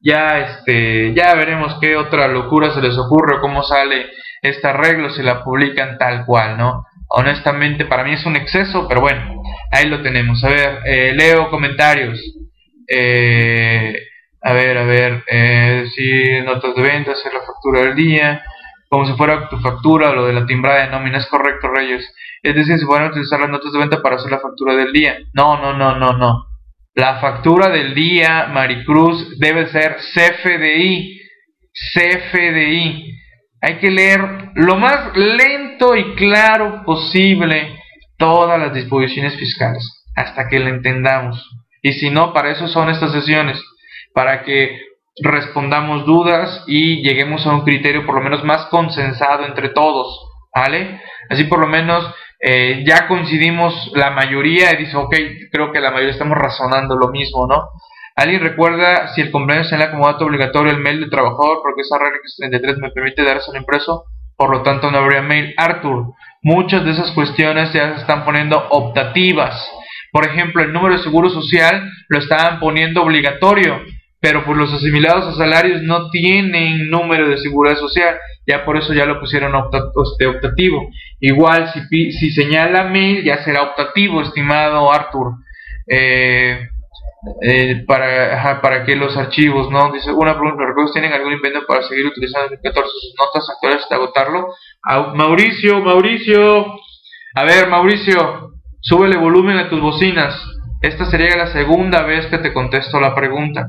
ya, 0.00 0.38
este, 0.38 1.14
ya 1.14 1.34
veremos 1.34 1.76
qué 1.80 1.96
otra 1.96 2.28
locura 2.28 2.72
se 2.72 2.80
les 2.80 2.96
ocurre 2.96 3.36
o 3.36 3.40
cómo 3.40 3.62
sale 3.62 4.06
este 4.40 4.68
arreglo 4.68 5.10
si 5.10 5.22
la 5.22 5.44
publican 5.44 5.98
tal 5.98 6.24
cual, 6.24 6.56
¿no? 6.56 6.86
Honestamente, 7.08 7.84
para 7.84 8.04
mí 8.04 8.14
es 8.14 8.24
un 8.24 8.36
exceso, 8.36 8.88
pero 8.88 9.02
bueno, 9.02 9.41
ahí 9.72 9.88
lo 9.88 10.02
tenemos. 10.02 10.44
A 10.44 10.48
ver, 10.48 10.78
eh, 10.84 11.12
leo 11.16 11.50
comentarios. 11.50 12.20
Eh, 12.86 13.96
a 14.42 14.52
ver, 14.52 14.76
a 14.78 14.84
ver, 14.84 15.24
eh, 15.28 15.86
si 15.94 16.44
notas 16.44 16.74
de 16.76 16.82
venta, 16.82 17.12
hacer 17.12 17.32
la 17.32 17.40
factura 17.40 17.80
del 17.80 17.94
día, 17.94 18.42
como 18.88 19.06
si 19.06 19.14
fuera 19.14 19.48
tu 19.48 19.58
factura, 19.58 20.12
lo 20.12 20.26
de 20.26 20.34
la 20.34 20.46
timbrada 20.46 20.84
de 20.84 20.90
nómina, 20.90 21.18
es 21.18 21.26
correcto, 21.26 21.68
Reyes. 21.68 22.14
Es 22.42 22.54
decir, 22.54 22.78
si 22.78 22.84
pueden 22.84 23.08
utilizar 23.08 23.40
las 23.40 23.48
notas 23.48 23.72
de 23.72 23.78
venta 23.78 24.02
para 24.02 24.16
hacer 24.16 24.30
la 24.30 24.40
factura 24.40 24.74
del 24.74 24.92
día. 24.92 25.18
No, 25.32 25.60
no, 25.60 25.72
no, 25.72 25.96
no, 25.96 26.12
no. 26.12 26.46
La 26.94 27.20
factura 27.20 27.70
del 27.70 27.94
día, 27.94 28.48
Maricruz, 28.52 29.38
debe 29.38 29.68
ser 29.68 29.96
CFDI. 29.96 31.20
CFDI. 31.94 33.18
Hay 33.62 33.78
que 33.78 33.90
leer 33.90 34.50
lo 34.56 34.76
más 34.76 35.16
lento 35.16 35.96
y 35.96 36.14
claro 36.16 36.82
posible 36.84 37.81
todas 38.22 38.56
las 38.56 38.72
disposiciones 38.72 39.34
fiscales 39.34 40.04
hasta 40.14 40.48
que 40.48 40.60
lo 40.60 40.68
entendamos. 40.68 41.50
Y 41.82 41.94
si 41.94 42.08
no, 42.08 42.32
para 42.32 42.52
eso 42.52 42.68
son 42.68 42.88
estas 42.88 43.10
sesiones, 43.10 43.60
para 44.14 44.44
que 44.44 44.78
respondamos 45.20 46.06
dudas 46.06 46.62
y 46.68 47.02
lleguemos 47.02 47.44
a 47.48 47.50
un 47.52 47.62
criterio 47.62 48.06
por 48.06 48.14
lo 48.14 48.20
menos 48.20 48.44
más 48.44 48.66
consensado 48.66 49.44
entre 49.44 49.70
todos, 49.70 50.06
¿vale? 50.54 51.00
Así 51.30 51.44
por 51.44 51.58
lo 51.58 51.66
menos 51.66 52.14
eh, 52.38 52.84
ya 52.86 53.08
coincidimos 53.08 53.90
la 53.96 54.12
mayoría 54.12 54.72
y 54.72 54.84
dice, 54.84 54.96
ok, 54.96 55.16
creo 55.50 55.72
que 55.72 55.80
la 55.80 55.90
mayoría 55.90 56.12
estamos 56.12 56.38
razonando 56.38 56.94
lo 56.94 57.08
mismo, 57.08 57.48
¿no? 57.48 57.70
¿Alguien 58.14 58.40
recuerda 58.40 59.08
si 59.14 59.20
el 59.20 59.32
convenio 59.32 59.62
es 59.62 59.72
en 59.72 59.80
el 59.80 59.88
acomodato 59.88 60.26
obligatorio 60.26 60.70
el 60.70 60.78
mail 60.78 61.00
del 61.00 61.10
trabajador? 61.10 61.58
Porque 61.60 61.80
esa 61.80 61.98
regla 61.98 62.18
X33 62.38 62.80
me 62.80 62.90
permite 62.90 63.24
darse 63.24 63.50
un 63.50 63.56
impreso 63.56 64.04
por 64.42 64.50
lo 64.50 64.62
tanto 64.62 64.90
no 64.90 64.98
habría 64.98 65.22
mail. 65.22 65.54
Arthur, 65.56 66.14
muchas 66.42 66.84
de 66.84 66.90
esas 66.90 67.10
cuestiones 67.12 67.72
ya 67.72 67.94
se 67.94 68.00
están 68.00 68.24
poniendo 68.24 68.66
optativas. 68.70 69.70
Por 70.10 70.26
ejemplo, 70.26 70.62
el 70.62 70.72
número 70.72 70.96
de 70.96 71.02
seguro 71.02 71.30
social 71.30 71.90
lo 72.08 72.18
estaban 72.18 72.60
poniendo 72.60 73.02
obligatorio, 73.02 73.80
pero 74.20 74.44
por 74.44 74.56
los 74.56 74.72
asimilados 74.72 75.26
a 75.26 75.38
salarios 75.38 75.82
no 75.82 76.10
tienen 76.10 76.90
número 76.90 77.28
de 77.28 77.38
seguridad 77.38 77.76
social, 77.76 78.16
ya 78.46 78.64
por 78.64 78.76
eso 78.76 78.92
ya 78.92 79.06
lo 79.06 79.20
pusieron 79.20 79.52
este, 79.54 80.26
optativo. 80.26 80.90
Igual 81.20 81.72
si, 81.72 82.12
si 82.12 82.30
señala 82.30 82.84
mail 82.84 83.24
ya 83.24 83.42
será 83.42 83.62
optativo, 83.62 84.20
estimado 84.20 84.92
Arthur. 84.92 85.34
Eh, 85.86 86.68
eh, 87.40 87.84
para, 87.86 88.60
para 88.60 88.84
que 88.84 88.96
los 88.96 89.16
archivos, 89.16 89.70
¿no? 89.70 89.92
Dice, 89.92 90.12
una 90.12 90.36
pregunta, 90.36 90.64
¿los 90.76 90.92
tienen 90.92 91.12
algún 91.12 91.32
invento 91.32 91.64
para 91.66 91.82
seguir 91.82 92.06
utilizando 92.06 92.52
el 92.52 92.60
14 92.60 92.90
sus 92.90 93.14
notas 93.16 93.48
actuales 93.48 93.82
hasta 93.82 93.94
agotarlo? 93.94 94.48
Mauricio, 94.84 95.80
Mauricio, 95.80 96.66
a 97.34 97.44
ver, 97.44 97.68
Mauricio, 97.68 98.52
súbele 98.80 99.16
volumen 99.16 99.56
a 99.58 99.68
tus 99.68 99.80
bocinas. 99.80 100.34
Esta 100.80 101.04
sería 101.04 101.36
la 101.36 101.46
segunda 101.46 102.02
vez 102.02 102.26
que 102.26 102.38
te 102.38 102.52
contesto 102.52 103.00
la 103.00 103.14
pregunta. 103.14 103.68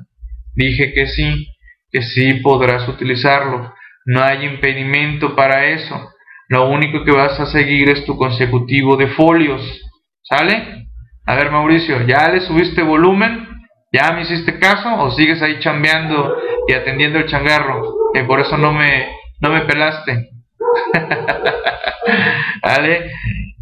Dije 0.56 0.94
que 0.94 1.06
sí, 1.08 1.48
que 1.92 2.02
sí 2.02 2.36
podrás 2.36 2.88
utilizarlo. 2.88 3.74
No 4.06 4.24
hay 4.24 4.46
impedimento 4.46 5.36
para 5.36 5.68
eso. 5.68 6.10
Lo 6.50 6.70
único 6.70 7.04
que 7.04 7.12
vas 7.12 7.40
a 7.40 7.46
seguir 7.46 7.90
es 7.90 8.06
tu 8.06 8.18
consecutivo 8.18 8.98
de 8.98 9.08
folios. 9.08 9.62
¿Sale? 10.24 10.88
A 11.26 11.36
ver, 11.36 11.52
Mauricio, 11.52 12.06
¿ya 12.08 12.30
le 12.30 12.42
subiste 12.42 12.82
volumen? 12.82 13.48
¿Ya 13.92 14.12
me 14.12 14.24
hiciste 14.24 14.58
caso? 14.58 14.96
¿O 14.96 15.12
sigues 15.12 15.42
ahí 15.44 15.60
chambeando 15.60 16.36
y 16.68 16.74
atendiendo 16.74 17.20
el 17.20 17.28
changarro? 17.28 17.84
Que 18.14 18.24
por 18.24 18.40
eso 18.40 18.58
no 18.58 18.74
me, 18.74 19.10
no 19.40 19.52
me 19.52 19.62
pelaste. 19.62 20.30
¿Sale? 22.64 23.12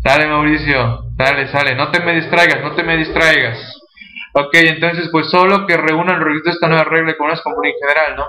Sale, 0.03 0.27
Mauricio. 0.27 1.05
Sale, 1.17 1.47
sale. 1.47 1.75
No 1.75 1.91
te 1.91 1.99
me 2.01 2.15
distraigas, 2.15 2.61
no 2.61 2.73
te 2.73 2.83
me 2.83 2.97
distraigas. 2.97 3.57
Ok, 4.33 4.53
entonces, 4.53 5.09
pues 5.11 5.29
solo 5.29 5.67
que 5.67 5.77
reúnan 5.77 6.17
el 6.17 6.25
registro 6.25 6.51
de 6.51 6.55
esta 6.55 6.67
nueva 6.67 6.85
regla 6.85 7.17
con 7.17 7.29
las 7.29 7.41
en 7.45 7.73
general, 7.79 8.15
¿no? 8.15 8.25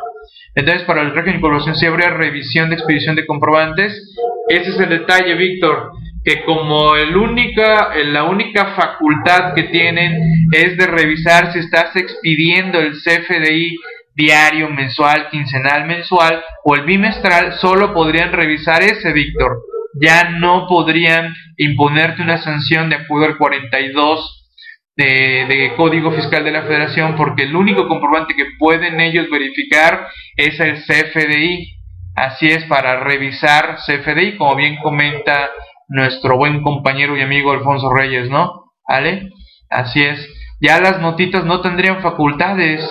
Entonces, 0.55 0.83
para 0.83 1.03
el 1.03 1.15
régimen 1.15 1.37
de 1.37 1.41
población 1.41 1.77
sí 1.77 1.87
habría 1.87 2.11
revisión 2.11 2.69
de 2.69 2.75
expedición 2.77 3.17
de 3.17 3.27
comprobantes. 3.27 4.15
Ese 4.49 4.71
es 4.71 4.81
el 4.81 4.89
detalle, 4.89 5.35
Víctor 5.35 5.93
que 6.25 6.45
como 6.45 6.95
la 6.95 8.25
única 8.25 8.75
facultad 8.77 9.55
que 9.55 9.65
tienen 9.65 10.21
es 10.53 10.77
de 10.77 10.87
revisar 10.87 11.53
si 11.53 11.59
estás 11.59 11.97
expidiendo 11.97 12.79
el 12.79 12.93
CFDI 12.93 13.77
diario, 14.15 14.69
mensual, 14.69 15.29
quincenal, 15.31 15.87
mensual 15.87 16.43
o 16.65 16.75
el 16.75 16.83
bimestral, 16.83 17.55
solo 17.55 17.93
podrían 17.93 18.33
revisar 18.33 18.83
ese, 18.83 19.13
Víctor. 19.13 19.63
Ya 20.01 20.31
no 20.31 20.67
podrían 20.67 21.35
imponerte 21.57 22.23
una 22.23 22.39
sanción 22.39 22.89
de 22.89 22.97
acuerdo 22.97 23.27
al 23.27 23.39
42 23.39 24.51
de, 24.97 25.47
de, 25.49 25.75
Código 25.77 26.13
Fiscal 26.13 26.45
de 26.45 26.51
la 26.51 26.63
Federación 26.63 27.17
porque 27.17 27.45
el 27.45 27.57
único 27.57 27.89
comprobante 27.89 28.35
que 28.35 28.47
pueden 28.59 29.01
ellos 29.01 29.29
verificar 29.31 30.09
es 30.37 30.59
el 30.61 30.83
CFDI. 30.83 31.77
Así 32.15 32.47
es, 32.49 32.65
para 32.65 33.01
revisar 33.01 33.77
CFDI, 33.87 34.37
como 34.37 34.55
bien 34.55 34.77
comenta 34.83 35.51
nuestro 35.89 36.37
buen 36.37 36.63
compañero 36.63 37.17
y 37.17 37.23
amigo 37.23 37.53
Alfonso 37.53 37.93
Reyes, 37.93 38.29
¿no? 38.29 38.73
¿Vale? 38.87 39.31
Así 39.71 40.03
es. 40.03 40.29
Ya 40.61 40.81
las 40.81 41.01
notitas 41.01 41.45
no 41.45 41.61
tendrían 41.61 42.03
facultades, 42.03 42.87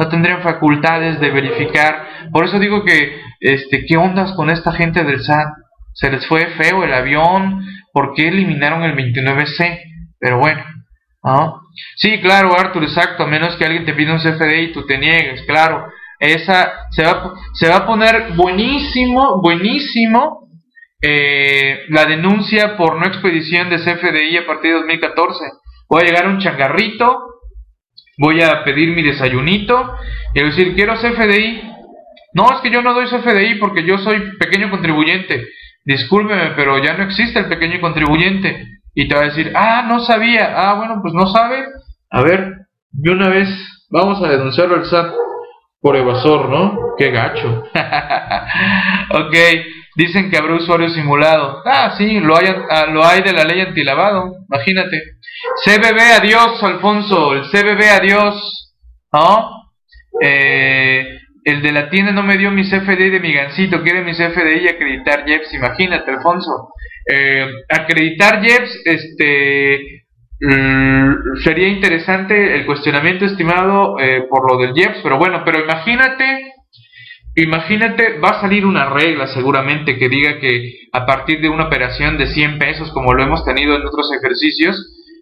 no 0.00 0.08
tendrían 0.08 0.42
facultades 0.42 1.20
de 1.20 1.30
verificar. 1.30 2.08
Por 2.32 2.46
eso 2.46 2.58
digo 2.58 2.82
que, 2.84 3.20
este, 3.38 3.84
¿qué 3.84 3.98
ondas 3.98 4.32
con 4.32 4.48
esta 4.48 4.72
gente 4.72 5.04
del 5.04 5.20
SAT? 5.20 5.48
¿Se 5.92 6.10
les 6.10 6.26
fue 6.26 6.46
feo 6.56 6.84
el 6.84 6.94
avión? 6.94 7.62
¿Por 7.92 8.14
qué 8.14 8.28
eliminaron 8.28 8.82
el 8.82 8.96
29C? 8.96 9.78
Pero 10.18 10.38
bueno, 10.38 10.64
¿no? 11.22 11.60
Sí, 11.96 12.18
claro, 12.22 12.58
Arthur, 12.58 12.84
exacto, 12.84 13.24
a 13.24 13.26
menos 13.26 13.56
que 13.56 13.66
alguien 13.66 13.84
te 13.84 13.92
pida 13.92 14.14
un 14.14 14.20
CFD 14.20 14.62
y 14.62 14.72
tú 14.72 14.86
te 14.86 14.96
niegues, 14.96 15.42
claro. 15.42 15.84
Esa 16.18 16.72
se 16.92 17.02
va, 17.04 17.34
se 17.52 17.68
va 17.68 17.76
a 17.76 17.86
poner 17.86 18.32
buenísimo, 18.36 19.42
buenísimo 19.42 20.48
eh, 21.02 21.84
la 21.88 22.06
denuncia 22.06 22.78
por 22.78 22.96
no 22.96 23.06
expedición 23.06 23.68
de 23.68 23.78
CFDI 23.78 24.38
a 24.38 24.46
partir 24.46 24.70
de 24.70 24.78
2014. 24.78 25.44
Voy 25.90 26.02
a 26.02 26.06
llegar 26.06 26.26
un 26.26 26.38
changarrito, 26.38 27.29
voy 28.20 28.42
a 28.42 28.62
pedir 28.64 28.90
mi 28.94 29.02
desayunito 29.02 29.96
y 30.34 30.42
decir, 30.42 30.74
quiero 30.74 30.94
CFDI. 30.94 31.62
No, 32.34 32.44
es 32.54 32.60
que 32.62 32.70
yo 32.70 32.82
no 32.82 32.92
doy 32.92 33.06
CFDI 33.06 33.56
porque 33.58 33.84
yo 33.84 33.98
soy 33.98 34.36
pequeño 34.38 34.70
contribuyente. 34.70 35.48
Discúlpeme, 35.84 36.52
pero 36.54 36.78
ya 36.78 36.96
no 36.96 37.04
existe 37.04 37.38
el 37.40 37.48
pequeño 37.48 37.80
contribuyente. 37.80 38.66
Y 38.94 39.08
te 39.08 39.14
va 39.14 39.22
a 39.22 39.24
decir, 39.24 39.50
ah, 39.56 39.86
no 39.88 40.00
sabía. 40.00 40.52
Ah, 40.54 40.74
bueno, 40.74 40.98
pues 41.00 41.14
no 41.14 41.26
sabe. 41.28 41.64
A 42.10 42.22
ver, 42.22 42.52
de 42.92 43.10
una 43.10 43.30
vez 43.30 43.48
vamos 43.90 44.22
a 44.22 44.28
denunciarlo 44.28 44.76
al 44.76 44.84
SAT 44.84 45.12
por 45.80 45.96
evasor, 45.96 46.50
¿no? 46.50 46.76
Qué 46.98 47.10
gacho. 47.10 47.64
ok. 49.10 49.36
Dicen 50.00 50.30
que 50.30 50.38
habrá 50.38 50.54
usuario 50.54 50.88
simulado. 50.88 51.60
Ah, 51.62 51.94
sí, 51.98 52.20
lo 52.20 52.34
hay, 52.34 52.46
ah, 52.70 52.86
lo 52.86 53.04
hay 53.04 53.20
de 53.20 53.34
la 53.34 53.44
ley 53.44 53.60
antilavado. 53.60 54.34
Imagínate. 54.48 54.96
CBB, 55.62 56.00
adiós, 56.18 56.62
Alfonso. 56.62 57.34
El 57.34 57.42
CBB, 57.42 57.82
adiós. 57.90 58.72
¿No? 59.12 59.50
Eh, 60.22 61.06
el 61.44 61.60
de 61.60 61.72
la 61.72 61.90
tienda 61.90 62.12
no 62.12 62.22
me 62.22 62.38
dio 62.38 62.50
mi 62.50 62.62
CFDI 62.62 63.10
de 63.10 63.20
mi 63.20 63.30
gancito. 63.34 63.82
Quiere 63.82 64.02
mi 64.02 64.12
CFDI 64.12 64.64
y 64.64 64.68
acreditar 64.68 65.26
JEPS. 65.26 65.52
Imagínate, 65.52 66.10
Alfonso. 66.10 66.70
Eh, 67.06 67.46
acreditar 67.68 68.40
JEPS, 68.42 68.82
este. 68.86 70.04
sería 71.44 71.68
interesante 71.68 72.56
el 72.56 72.64
cuestionamiento 72.64 73.26
estimado 73.26 73.98
eh, 74.00 74.22
por 74.30 74.50
lo 74.50 74.56
del 74.56 74.72
JEPS, 74.72 75.00
pero 75.02 75.18
bueno, 75.18 75.42
pero 75.44 75.60
imagínate 75.60 76.49
Imagínate, 77.36 78.18
va 78.18 78.30
a 78.30 78.40
salir 78.40 78.66
una 78.66 78.90
regla 78.90 79.28
seguramente 79.28 79.98
que 79.98 80.08
diga 80.08 80.40
que 80.40 80.72
a 80.92 81.06
partir 81.06 81.40
de 81.40 81.48
una 81.48 81.66
operación 81.66 82.18
de 82.18 82.26
100 82.26 82.58
pesos, 82.58 82.90
como 82.92 83.14
lo 83.14 83.22
hemos 83.22 83.44
tenido 83.44 83.76
en 83.76 83.86
otros 83.86 84.10
ejercicios, 84.12 84.76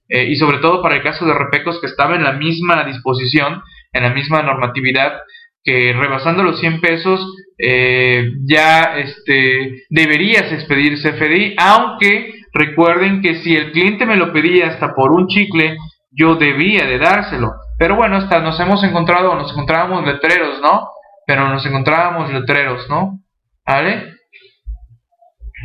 eh, 0.09 0.25
y 0.25 0.37
sobre 0.37 0.59
todo 0.59 0.83
para 0.83 0.97
el 0.97 1.03
caso 1.03 1.27
de 1.27 1.35
repecos 1.35 1.81
que 1.81 1.87
estaba 1.87 2.17
en 2.17 2.25
la 2.25 2.33
misma 2.33 2.85
disposición, 2.85 3.61
en 3.93 4.03
la 4.03 4.15
misma 4.15 4.43
normatividad, 4.43 5.21
que 5.63 5.93
rebasando 5.93 6.43
los 6.43 6.61
100 6.61 6.81
pesos 6.81 7.21
eh, 7.59 8.31
ya 8.47 8.97
este, 8.97 9.83
deberías 9.91 10.51
expedir 10.51 10.97
CFDI, 11.03 11.57
aunque 11.59 12.33
recuerden 12.55 13.21
que 13.21 13.43
si 13.43 13.55
el 13.55 13.73
cliente 13.73 14.07
me 14.07 14.17
lo 14.17 14.33
pedía 14.33 14.69
hasta 14.69 14.95
por 14.95 15.13
un 15.13 15.27
chicle, 15.27 15.77
yo 16.11 16.37
debía 16.37 16.87
de 16.87 16.99
dárselo. 16.99 17.53
Pero 17.79 17.97
bueno, 17.97 18.17
hasta 18.17 18.41
nos 18.41 18.59
hemos 18.61 18.83
encontrado, 18.83 19.35
nos 19.35 19.53
encontrábamos 19.53 20.07
letreros, 20.07 20.61
¿no? 20.63 20.89
Pero 21.29 21.47
nos 21.47 21.65
encontrábamos 21.67 22.33
letreros, 22.33 22.89
¿no? 22.89 23.21
¿Vale? 23.67 24.15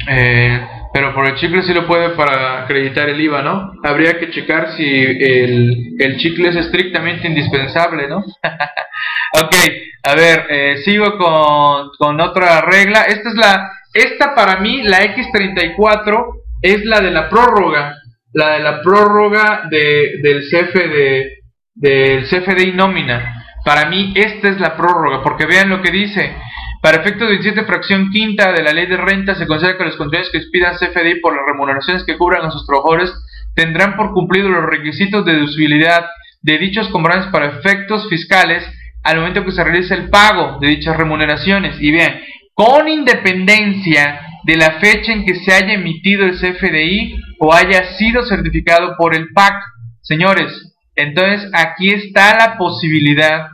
Eh, 0.09 0.67
pero 0.93 1.15
por 1.15 1.25
el 1.25 1.35
chicle 1.35 1.63
sí 1.63 1.73
lo 1.73 1.87
puede 1.87 2.09
para 2.17 2.63
acreditar 2.63 3.07
el 3.07 3.21
IVA, 3.21 3.41
¿no? 3.41 3.71
Habría 3.81 4.19
que 4.19 4.29
checar 4.29 4.75
si 4.75 4.83
el, 4.85 6.17
chicle 6.17 6.49
es 6.49 6.57
estrictamente 6.57 7.29
indispensable, 7.29 8.09
¿no? 8.09 8.17
ok, 9.41 9.55
a 10.03 10.15
ver, 10.15 10.47
eh, 10.49 10.77
sigo 10.83 11.17
con, 11.17 12.19
otra 12.19 12.59
regla. 12.59 13.03
Esta 13.03 13.29
es 13.29 13.35
la, 13.35 13.71
esta 13.93 14.35
para 14.35 14.59
mí, 14.59 14.83
la 14.83 14.99
X34, 15.15 16.41
es 16.61 16.83
la 16.83 16.99
de 16.99 17.11
la 17.11 17.29
prórroga. 17.29 17.95
La 18.33 18.55
de 18.55 18.59
la 18.59 18.81
prórroga 18.81 19.63
de, 19.69 20.19
del 20.21 20.41
CF 20.41 20.73
de, 20.73 21.37
del 21.73 22.23
CFDI 22.25 22.73
nómina. 22.73 23.42
Para 23.63 23.89
mí 23.89 24.13
esta 24.15 24.49
es 24.49 24.59
la 24.59 24.75
prórroga, 24.75 25.23
porque 25.23 25.45
vean 25.45 25.69
lo 25.69 25.81
que 25.81 25.91
dice. 25.91 26.35
Para 26.81 26.97
efectos 26.97 27.29
de 27.29 27.35
17 27.35 27.65
fracción 27.65 28.09
quinta 28.11 28.51
de 28.51 28.61
la 28.61 28.73
ley 28.73 28.87
de 28.87 28.97
renta 28.97 29.35
se 29.35 29.47
considera 29.47 29.77
que 29.77 29.85
los 29.85 29.95
contribuyentes 29.95 30.31
que 30.31 30.37
expidan 30.39 30.75
CFDI 30.75 31.21
por 31.21 31.33
las 31.33 31.45
remuneraciones 31.47 32.03
que 32.03 32.17
cubran 32.17 32.45
a 32.45 32.51
sus 32.51 32.65
trabajadores 32.65 33.13
tendrán 33.55 33.95
por 33.95 34.11
cumplido 34.11 34.49
los 34.49 34.65
requisitos 34.65 35.23
de 35.23 35.33
deducibilidad 35.33 36.05
de 36.41 36.57
dichos 36.57 36.89
comprobantes 36.89 37.31
para 37.31 37.57
efectos 37.57 38.09
fiscales 38.09 38.65
al 39.03 39.17
momento 39.17 39.45
que 39.45 39.51
se 39.51 39.63
realice 39.63 39.93
el 39.93 40.09
pago 40.09 40.57
de 40.59 40.67
dichas 40.67 40.97
remuneraciones. 40.97 41.77
Y 41.79 41.91
vean, 41.91 42.19
con 42.53 42.87
independencia 42.89 44.19
de 44.43 44.57
la 44.57 44.71
fecha 44.79 45.13
en 45.13 45.25
que 45.25 45.35
se 45.35 45.53
haya 45.53 45.73
emitido 45.73 46.25
el 46.25 46.37
CFDI 46.37 47.15
o 47.39 47.53
haya 47.53 47.95
sido 47.97 48.23
certificado 48.23 48.95
por 48.97 49.15
el 49.15 49.29
PAC. 49.33 49.53
Señores, 50.01 50.72
entonces 50.95 51.49
aquí 51.53 51.89
está 51.89 52.37
la 52.37 52.57
posibilidad 52.57 53.47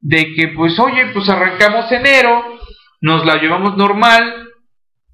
de 0.00 0.34
que 0.34 0.48
pues 0.48 0.78
oye, 0.78 1.06
pues 1.12 1.28
arrancamos 1.28 1.90
enero, 1.92 2.58
nos 3.00 3.24
la 3.24 3.36
llevamos 3.36 3.76
normal, 3.76 4.48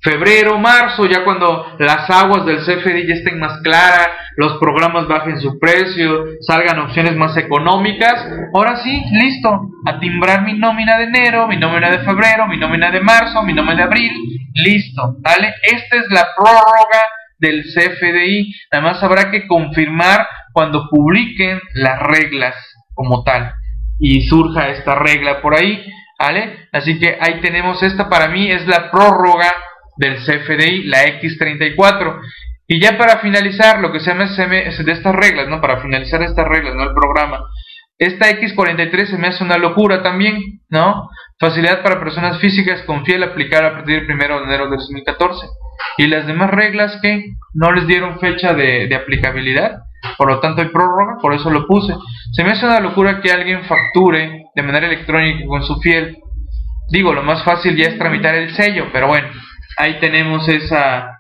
febrero, 0.01 0.59
marzo, 0.59 1.07
ya 1.07 1.25
cuando 1.25 1.77
las 1.79 2.09
aguas 2.09 2.47
del 2.47 2.59
CFD 2.59 3.07
ya 3.07 3.15
estén 3.15 3.39
más 3.39 3.61
claras, 3.63 4.09
los 4.37 4.59
programas 4.59 5.09
bajen 5.09 5.41
su 5.41 5.59
precio, 5.59 6.25
salgan 6.41 6.79
opciones 6.79 7.17
más 7.17 7.37
económicas, 7.37 8.25
ahora 8.55 8.77
sí, 8.77 9.03
listo, 9.13 9.71
a 9.85 9.99
timbrar 9.99 10.43
mi 10.43 10.55
nómina 10.55 10.97
de 10.99 11.05
enero, 11.05 11.49
mi 11.49 11.57
nómina 11.57 11.91
de 11.91 11.99
febrero, 12.01 12.47
mi 12.47 12.57
nómina 12.57 12.91
de 12.91 13.01
marzo, 13.01 13.43
mi 13.43 13.53
nómina 13.53 13.77
de 13.77 13.83
abril, 13.83 14.13
Listo, 14.55 15.17
¿vale? 15.21 15.55
Esta 15.63 15.97
es 15.97 16.07
la 16.11 16.27
prórroga 16.37 17.09
del 17.39 17.63
CFDI. 17.63 18.53
Nada 18.73 18.85
más 18.85 19.03
habrá 19.03 19.31
que 19.31 19.47
confirmar 19.47 20.27
cuando 20.59 20.89
publiquen 20.91 21.61
las 21.75 22.01
reglas 22.01 22.57
como 22.93 23.23
tal 23.23 23.53
y 24.01 24.27
surja 24.27 24.71
esta 24.71 24.97
regla 24.97 25.41
por 25.41 25.55
ahí, 25.55 25.87
¿vale? 26.19 26.67
Así 26.73 26.99
que 26.99 27.17
ahí 27.21 27.41
tenemos 27.41 27.81
esta 27.85 28.09
para 28.09 28.27
mí 28.27 28.51
es 28.51 28.67
la 28.67 28.91
prórroga 28.91 29.55
del 29.99 30.17
CFDI, 30.17 30.83
la 30.83 31.05
X34. 31.05 32.21
Y 32.67 32.81
ya 32.81 32.99
para 32.99 33.19
finalizar 33.19 33.79
lo 33.79 33.93
que 33.93 34.01
se 34.01 34.11
llama 34.11 34.25
de 34.25 34.93
estas 34.93 35.15
reglas, 35.15 35.47
¿no? 35.47 35.61
Para 35.61 35.81
finalizar 35.81 36.21
estas 36.25 36.49
reglas, 36.49 36.75
¿no? 36.75 36.83
El 36.83 36.93
programa. 36.93 37.39
Esta 37.97 38.29
X43 38.29 39.07
se 39.07 39.17
me 39.17 39.29
hace 39.29 39.45
una 39.45 39.59
locura 39.59 40.03
también, 40.03 40.41
¿no? 40.71 41.09
Facilidad 41.39 41.85
para 41.85 42.01
personas 42.01 42.41
físicas 42.41 42.83
con 42.83 43.05
fiel 43.05 43.23
aplicar 43.23 43.65
a 43.65 43.75
partir 43.75 44.09
del 44.09 44.11
1 44.13 44.41
de 44.41 44.45
enero 44.45 44.65
de 44.65 44.77
2014. 44.77 45.47
Y 45.99 46.09
las 46.09 46.27
demás 46.27 46.51
reglas 46.51 46.99
que 47.01 47.27
no 47.55 47.71
les 47.71 47.87
dieron 47.87 48.19
fecha 48.19 48.55
de 48.55 48.93
aplicabilidad, 48.93 49.83
por 50.17 50.29
lo 50.29 50.41
tanto 50.41 50.63
hay 50.63 50.69
prórroga, 50.69 51.19
por 51.21 51.35
eso 51.35 51.51
lo 51.51 51.67
puse. 51.67 51.95
Se 52.33 52.45
me 52.45 52.53
hace 52.53 52.67
una 52.67 52.81
locura 52.81 53.21
que 53.21 53.31
alguien 53.31 53.65
facture 53.65 54.45
de 54.55 54.63
manera 54.63 54.87
electrónica 54.87 55.47
con 55.47 55.63
su 55.63 55.81
fiel. 55.81 56.19
Digo, 56.91 57.13
lo 57.13 57.23
más 57.23 57.43
fácil 57.45 57.77
ya 57.77 57.89
es 57.89 57.99
tramitar 57.99 58.35
el 58.35 58.55
sello, 58.55 58.87
pero 58.93 59.09
bueno, 59.09 59.29
ahí 59.77 59.99
tenemos 60.01 60.49
esa, 60.49 61.19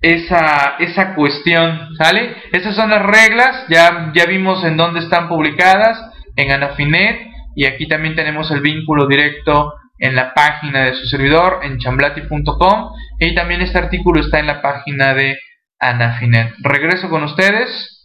esa, 0.00 0.76
esa 0.78 1.14
cuestión, 1.14 1.94
¿sale? 1.96 2.36
Esas 2.52 2.74
son 2.74 2.90
las 2.90 3.02
reglas, 3.02 3.66
ya, 3.68 4.12
ya 4.14 4.26
vimos 4.26 4.64
en 4.64 4.76
dónde 4.76 5.00
están 5.00 5.28
publicadas, 5.28 5.98
en 6.36 6.52
Anafinet, 6.52 7.28
y 7.54 7.66
aquí 7.66 7.88
también 7.88 8.14
tenemos 8.14 8.50
el 8.50 8.60
vínculo 8.60 9.06
directo 9.06 9.74
en 9.98 10.14
la 10.14 10.32
página 10.34 10.84
de 10.84 10.94
su 10.94 11.06
servidor, 11.06 11.60
en 11.62 11.78
chamblati.com, 11.78 12.92
y 13.18 13.34
también 13.34 13.60
este 13.60 13.78
artículo 13.78 14.20
está 14.20 14.38
en 14.38 14.46
la 14.46 14.62
página 14.62 15.14
de 15.14 15.38
Anafinet. 15.78 16.54
Regreso 16.62 17.10
con 17.10 17.22
ustedes, 17.24 17.99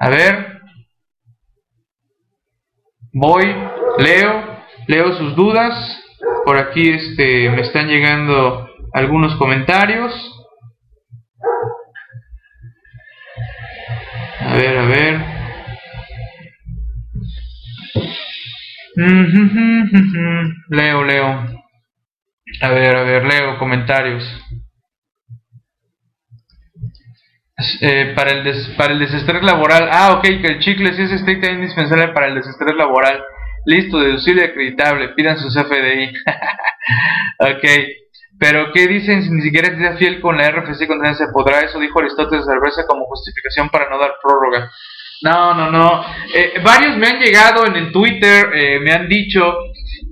a 0.00 0.08
ver, 0.08 0.60
voy, 3.12 3.44
leo, 3.98 4.58
leo 4.88 5.12
sus 5.12 5.36
dudas, 5.36 6.02
por 6.44 6.58
aquí 6.58 6.90
este, 6.90 7.48
me 7.50 7.60
están 7.60 7.86
llegando 7.86 8.68
algunos 8.92 9.36
comentarios, 9.36 10.12
A 14.50 14.54
ver, 14.54 14.78
a 14.78 14.86
ver. 14.86 15.20
Leo, 20.70 21.04
leo. 21.04 21.26
A 22.62 22.68
ver, 22.70 22.96
a 22.96 23.02
ver, 23.02 23.24
leo 23.26 23.58
comentarios. 23.58 24.24
Eh, 27.80 28.12
para, 28.14 28.32
el 28.32 28.44
des, 28.44 28.68
para 28.76 28.92
el 28.92 28.98
desestrés 28.98 29.42
laboral. 29.42 29.88
Ah, 29.90 30.12
ok, 30.12 30.22
que 30.22 30.46
el 30.46 30.58
chicle 30.60 30.94
sí 30.94 31.02
es 31.02 31.12
estrictamente 31.12 31.62
indispensable 31.62 32.08
para 32.08 32.28
el 32.28 32.34
desestrés 32.36 32.74
laboral. 32.76 33.22
Listo, 33.66 33.98
deducible 33.98 34.42
y 34.42 34.44
acreditable. 34.44 35.08
Pidan 35.10 35.38
su 35.38 35.48
CFDI. 35.48 36.12
ok. 37.38 37.64
Pero, 38.38 38.72
¿qué 38.72 38.86
dicen 38.86 39.22
si 39.22 39.30
ni 39.30 39.42
siquiera 39.42 39.68
está 39.68 39.98
fiel 39.98 40.20
con 40.20 40.38
la 40.38 40.50
RFC 40.50 40.86
contra 40.86 41.14
se 41.14 41.28
podrá? 41.28 41.60
Eso 41.60 41.78
dijo 41.78 42.00
Aristóteles 42.00 42.46
Cerveza 42.46 42.86
como 42.86 43.04
justificación 43.04 43.68
para 43.68 43.90
no 43.90 43.98
dar 43.98 44.12
prórroga. 44.22 44.70
No, 45.22 45.52
no, 45.54 45.70
no. 45.70 46.02
Eh, 46.34 46.54
varios 46.64 46.96
me 46.96 47.08
han 47.08 47.20
llegado 47.20 47.66
en 47.66 47.76
el 47.76 47.92
Twitter, 47.92 48.50
eh, 48.54 48.80
me 48.80 48.92
han 48.92 49.08
dicho 49.08 49.54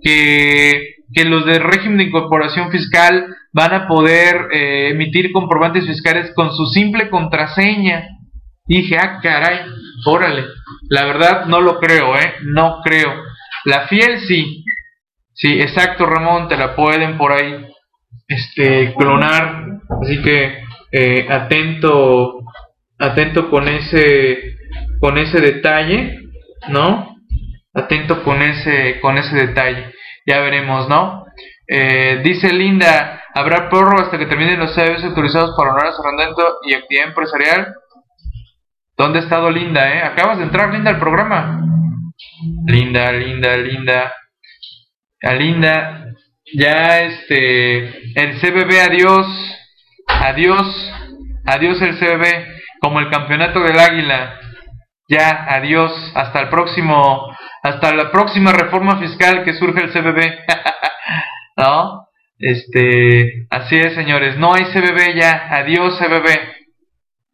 que, 0.02 0.96
que, 1.12 1.24
los 1.24 1.46
del 1.46 1.62
régimen 1.62 1.98
de 1.98 2.04
incorporación 2.04 2.70
fiscal 2.70 3.34
van 3.52 3.74
a 3.74 3.88
poder 3.88 4.48
eh, 4.52 4.90
emitir 4.90 5.32
comprobantes 5.32 5.86
fiscales 5.86 6.32
con 6.34 6.52
su 6.52 6.66
simple 6.66 7.08
contraseña. 7.10 8.08
dije, 8.66 8.98
ah, 8.98 9.20
caray, 9.22 9.60
órale. 10.04 10.44
La 10.90 11.04
verdad 11.06 11.46
no 11.46 11.60
lo 11.60 11.78
creo, 11.78 12.16
¿eh? 12.16 12.34
No 12.42 12.80
creo. 12.82 13.12
La 13.64 13.88
fiel 13.88 14.20
sí. 14.20 14.64
Sí, 15.32 15.60
exacto, 15.60 16.04
Ramón, 16.04 16.48
te 16.48 16.56
la 16.56 16.74
pueden 16.74 17.16
por 17.16 17.32
ahí 17.32 17.68
este 18.28 18.94
clonar 18.94 19.80
así 20.02 20.20
que 20.20 20.62
eh, 20.92 21.26
atento 21.30 22.40
atento 22.98 23.50
con 23.50 23.66
ese 23.68 24.56
con 25.00 25.16
ese 25.16 25.40
detalle 25.40 26.18
no 26.68 27.16
atento 27.72 28.22
con 28.22 28.42
ese 28.42 29.00
con 29.00 29.16
ese 29.16 29.34
detalle 29.34 29.92
ya 30.28 30.40
veremos 30.40 30.88
no 30.88 31.24
eh, 31.66 32.20
dice 32.22 32.52
Linda 32.52 33.24
habrá 33.34 33.68
prórroga 33.68 34.04
hasta 34.04 34.18
que 34.18 34.26
terminen 34.26 34.60
los 34.60 34.74
CBs 34.74 35.04
autorizados 35.04 35.56
para 35.56 35.70
honrar 35.70 35.92
arrendamiento 35.98 36.58
y 36.64 36.74
actividad 36.74 37.08
empresarial 37.08 37.74
¿Dónde 38.98 39.20
ha 39.20 39.22
estado 39.22 39.48
Linda, 39.48 39.88
eh? 39.94 40.02
Acabas 40.02 40.38
de 40.38 40.44
entrar, 40.44 40.72
Linda, 40.72 40.90
al 40.90 40.98
programa. 40.98 41.60
Linda, 42.66 43.12
Linda, 43.12 43.56
Linda. 43.56 44.12
A 45.22 45.34
Linda, 45.34 46.04
ya 46.52 46.98
este, 47.02 47.78
el 48.20 48.40
CBB, 48.40 48.80
adiós, 48.80 49.26
adiós, 50.08 50.92
adiós 51.46 51.80
el 51.80 51.96
CBB, 51.96 52.44
como 52.80 52.98
el 52.98 53.08
campeonato 53.08 53.60
del 53.60 53.78
Águila, 53.78 54.40
ya, 55.08 55.46
adiós, 55.48 55.92
hasta 56.16 56.40
el 56.40 56.48
próximo, 56.48 57.27
hasta 57.62 57.94
la 57.94 58.10
próxima 58.10 58.52
reforma 58.52 58.98
fiscal 58.98 59.44
que 59.44 59.54
surge 59.54 59.84
el 59.84 59.92
CBB, 59.92 60.38
¿no? 61.56 62.08
Este, 62.38 63.46
así 63.50 63.76
es, 63.76 63.94
señores, 63.94 64.38
no 64.38 64.54
hay 64.54 64.64
CBB 64.66 65.16
ya, 65.16 65.48
adiós 65.50 65.98
CBB, 65.98 66.28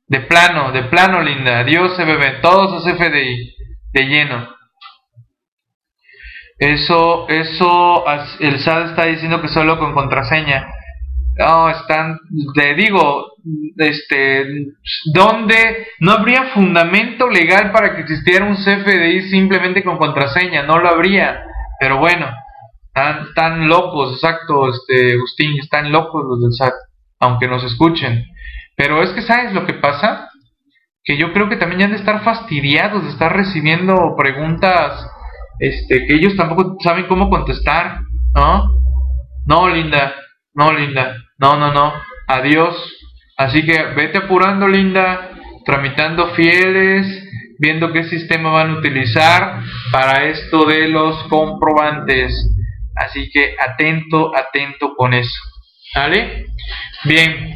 de 0.07 0.21
plano, 0.21 0.73
de 0.73 0.85
plano, 0.85 1.21
linda, 1.21 1.61
adiós 1.61 1.97
CBB, 1.97 2.41
todos 2.41 2.73
los 2.73 2.97
FDI, 2.97 3.55
de 3.93 4.03
lleno. 4.07 4.55
Eso, 6.59 7.27
eso, 7.29 8.05
el 8.41 8.61
SAT 8.61 8.91
está 8.91 9.05
diciendo 9.07 9.43
que 9.43 9.49
solo 9.49 9.79
con 9.79 9.93
contraseña. 9.93 10.67
No, 11.37 11.69
están, 11.69 12.19
te 12.55 12.75
digo, 12.75 13.33
este, 13.77 14.73
donde 15.13 15.89
no 15.99 16.13
habría 16.13 16.53
fundamento 16.55 17.29
legal 17.29 17.73
para 17.73 17.95
que 17.95 18.03
existiera 18.03 18.45
un 18.45 18.57
CFDI 18.57 19.31
simplemente 19.31 19.83
con 19.83 19.99
contraseña, 19.99 20.63
no 20.63 20.79
lo 20.79 20.89
habría. 20.89 21.45
Pero 21.81 21.99
bueno, 21.99 22.29
están, 22.95 23.69
locos, 23.69 24.15
exacto, 24.15 24.69
este, 24.69 25.15
Agustín, 25.15 25.59
están 25.59 25.91
locos 25.91 26.25
los 26.25 26.41
del 26.41 26.53
SAT, 26.53 26.75
aunque 27.19 27.49
nos 27.49 27.65
escuchen. 27.65 28.27
Pero 28.77 29.03
es 29.03 29.11
que, 29.11 29.23
¿sabes 29.23 29.53
lo 29.53 29.67
que 29.67 29.75
pasa? 29.75 30.31
Que 31.03 31.17
yo 31.17 31.33
creo 31.33 31.49
que 31.49 31.57
también 31.57 31.81
ya 31.81 31.87
han 31.87 31.93
de 31.93 31.99
estar 31.99 32.23
fastidiados 32.23 33.03
de 33.03 33.11
estar 33.11 33.35
recibiendo 33.37 34.15
preguntas 34.17 35.11
este, 35.59 36.07
que 36.07 36.15
ellos 36.15 36.37
tampoco 36.37 36.77
saben 36.83 37.07
cómo 37.07 37.31
contestar, 37.31 38.01
¿no? 38.35 38.71
No, 39.47 39.69
Linda, 39.69 40.15
no, 40.55 40.73
Linda, 40.73 41.17
no, 41.39 41.57
no, 41.57 41.73
no, 41.73 41.93
adiós. 42.29 42.77
Así 43.37 43.65
que 43.65 43.83
vete 43.97 44.19
apurando, 44.19 44.69
Linda, 44.69 45.31
tramitando 45.65 46.35
fieles, 46.35 47.07
viendo 47.59 47.93
qué 47.93 48.05
sistema 48.05 48.51
van 48.51 48.71
a 48.71 48.79
utilizar 48.79 49.61
para 49.91 50.25
esto 50.25 50.65
de 50.67 50.89
los 50.89 51.25
comprobantes. 51.25 52.33
Así 52.97 53.29
que 53.31 53.57
atento, 53.59 54.37
atento 54.37 54.95
con 54.95 55.15
eso. 55.15 55.41
¿Vale? 55.95 56.47
Bien. 57.05 57.55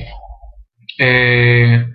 Eh, 0.99 1.87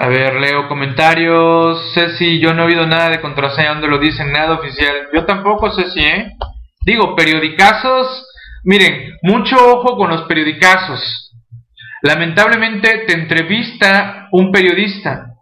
a 0.00 0.06
ver, 0.08 0.34
leo 0.36 0.68
comentarios. 0.68 1.92
Ceci, 1.94 2.38
yo 2.40 2.52
no 2.54 2.62
he 2.62 2.66
oído 2.66 2.86
nada 2.86 3.08
de 3.10 3.20
contraseña 3.20 3.70
donde 3.70 3.88
lo 3.88 3.98
dicen, 3.98 4.32
nada 4.32 4.54
oficial. 4.54 5.08
Yo 5.14 5.24
tampoco, 5.24 5.70
Ceci, 5.70 6.00
¿eh? 6.00 6.32
Digo, 6.82 7.16
periodicazos. 7.16 8.27
Miren, 8.64 9.16
mucho 9.22 9.56
ojo 9.56 9.96
con 9.96 10.10
los 10.10 10.22
periodicazos. 10.22 11.32
Lamentablemente 12.02 13.04
te 13.06 13.14
entrevista 13.14 14.28
un 14.32 14.52
periodista 14.52 15.34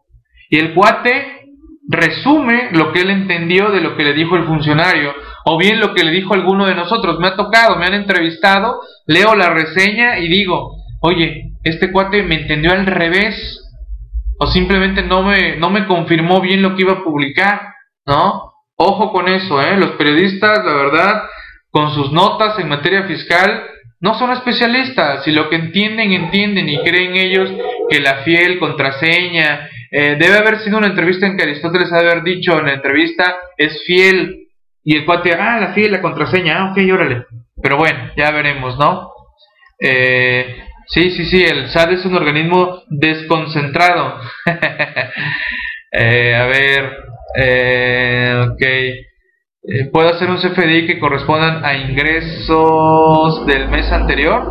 y 0.48 0.58
el 0.58 0.74
cuate 0.74 1.36
resume 1.88 2.70
lo 2.72 2.92
que 2.92 3.00
él 3.02 3.10
entendió 3.10 3.70
de 3.70 3.80
lo 3.80 3.96
que 3.96 4.04
le 4.04 4.14
dijo 4.14 4.36
el 4.36 4.44
funcionario 4.44 5.14
o 5.44 5.58
bien 5.58 5.80
lo 5.80 5.94
que 5.94 6.04
le 6.04 6.10
dijo 6.10 6.34
alguno 6.34 6.66
de 6.66 6.74
nosotros. 6.74 7.18
Me 7.20 7.28
ha 7.28 7.36
tocado, 7.36 7.76
me 7.76 7.86
han 7.86 7.94
entrevistado, 7.94 8.80
leo 9.06 9.34
la 9.34 9.50
reseña 9.50 10.18
y 10.18 10.28
digo, 10.28 10.76
oye, 11.00 11.52
este 11.62 11.92
cuate 11.92 12.22
me 12.22 12.36
entendió 12.36 12.72
al 12.72 12.86
revés 12.86 13.62
o 14.38 14.46
simplemente 14.46 15.02
no 15.02 15.22
me, 15.22 15.56
no 15.56 15.70
me 15.70 15.86
confirmó 15.86 16.40
bien 16.40 16.62
lo 16.62 16.74
que 16.74 16.82
iba 16.82 16.94
a 16.94 17.04
publicar, 17.04 17.74
¿no? 18.06 18.52
Ojo 18.76 19.12
con 19.12 19.28
eso, 19.28 19.62
¿eh? 19.62 19.76
Los 19.76 19.92
periodistas, 19.92 20.64
la 20.64 20.74
verdad, 20.74 21.22
con 21.76 21.92
sus 21.92 22.10
notas 22.10 22.58
en 22.58 22.70
materia 22.70 23.02
fiscal, 23.02 23.64
no 24.00 24.18
son 24.18 24.32
especialistas, 24.32 25.28
y 25.28 25.30
lo 25.30 25.50
que 25.50 25.56
entienden, 25.56 26.10
entienden 26.10 26.70
y 26.70 26.78
creen 26.78 27.14
ellos 27.16 27.52
que 27.90 28.00
la 28.00 28.22
fiel 28.22 28.58
contraseña, 28.58 29.68
eh, 29.90 30.16
debe 30.18 30.38
haber 30.38 30.60
sido 30.60 30.78
una 30.78 30.86
entrevista 30.86 31.26
en 31.26 31.36
que 31.36 31.42
Aristóteles 31.42 31.92
ha 31.92 31.98
haber 31.98 32.22
dicho 32.22 32.58
en 32.58 32.64
la 32.64 32.72
entrevista, 32.72 33.36
es 33.58 33.84
fiel, 33.84 34.48
y 34.84 34.96
el 34.96 35.04
cuate, 35.04 35.34
ah, 35.34 35.60
la 35.60 35.74
fiel, 35.74 35.92
la 35.92 36.00
contraseña, 36.00 36.60
ah, 36.60 36.70
ok, 36.70 36.78
órale. 36.94 37.26
Pero 37.62 37.76
bueno, 37.76 38.10
ya 38.16 38.30
veremos, 38.30 38.78
¿no? 38.78 39.10
Eh, 39.78 40.62
Sí, 40.88 41.10
sí, 41.10 41.24
sí, 41.26 41.44
el 41.44 41.68
SAT 41.68 41.92
es 41.92 42.04
un 42.06 42.14
organismo 42.14 42.82
desconcentrado. 42.88 44.20
Eh, 45.98 46.34
a 46.34 46.44
ver, 46.44 46.92
eh, 47.36 48.46
ok. 48.50 48.62
Eh, 49.68 49.90
¿Puedo 49.92 50.08
hacer 50.10 50.30
un 50.30 50.36
CFDI 50.36 50.86
que 50.86 51.00
correspondan 51.00 51.64
a 51.64 51.76
ingresos 51.76 53.44
del 53.46 53.68
mes 53.68 53.90
anterior? 53.90 54.48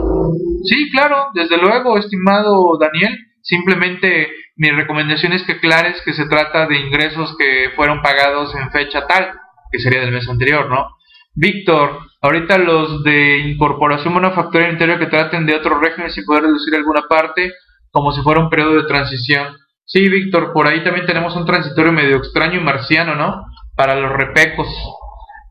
Sí, 0.65 0.89
claro, 0.91 1.27
desde 1.33 1.57
luego, 1.57 1.97
estimado 1.97 2.77
Daniel. 2.77 3.17
Simplemente 3.41 4.27
mi 4.57 4.71
recomendación 4.71 5.31
es 5.31 5.43
que 5.43 5.53
aclares 5.53 6.01
que 6.03 6.13
se 6.13 6.27
trata 6.27 6.67
de 6.67 6.79
ingresos 6.79 7.33
que 7.37 7.69
fueron 7.77 8.01
pagados 8.01 8.53
en 8.55 8.69
fecha 8.71 9.07
tal, 9.07 9.31
que 9.71 9.79
sería 9.79 10.01
del 10.01 10.11
mes 10.11 10.27
anterior, 10.27 10.69
¿no? 10.69 10.89
Víctor, 11.33 11.99
ahorita 12.21 12.57
los 12.57 13.03
de 13.03 13.37
incorporación 13.39 14.13
manufacturera 14.13 14.71
interior 14.71 14.99
que 14.99 15.05
traten 15.05 15.45
de 15.45 15.55
otro 15.55 15.79
régimen 15.79 16.11
sin 16.11 16.25
poder 16.25 16.43
reducir 16.43 16.75
alguna 16.75 17.03
parte, 17.07 17.53
como 17.89 18.11
si 18.11 18.21
fuera 18.21 18.41
un 18.41 18.49
periodo 18.49 18.75
de 18.75 18.87
transición. 18.87 19.55
Sí, 19.85 20.09
Víctor, 20.09 20.51
por 20.51 20.67
ahí 20.67 20.83
también 20.83 21.05
tenemos 21.05 21.37
un 21.37 21.45
transitorio 21.45 21.93
medio 21.93 22.17
extraño 22.17 22.59
y 22.59 22.63
marciano, 22.63 23.15
¿no? 23.15 23.45
Para 23.77 23.95
los 23.95 24.11
repecos. 24.11 24.67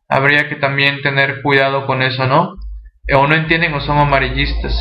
Habría 0.09 0.48
que 0.48 0.57
también 0.57 1.02
tener 1.02 1.42
cuidado 1.42 1.86
con 1.86 2.02
eso, 2.02 2.26
¿no? 2.26 2.55
O 3.14 3.26
no 3.26 3.34
entienden 3.34 3.74
o 3.74 3.80
son 3.80 3.98
amarillistas. 3.98 4.74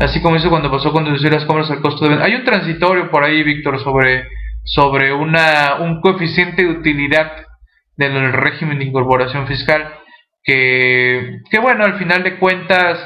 Así 0.00 0.20
como 0.20 0.36
eso 0.36 0.50
cuando 0.50 0.70
pasó 0.70 0.92
con 0.92 1.04
deducir 1.04 1.32
las 1.32 1.44
compras 1.44 1.70
al 1.70 1.80
costo 1.80 2.08
de 2.08 2.22
Hay 2.22 2.34
un 2.34 2.44
transitorio 2.44 3.10
por 3.10 3.24
ahí, 3.24 3.42
Víctor, 3.42 3.82
sobre, 3.82 4.28
sobre 4.64 5.12
una, 5.12 5.76
un 5.80 6.00
coeficiente 6.00 6.62
de 6.62 6.70
utilidad 6.70 7.32
del 7.96 8.32
régimen 8.32 8.78
de 8.78 8.86
incorporación 8.86 9.46
fiscal 9.46 9.94
que, 10.44 11.40
que 11.50 11.58
bueno, 11.60 11.84
al 11.84 11.98
final 11.98 12.22
de 12.22 12.38
cuentas, 12.38 12.98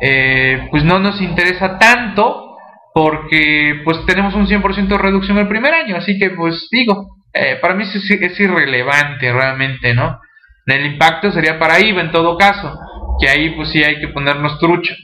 eh, 0.00 0.68
pues 0.70 0.84
no 0.84 0.98
nos 0.98 1.20
interesa 1.20 1.78
tanto 1.78 2.56
porque 2.94 3.80
pues 3.84 4.06
tenemos 4.06 4.34
un 4.34 4.46
100% 4.46 4.86
de 4.86 4.98
reducción 4.98 5.38
el 5.38 5.48
primer 5.48 5.74
año, 5.74 5.96
así 5.96 6.18
que 6.18 6.30
pues 6.30 6.68
digo, 6.70 7.16
eh, 7.32 7.58
para 7.60 7.74
mí 7.74 7.82
es, 7.82 8.40
irrelevante 8.40 9.32
realmente, 9.32 9.94
¿no? 9.94 10.20
El 10.66 10.86
impacto 10.86 11.30
sería 11.30 11.58
para 11.58 11.80
IVA 11.80 12.02
en 12.02 12.12
todo 12.12 12.38
caso, 12.38 12.78
que 13.20 13.28
ahí 13.28 13.50
pues 13.50 13.70
sí 13.70 13.82
hay 13.82 14.00
que 14.00 14.08
ponernos 14.08 14.58
trucho, 14.58 14.94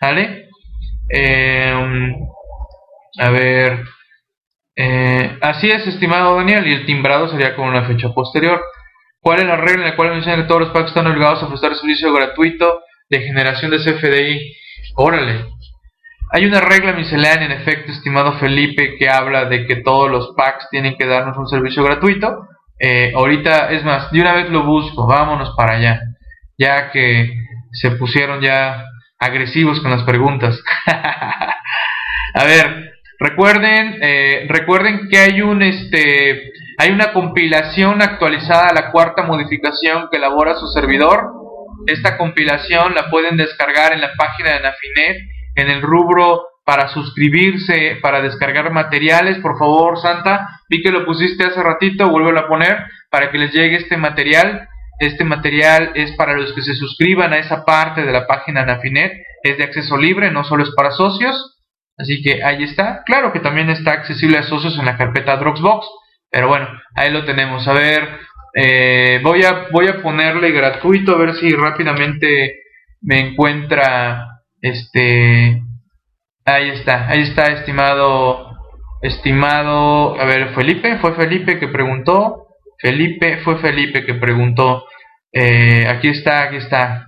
¿vale? 0.00 0.48
Eh, 1.10 1.74
a 3.18 3.30
ver, 3.30 3.84
así 5.40 5.68
es, 5.70 5.86
estimado 5.86 6.36
Daniel, 6.36 6.66
y 6.66 6.72
el 6.72 6.86
timbrado 6.86 7.28
sería 7.28 7.56
con 7.56 7.68
una 7.68 7.84
fecha 7.84 8.10
posterior. 8.10 8.62
¿Cuál 9.20 9.40
es 9.40 9.46
la 9.46 9.56
regla 9.56 9.84
en 9.84 9.90
la 9.90 9.96
cual 9.96 10.10
menciona 10.10 10.36
que 10.36 10.48
todos 10.48 10.60
los 10.60 10.70
packs 10.70 10.88
están 10.88 11.06
obligados 11.06 11.42
a 11.42 11.48
prestar 11.48 11.74
servicio 11.74 12.12
gratuito 12.12 12.80
de 13.10 13.20
generación 13.20 13.70
de 13.70 13.78
CFDI? 13.78 14.56
Órale. 14.94 15.46
Hay 16.30 16.44
una 16.44 16.60
regla 16.60 16.92
miscelánea, 16.92 17.46
en 17.46 17.52
efecto, 17.52 17.90
estimado 17.90 18.34
Felipe, 18.38 18.96
que 18.98 19.08
habla 19.08 19.46
de 19.46 19.66
que 19.66 19.76
todos 19.76 20.10
los 20.10 20.34
packs 20.36 20.68
tienen 20.70 20.96
que 20.96 21.06
darnos 21.06 21.36
un 21.36 21.48
servicio 21.48 21.82
gratuito. 21.82 22.46
Eh, 22.78 23.12
ahorita, 23.14 23.70
es 23.70 23.84
más, 23.84 24.10
de 24.12 24.20
una 24.20 24.34
vez 24.34 24.50
lo 24.50 24.64
busco, 24.64 25.06
vámonos 25.06 25.54
para 25.56 25.76
allá. 25.76 26.00
Ya 26.56 26.90
que 26.90 27.32
se 27.72 27.92
pusieron 27.92 28.40
ya 28.40 28.84
agresivos 29.18 29.80
con 29.80 29.90
las 29.90 30.04
preguntas. 30.04 30.62
a 30.86 32.44
ver, 32.44 32.92
recuerden, 33.18 33.98
eh, 34.00 34.46
recuerden 34.48 35.08
que 35.10 35.18
hay 35.18 35.42
un 35.42 35.62
este 35.62 36.52
hay 36.80 36.92
una 36.92 37.12
compilación 37.12 38.00
actualizada 38.02 38.68
a 38.68 38.72
la 38.72 38.92
cuarta 38.92 39.24
modificación 39.24 40.08
que 40.10 40.18
elabora 40.18 40.54
su 40.54 40.68
servidor. 40.68 41.32
Esta 41.86 42.16
compilación 42.16 42.94
la 42.94 43.10
pueden 43.10 43.36
descargar 43.36 43.92
en 43.92 44.00
la 44.00 44.12
página 44.16 44.54
de 44.54 44.60
Nafinet, 44.60 45.16
en 45.56 45.70
el 45.70 45.82
rubro 45.82 46.47
para 46.68 46.88
suscribirse, 46.88 47.96
para 48.02 48.20
descargar 48.20 48.70
materiales. 48.70 49.38
Por 49.38 49.58
favor, 49.58 49.98
Santa, 49.98 50.60
vi 50.68 50.82
que 50.82 50.92
lo 50.92 51.06
pusiste 51.06 51.46
hace 51.46 51.62
ratito, 51.62 52.10
vuelvo 52.10 52.38
a 52.38 52.46
poner 52.46 52.84
para 53.10 53.30
que 53.30 53.38
les 53.38 53.54
llegue 53.54 53.76
este 53.76 53.96
material. 53.96 54.68
Este 54.98 55.24
material 55.24 55.92
es 55.94 56.12
para 56.12 56.36
los 56.36 56.52
que 56.52 56.60
se 56.60 56.74
suscriban 56.74 57.32
a 57.32 57.38
esa 57.38 57.64
parte 57.64 58.02
de 58.04 58.12
la 58.12 58.26
página 58.26 58.66
Nafinet. 58.66 59.14
Es 59.42 59.56
de 59.56 59.64
acceso 59.64 59.96
libre, 59.96 60.30
no 60.30 60.44
solo 60.44 60.62
es 60.62 60.70
para 60.76 60.90
socios. 60.90 61.58
Así 61.96 62.20
que 62.20 62.44
ahí 62.44 62.64
está. 62.64 63.02
Claro 63.06 63.32
que 63.32 63.40
también 63.40 63.70
está 63.70 63.92
accesible 63.92 64.36
a 64.36 64.42
socios 64.42 64.78
en 64.78 64.84
la 64.84 64.98
carpeta 64.98 65.38
Dropbox. 65.38 65.86
Pero 66.30 66.48
bueno, 66.48 66.68
ahí 66.94 67.10
lo 67.10 67.24
tenemos. 67.24 67.66
A 67.66 67.72
ver, 67.72 68.06
eh, 68.54 69.20
voy, 69.22 69.42
a, 69.42 69.68
voy 69.72 69.88
a 69.88 70.02
ponerle 70.02 70.50
gratuito 70.50 71.14
a 71.14 71.18
ver 71.18 71.34
si 71.36 71.50
rápidamente 71.50 72.60
me 73.00 73.20
encuentra 73.20 74.42
este... 74.60 75.62
Ahí 76.48 76.70
está, 76.70 77.06
ahí 77.10 77.20
está, 77.24 77.52
estimado, 77.52 78.56
estimado, 79.02 80.18
a 80.18 80.24
ver, 80.24 80.54
Felipe, 80.54 80.96
fue 80.96 81.14
Felipe 81.14 81.58
que 81.58 81.68
preguntó, 81.68 82.46
Felipe, 82.78 83.40
fue 83.44 83.58
Felipe 83.58 84.06
que 84.06 84.14
preguntó, 84.14 84.86
eh, 85.30 85.86
aquí 85.86 86.08
está, 86.08 86.44
aquí 86.44 86.56
está, 86.56 87.06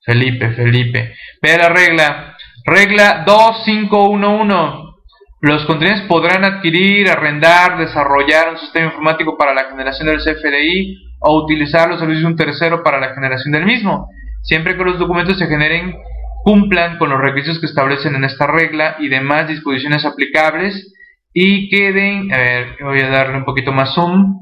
Felipe, 0.00 0.50
Felipe, 0.50 1.12
vea 1.42 1.58
la 1.58 1.68
regla, 1.70 2.36
regla 2.64 3.24
2511, 3.26 4.54
los 5.40 5.64
contribuyentes 5.64 6.06
podrán 6.06 6.44
adquirir, 6.44 7.10
arrendar, 7.10 7.78
desarrollar 7.78 8.50
un 8.50 8.58
sistema 8.58 8.86
informático 8.86 9.36
para 9.36 9.54
la 9.54 9.64
generación 9.64 10.06
del 10.06 10.18
CFDI 10.18 11.16
o 11.18 11.42
utilizar 11.42 11.88
los 11.88 11.98
servicios 11.98 12.22
de 12.22 12.30
un 12.30 12.36
tercero 12.36 12.84
para 12.84 13.00
la 13.00 13.12
generación 13.12 13.50
del 13.50 13.66
mismo, 13.66 14.08
siempre 14.44 14.76
que 14.76 14.84
los 14.84 15.00
documentos 15.00 15.36
se 15.36 15.48
generen 15.48 15.96
cumplan 16.48 16.96
con 16.96 17.10
los 17.10 17.20
requisitos 17.20 17.60
que 17.60 17.66
establecen 17.66 18.14
en 18.14 18.24
esta 18.24 18.46
regla 18.46 18.96
y 19.00 19.08
demás 19.08 19.46
disposiciones 19.48 20.06
aplicables 20.06 20.94
y 21.34 21.68
queden, 21.68 22.32
a 22.32 22.38
ver, 22.38 22.76
voy 22.80 23.00
a 23.00 23.10
darle 23.10 23.36
un 23.36 23.44
poquito 23.44 23.70
más 23.70 23.94
zoom, 23.94 24.38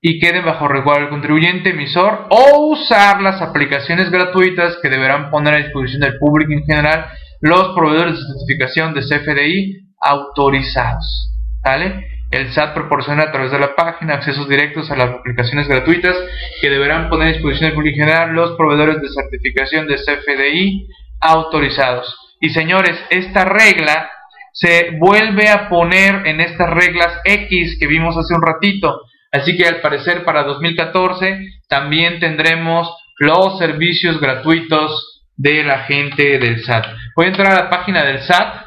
y 0.00 0.20
queden 0.20 0.44
bajo 0.44 0.68
resguardo 0.68 1.00
del 1.00 1.10
contribuyente 1.10 1.70
emisor 1.70 2.28
o 2.30 2.68
usar 2.68 3.20
las 3.20 3.42
aplicaciones 3.42 4.12
gratuitas 4.12 4.78
que 4.80 4.88
deberán 4.88 5.28
poner 5.32 5.54
a 5.54 5.56
disposición 5.56 6.02
del 6.02 6.18
público 6.18 6.52
en 6.52 6.64
general 6.64 7.06
los 7.40 7.74
proveedores 7.74 8.14
de 8.14 8.26
certificación 8.32 8.94
de 8.94 9.00
CFDI 9.00 9.88
autorizados. 10.00 11.32
¿Vale? 11.64 12.06
El 12.30 12.52
SAT 12.52 12.74
proporciona 12.74 13.24
a 13.24 13.32
través 13.32 13.50
de 13.50 13.58
la 13.58 13.74
página 13.74 14.14
accesos 14.14 14.48
directos 14.48 14.88
a 14.92 14.96
las 14.96 15.10
aplicaciones 15.10 15.66
gratuitas 15.66 16.16
que 16.62 16.70
deberán 16.70 17.10
poner 17.10 17.26
a 17.26 17.32
disposición 17.32 17.70
del 17.70 17.74
público 17.74 17.96
general 17.96 18.34
los 18.34 18.56
proveedores 18.56 19.02
de 19.02 19.08
certificación 19.08 19.88
de 19.88 19.96
CFDI 19.96 20.86
autorizados. 21.20 22.36
Y 22.40 22.50
señores, 22.50 22.98
esta 23.10 23.44
regla 23.44 24.10
se 24.52 24.96
vuelve 24.98 25.48
a 25.48 25.68
poner 25.68 26.26
en 26.26 26.40
estas 26.40 26.70
reglas 26.70 27.20
X 27.24 27.76
que 27.78 27.86
vimos 27.86 28.16
hace 28.16 28.34
un 28.34 28.42
ratito. 28.42 29.02
Así 29.32 29.56
que 29.56 29.66
al 29.66 29.80
parecer 29.80 30.24
para 30.24 30.42
2014 30.42 31.38
también 31.68 32.18
tendremos 32.18 32.92
los 33.18 33.58
servicios 33.58 34.20
gratuitos 34.20 35.22
de 35.36 35.62
la 35.62 35.80
gente 35.84 36.38
del 36.38 36.62
SAT. 36.64 36.86
Voy 37.14 37.26
a 37.26 37.28
entrar 37.28 37.52
a 37.52 37.64
la 37.64 37.70
página 37.70 38.04
del 38.04 38.22
SAT 38.22 38.66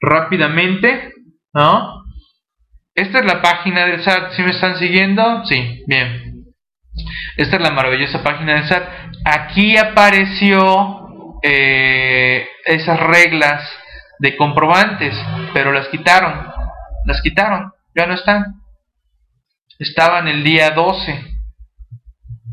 rápidamente, 0.00 1.12
¿no? 1.54 2.02
Esta 2.94 3.20
es 3.20 3.24
la 3.24 3.40
página 3.40 3.86
del 3.86 4.02
SAT, 4.02 4.32
¿sí 4.32 4.42
me 4.42 4.50
están 4.50 4.76
siguiendo? 4.76 5.44
Sí, 5.46 5.82
bien. 5.86 6.44
Esta 7.36 7.56
es 7.56 7.62
la 7.62 7.70
maravillosa 7.70 8.22
página 8.22 8.54
del 8.54 8.64
SAT. 8.64 8.82
Aquí 9.24 9.76
apareció 9.76 11.01
eh, 11.42 12.48
esas 12.64 13.00
reglas 13.00 13.68
de 14.18 14.36
comprobantes, 14.36 15.14
pero 15.52 15.72
las 15.72 15.88
quitaron. 15.88 16.50
Las 17.04 17.20
quitaron, 17.20 17.72
ya 17.94 18.06
no 18.06 18.14
están. 18.14 18.62
Estaban 19.78 20.28
el 20.28 20.44
día 20.44 20.70
12 20.70 21.32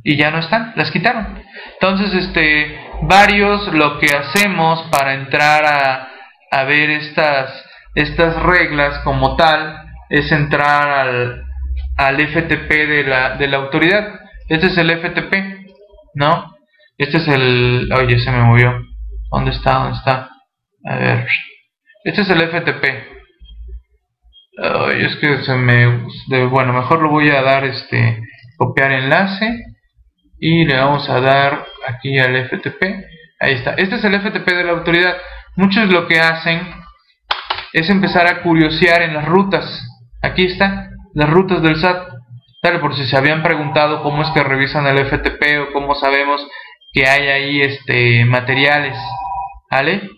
y 0.04 0.16
ya 0.16 0.32
no 0.32 0.40
están, 0.40 0.74
las 0.76 0.90
quitaron. 0.92 1.44
Entonces, 1.74 2.14
este, 2.14 2.80
varios 3.04 3.72
lo 3.74 4.00
que 4.00 4.08
hacemos 4.16 4.82
para 4.92 5.14
entrar 5.14 5.66
a, 5.66 6.10
a 6.52 6.64
ver 6.64 6.90
estas, 6.90 7.64
estas 7.96 8.42
reglas 8.42 9.00
como 9.04 9.36
tal 9.36 9.86
es 10.10 10.32
entrar 10.32 10.90
al, 10.90 11.44
al 11.98 12.28
FTP 12.28 12.70
de 12.70 13.04
la, 13.04 13.36
de 13.36 13.48
la 13.48 13.58
autoridad. 13.58 14.20
Este 14.48 14.68
es 14.68 14.78
el 14.78 14.90
FTP, 15.00 15.34
¿no? 16.16 16.56
Este 17.00 17.18
es 17.18 17.28
el... 17.30 17.89
Oye, 17.97 18.20
se 18.20 18.30
me 18.30 18.43
movió. 18.43 18.74
¿Dónde 19.32 19.52
está? 19.52 19.76
¿Dónde 19.76 19.97
está? 19.97 20.30
A 20.84 20.95
ver. 20.97 21.28
Este 22.04 22.22
es 22.22 22.30
el 22.30 22.41
FTP. 22.41 22.84
Ay, 24.62 25.06
es 25.06 25.16
que 25.16 25.41
se 25.43 25.56
me... 25.56 26.06
bueno, 26.50 26.74
mejor 26.74 27.02
lo 27.02 27.10
voy 27.10 27.30
a 27.30 27.41
dar 27.41 27.64
este... 27.64 28.22
Copiar 28.58 28.91
enlace. 28.91 29.64
Y 30.39 30.66
le 30.66 30.78
vamos 30.78 31.10
a 31.10 31.22
dar 31.22 31.66
aquí 31.88 32.20
al 32.20 32.50
FTP. 32.50 32.84
Ahí 33.39 33.54
está. 33.54 33.76
Este 33.76 33.95
es 33.95 34.04
el 34.04 34.20
FTP 34.20 34.47
de 34.47 34.64
la 34.66 34.74
autoridad. 34.74 35.16
Muchos 35.56 35.89
lo 35.89 36.06
que 36.06 36.20
hacen 36.20 36.68
es 37.72 37.89
empezar 37.89 38.28
a 38.28 38.41
curiosear 38.41 39.04
en 39.04 39.14
las 39.14 39.26
rutas. 39.26 39.88
Aquí 40.22 40.47
está, 40.47 40.89
las 41.14 41.30
rutas 41.30 41.62
del 41.62 41.78
SAT. 41.78 42.10
Tal 42.62 42.82
por 42.82 42.93
si 42.93 43.06
se 43.06 43.16
habían 43.16 43.41
preguntado 43.41 44.04
cómo 44.04 44.22
es 44.22 44.30
que 44.32 44.43
revisan 44.43 44.86
el 44.86 45.06
FTP 45.06 45.62
o 45.62 45.72
cómo 45.72 45.95
sabemos 45.95 46.45
que 46.94 47.08
hay 47.08 47.28
ahí 47.28 47.62
este 47.62 48.26
materiales. 48.26 48.98
¿Vale? 49.72 50.10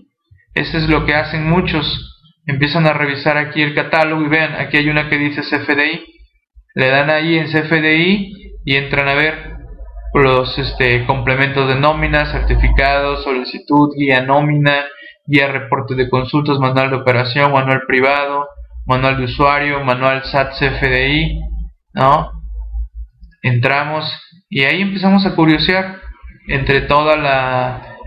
Eso 0.53 0.77
es 0.77 0.89
lo 0.89 1.05
que 1.05 1.15
hacen 1.15 1.49
muchos. 1.49 2.07
Empiezan 2.45 2.87
a 2.87 2.93
revisar 2.93 3.37
aquí 3.37 3.61
el 3.61 3.75
catálogo 3.75 4.23
y 4.23 4.29
vean, 4.29 4.55
aquí 4.55 4.77
hay 4.77 4.89
una 4.89 5.09
que 5.09 5.17
dice 5.17 5.41
CFDI. 5.41 6.05
Le 6.75 6.87
dan 6.87 7.09
ahí 7.09 7.37
en 7.37 7.47
CFDI 7.47 8.33
y 8.65 8.75
entran 8.75 9.07
a 9.07 9.13
ver 9.13 9.57
los 10.13 10.57
este, 10.57 11.05
complementos 11.05 11.67
de 11.67 11.75
nómina, 11.75 12.25
certificados, 12.31 13.23
solicitud, 13.23 13.93
guía 13.97 14.21
nómina, 14.21 14.85
guía 15.25 15.47
reporte 15.47 15.95
de 15.95 16.09
consultas, 16.09 16.59
manual 16.59 16.89
de 16.89 16.97
operación, 16.97 17.51
manual 17.51 17.83
privado, 17.87 18.47
manual 18.85 19.17
de 19.17 19.25
usuario, 19.25 19.83
manual 19.83 20.23
SAT 20.23 20.53
CFDI, 20.59 21.39
¿no? 21.93 22.31
Entramos 23.41 24.05
y 24.49 24.63
ahí 24.63 24.81
empezamos 24.81 25.25
a 25.25 25.35
curiosear 25.35 26.00
entre 26.47 26.81
toda 26.81 27.15
la 27.17 27.97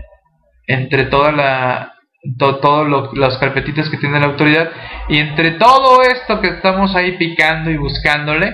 entre 0.67 1.05
toda 1.05 1.31
la 1.31 1.93
todas 2.37 3.13
las 3.13 3.37
carpetitas 3.37 3.89
que 3.89 3.97
tiene 3.97 4.19
la 4.19 4.25
autoridad 4.25 4.71
y 5.07 5.19
entre 5.19 5.51
todo 5.51 6.01
esto 6.01 6.41
que 6.41 6.47
estamos 6.49 6.95
ahí 6.95 7.17
picando 7.17 7.69
y 7.69 7.77
buscándole 7.77 8.51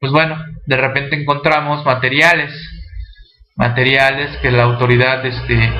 pues 0.00 0.12
bueno 0.12 0.36
de 0.66 0.76
repente 0.76 1.20
encontramos 1.20 1.84
materiales 1.84 2.52
materiales 3.54 4.36
que 4.38 4.50
la 4.50 4.64
autoridad 4.64 5.24
este 5.24 5.72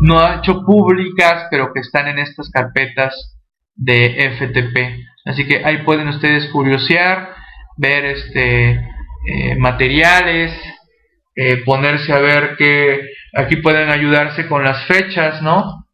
no 0.00 0.20
ha 0.20 0.36
hecho 0.36 0.64
públicas 0.64 1.46
pero 1.50 1.72
que 1.74 1.80
están 1.80 2.08
en 2.08 2.20
estas 2.20 2.50
carpetas 2.50 3.36
de 3.74 4.34
FTP 4.38 5.28
así 5.28 5.46
que 5.46 5.64
ahí 5.64 5.82
pueden 5.82 6.08
ustedes 6.08 6.46
curiosear 6.46 7.34
ver 7.76 8.06
este 8.06 8.80
eh, 9.26 9.56
materiales 9.58 10.52
eh, 11.38 11.62
ponerse 11.64 12.12
a 12.12 12.18
ver 12.18 12.56
que 12.56 13.00
aquí 13.34 13.56
pueden 13.56 13.90
ayudarse 13.90 14.46
con 14.48 14.64
las 14.64 14.84
fechas 14.86 15.40
no 15.42 15.86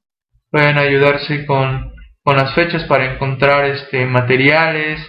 pueden 0.50 0.78
ayudarse 0.78 1.44
con, 1.46 1.92
con 2.22 2.36
las 2.36 2.54
fechas 2.54 2.84
para 2.84 3.12
encontrar 3.12 3.66
este 3.66 4.06
materiales 4.06 5.00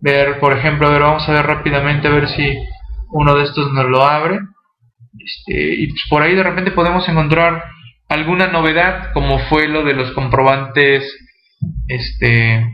ver 0.00 0.38
por 0.38 0.56
ejemplo 0.56 0.88
a 0.88 0.92
ver 0.92 1.02
vamos 1.02 1.28
a 1.28 1.32
ver 1.32 1.46
rápidamente 1.46 2.08
a 2.08 2.12
ver 2.12 2.28
si 2.28 2.56
uno 3.10 3.34
de 3.34 3.44
estos 3.44 3.72
nos 3.72 3.86
lo 3.86 4.04
abre. 4.04 4.40
Este, 5.18 5.74
y 5.74 5.88
pues 5.88 6.02
por 6.08 6.22
ahí 6.22 6.34
de 6.34 6.42
repente 6.42 6.70
podemos 6.70 7.08
encontrar 7.08 7.64
alguna 8.08 8.48
novedad 8.48 9.12
como 9.12 9.38
fue 9.48 9.68
lo 9.68 9.84
de 9.84 9.94
los 9.94 10.12
comprobantes 10.12 11.04
este 11.88 12.64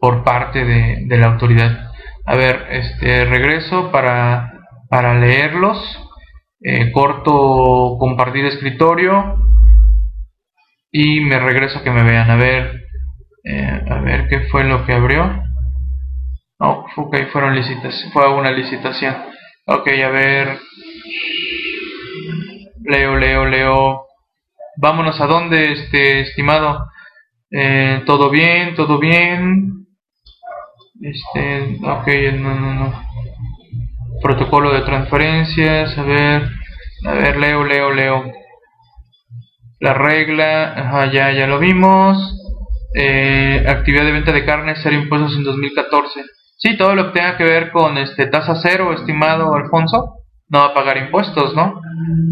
por 0.00 0.24
parte 0.24 0.64
de, 0.64 1.16
la 1.16 1.26
autoridad. 1.26 1.90
A 2.26 2.36
ver 2.36 2.66
este 2.70 3.24
regreso 3.24 3.90
para 3.90 4.55
para 4.96 5.12
leerlos. 5.20 5.78
Eh, 6.58 6.90
corto 6.90 7.98
compartir 8.00 8.46
escritorio 8.46 9.36
y 10.90 11.20
me 11.20 11.38
regreso 11.38 11.78
a 11.80 11.84
que 11.84 11.90
me 11.90 12.02
vean. 12.02 12.30
A 12.30 12.36
ver 12.36 12.86
eh, 13.44 13.84
a 13.90 14.00
ver 14.00 14.26
qué 14.28 14.48
fue 14.48 14.64
lo 14.64 14.86
que 14.86 14.94
abrió. 14.94 15.42
No, 16.58 16.86
ok, 16.96 17.14
fueron 17.30 17.54
licitaciones 17.54 18.10
fue 18.14 18.26
una 18.32 18.50
licitación. 18.50 19.14
Ok, 19.66 19.86
a 19.86 20.08
ver. 20.08 20.60
Leo, 22.84 23.16
leo, 23.16 23.44
leo. 23.44 24.06
Vámonos 24.78 25.20
a 25.20 25.26
dónde, 25.26 25.72
este 25.72 26.20
estimado 26.20 26.86
eh, 27.50 28.02
todo 28.06 28.30
bien, 28.30 28.74
todo 28.74 28.98
bien 28.98 29.86
este, 31.02 31.78
ok, 31.82 32.08
no, 32.38 32.54
no, 32.54 32.74
no 32.74 33.05
protocolo 34.22 34.72
de 34.72 34.82
transferencias 34.82 35.96
a 35.96 36.02
ver, 36.02 36.48
a 37.06 37.12
ver, 37.12 37.36
leo, 37.36 37.64
leo, 37.64 37.92
leo 37.92 38.32
la 39.80 39.94
regla, 39.94 41.10
ya, 41.12 41.32
ya 41.32 41.46
lo 41.46 41.58
vimos. 41.58 42.42
Eh, 42.94 43.64
actividad 43.68 44.04
de 44.04 44.12
venta 44.12 44.32
de 44.32 44.44
carne, 44.44 44.74
cero 44.82 44.96
impuestos 44.96 45.36
en 45.36 45.44
2014. 45.44 46.22
Sí, 46.56 46.76
todo 46.78 46.94
lo 46.94 47.06
que 47.06 47.18
tenga 47.18 47.36
que 47.36 47.44
ver 47.44 47.70
con 47.70 47.98
este 47.98 48.26
tasa 48.26 48.54
cero, 48.62 48.94
estimado 48.94 49.54
Alfonso, 49.54 50.14
no 50.48 50.60
va 50.60 50.66
a 50.66 50.74
pagar 50.74 50.96
impuestos, 50.96 51.54
¿no? 51.54 51.80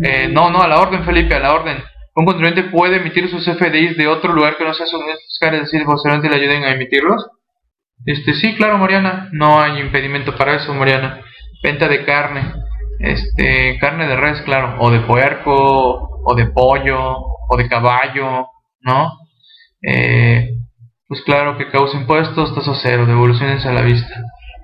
Eh, 0.02 0.28
no, 0.32 0.50
no, 0.50 0.62
a 0.62 0.68
la 0.68 0.80
orden, 0.80 1.04
Felipe, 1.04 1.34
a 1.34 1.40
la 1.40 1.52
orden. 1.52 1.76
Un 2.16 2.24
contribuyente 2.24 2.70
puede 2.70 2.96
emitir 2.96 3.28
sus 3.28 3.44
FDIs 3.44 3.96
de 3.96 4.06
otro 4.06 4.32
lugar 4.32 4.56
que 4.56 4.64
no 4.64 4.72
sea 4.72 4.86
su 4.86 4.98
fiscal, 5.00 5.54
es 5.54 5.62
decir, 5.62 5.84
posteriormente 5.84 6.34
le 6.34 6.42
ayuden 6.42 6.64
a 6.64 6.72
emitirlos. 6.72 7.26
Este, 8.06 8.34
sí, 8.34 8.54
claro, 8.56 8.78
Mariana, 8.78 9.28
no 9.32 9.60
hay 9.60 9.80
impedimento 9.80 10.34
para 10.36 10.54
eso, 10.54 10.72
Mariana. 10.72 11.20
Venta 11.64 11.88
de 11.88 12.04
carne, 12.04 12.52
este, 12.98 13.78
carne 13.80 14.06
de 14.06 14.16
res, 14.16 14.42
claro, 14.42 14.76
o 14.80 14.90
de 14.90 15.00
puerco, 15.00 16.20
o 16.22 16.34
de 16.34 16.44
pollo, 16.48 17.16
o 17.48 17.56
de 17.56 17.66
caballo, 17.70 18.48
¿no? 18.82 19.12
Eh, 19.80 20.50
pues 21.08 21.22
claro 21.22 21.56
que 21.56 21.70
causa 21.70 21.96
impuestos, 21.96 22.54
tasa 22.54 22.74
cero, 22.82 23.06
devoluciones 23.06 23.64
a 23.64 23.72
la 23.72 23.80
vista. 23.80 24.14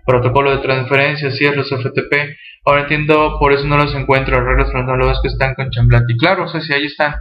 Protocolo 0.05 0.51
de 0.51 0.59
transferencia, 0.59 1.31
cierres, 1.31 1.69
FTP. 1.71 2.37
Ahora 2.67 2.83
entiendo, 2.83 3.39
por 3.41 3.55
eso 3.55 3.65
no 3.65 3.79
los 3.79 3.95
encuentro, 3.95 4.39
reglas 4.45 4.69
los 4.75 5.23
que 5.23 5.29
están 5.29 5.55
con 5.55 5.71
Chamblati. 5.71 6.19
Claro, 6.19 6.45
o 6.45 6.49
sea, 6.49 6.61
si 6.61 6.75
ahí 6.75 6.85
están. 6.85 7.15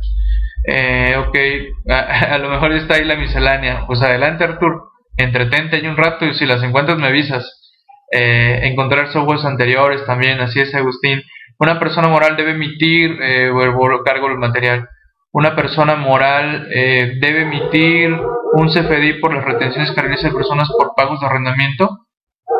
Eh, 0.67 1.15
ok, 1.17 1.37
a, 1.89 2.37
lo 2.37 2.49
mejor 2.49 2.73
está 2.73 2.95
ahí 2.95 3.05
la 3.05 3.15
miscelánea. 3.15 3.85
Pues 3.87 4.01
adelante, 4.01 4.43
Artur. 4.43 4.89
Entretente 5.15 5.77
ahí 5.77 5.87
un 5.87 5.95
rato 5.95 6.25
y 6.25 6.33
si 6.33 6.45
las 6.45 6.63
encuentras 6.63 6.97
me 6.97 7.07
avisas. 7.07 7.58
Eh, 8.11 8.61
encontrar 8.63 9.11
softwares 9.11 9.45
anteriores 9.45 10.05
también, 10.05 10.39
así 10.39 10.59
es, 10.59 10.73
Agustín. 10.73 11.21
Una 11.59 11.79
persona 11.79 12.07
moral 12.07 12.37
debe 12.37 12.51
emitir 12.51 13.21
eh, 13.21 13.49
o 13.49 14.03
cargo 14.03 14.29
del 14.29 14.37
material 14.37 14.87
una 15.31 15.55
persona 15.55 15.95
moral 15.95 16.67
eh, 16.73 17.13
debe 17.19 17.43
emitir 17.43 18.11
un 18.53 18.67
CFDI 18.67 19.19
por 19.19 19.31
las 19.33 19.45
retenciones 19.45 19.91
realiza 20.01 20.29
de 20.29 20.33
personas 20.33 20.67
por 20.75 20.95
pagos 20.95 21.19
de 21.19 21.27
arrendamiento. 21.27 22.07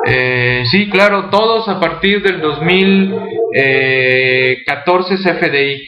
Eh, 0.06 0.66
sí, 0.70 0.88
claro, 0.90 1.32
todos 1.32 1.68
a 1.68 1.80
partir 1.80 2.22
del 2.22 2.42
2014 2.42 5.16
CFDI. 5.16 5.82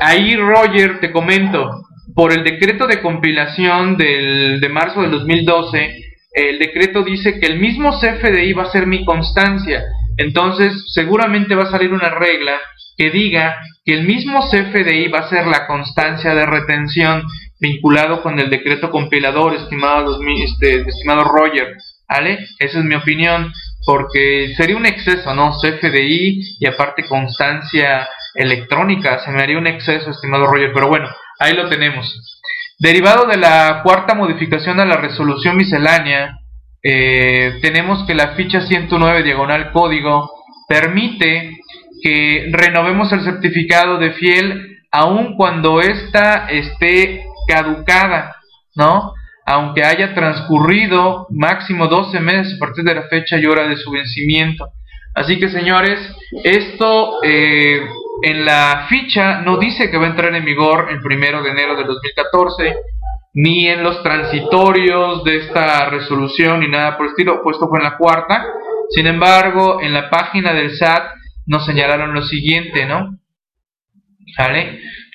Ahí, 0.00 0.36
Roger, 0.36 1.00
te 1.00 1.10
comento, 1.10 1.70
por 2.14 2.32
el 2.32 2.44
decreto 2.44 2.86
de 2.86 3.00
compilación 3.00 3.96
del, 3.96 4.60
de 4.60 4.68
marzo 4.68 5.00
del 5.00 5.12
2012, 5.12 6.05
el 6.36 6.58
decreto 6.58 7.02
dice 7.02 7.40
que 7.40 7.46
el 7.46 7.58
mismo 7.58 7.98
CFDI 7.98 8.52
va 8.52 8.64
a 8.64 8.70
ser 8.70 8.86
mi 8.86 9.06
constancia. 9.06 9.82
Entonces, 10.18 10.84
seguramente 10.92 11.54
va 11.54 11.64
a 11.64 11.70
salir 11.70 11.92
una 11.92 12.10
regla 12.10 12.60
que 12.98 13.10
diga 13.10 13.56
que 13.84 13.94
el 13.94 14.04
mismo 14.04 14.46
CFDI 14.46 15.08
va 15.08 15.20
a 15.20 15.28
ser 15.30 15.46
la 15.46 15.66
constancia 15.66 16.34
de 16.34 16.44
retención 16.44 17.22
vinculado 17.58 18.22
con 18.22 18.38
el 18.38 18.50
decreto 18.50 18.90
compilador, 18.90 19.54
estimado, 19.54 20.18
este, 20.44 20.82
estimado 20.86 21.24
Roger. 21.24 21.74
¿Vale? 22.08 22.38
Esa 22.58 22.78
es 22.78 22.84
mi 22.84 22.94
opinión, 22.94 23.52
porque 23.84 24.52
sería 24.56 24.76
un 24.76 24.86
exceso, 24.86 25.34
¿no? 25.34 25.52
CFDI 25.58 26.58
y 26.60 26.66
aparte 26.66 27.08
constancia 27.08 28.06
electrónica, 28.34 29.18
se 29.20 29.32
me 29.32 29.42
haría 29.42 29.58
un 29.58 29.66
exceso, 29.66 30.10
estimado 30.10 30.46
Roger, 30.46 30.70
pero 30.72 30.88
bueno, 30.88 31.08
ahí 31.40 31.54
lo 31.54 31.68
tenemos. 31.68 32.35
Derivado 32.78 33.26
de 33.26 33.38
la 33.38 33.80
cuarta 33.82 34.14
modificación 34.14 34.80
a 34.80 34.84
la 34.84 34.96
resolución 34.96 35.56
miscelánea, 35.56 36.40
eh, 36.82 37.58
tenemos 37.62 38.04
que 38.06 38.14
la 38.14 38.34
ficha 38.34 38.60
109 38.60 39.22
diagonal 39.22 39.72
código 39.72 40.30
permite 40.68 41.56
que 42.02 42.50
renovemos 42.52 43.10
el 43.12 43.22
certificado 43.22 43.96
de 43.96 44.12
fiel 44.12 44.78
aun 44.92 45.36
cuando 45.36 45.80
ésta 45.80 46.48
esté 46.50 47.24
caducada, 47.48 48.36
¿no? 48.74 49.14
Aunque 49.46 49.82
haya 49.82 50.14
transcurrido 50.14 51.28
máximo 51.30 51.86
12 51.86 52.20
meses 52.20 52.54
a 52.56 52.58
partir 52.58 52.84
de 52.84 52.94
la 52.94 53.08
fecha 53.08 53.38
y 53.38 53.46
hora 53.46 53.66
de 53.66 53.76
su 53.76 53.90
vencimiento. 53.90 54.68
Así 55.14 55.38
que 55.38 55.48
señores, 55.48 55.98
esto 56.44 57.22
eh, 57.22 57.80
en 58.22 58.44
la 58.44 58.86
ficha 58.88 59.40
no 59.40 59.58
dice 59.58 59.90
que 59.90 59.98
va 59.98 60.06
a 60.06 60.10
entrar 60.10 60.34
en 60.34 60.44
vigor 60.44 60.88
el 60.90 61.00
primero 61.00 61.42
de 61.42 61.50
enero 61.50 61.76
de 61.76 61.84
2014, 61.84 62.76
ni 63.34 63.68
en 63.68 63.82
los 63.82 64.02
transitorios 64.02 65.22
de 65.24 65.36
esta 65.36 65.90
resolución, 65.90 66.60
ni 66.60 66.68
nada 66.68 66.96
por 66.96 67.06
el 67.06 67.10
estilo, 67.10 67.42
puesto 67.42 67.68
fue 67.68 67.78
en 67.78 67.84
la 67.84 67.96
cuarta. 67.96 68.46
Sin 68.90 69.06
embargo, 69.06 69.80
en 69.82 69.92
la 69.92 70.08
página 70.08 70.52
del 70.52 70.76
SAT 70.76 71.10
nos 71.46 71.66
señalaron 71.66 72.14
lo 72.14 72.22
siguiente, 72.22 72.86
¿no? 72.86 73.18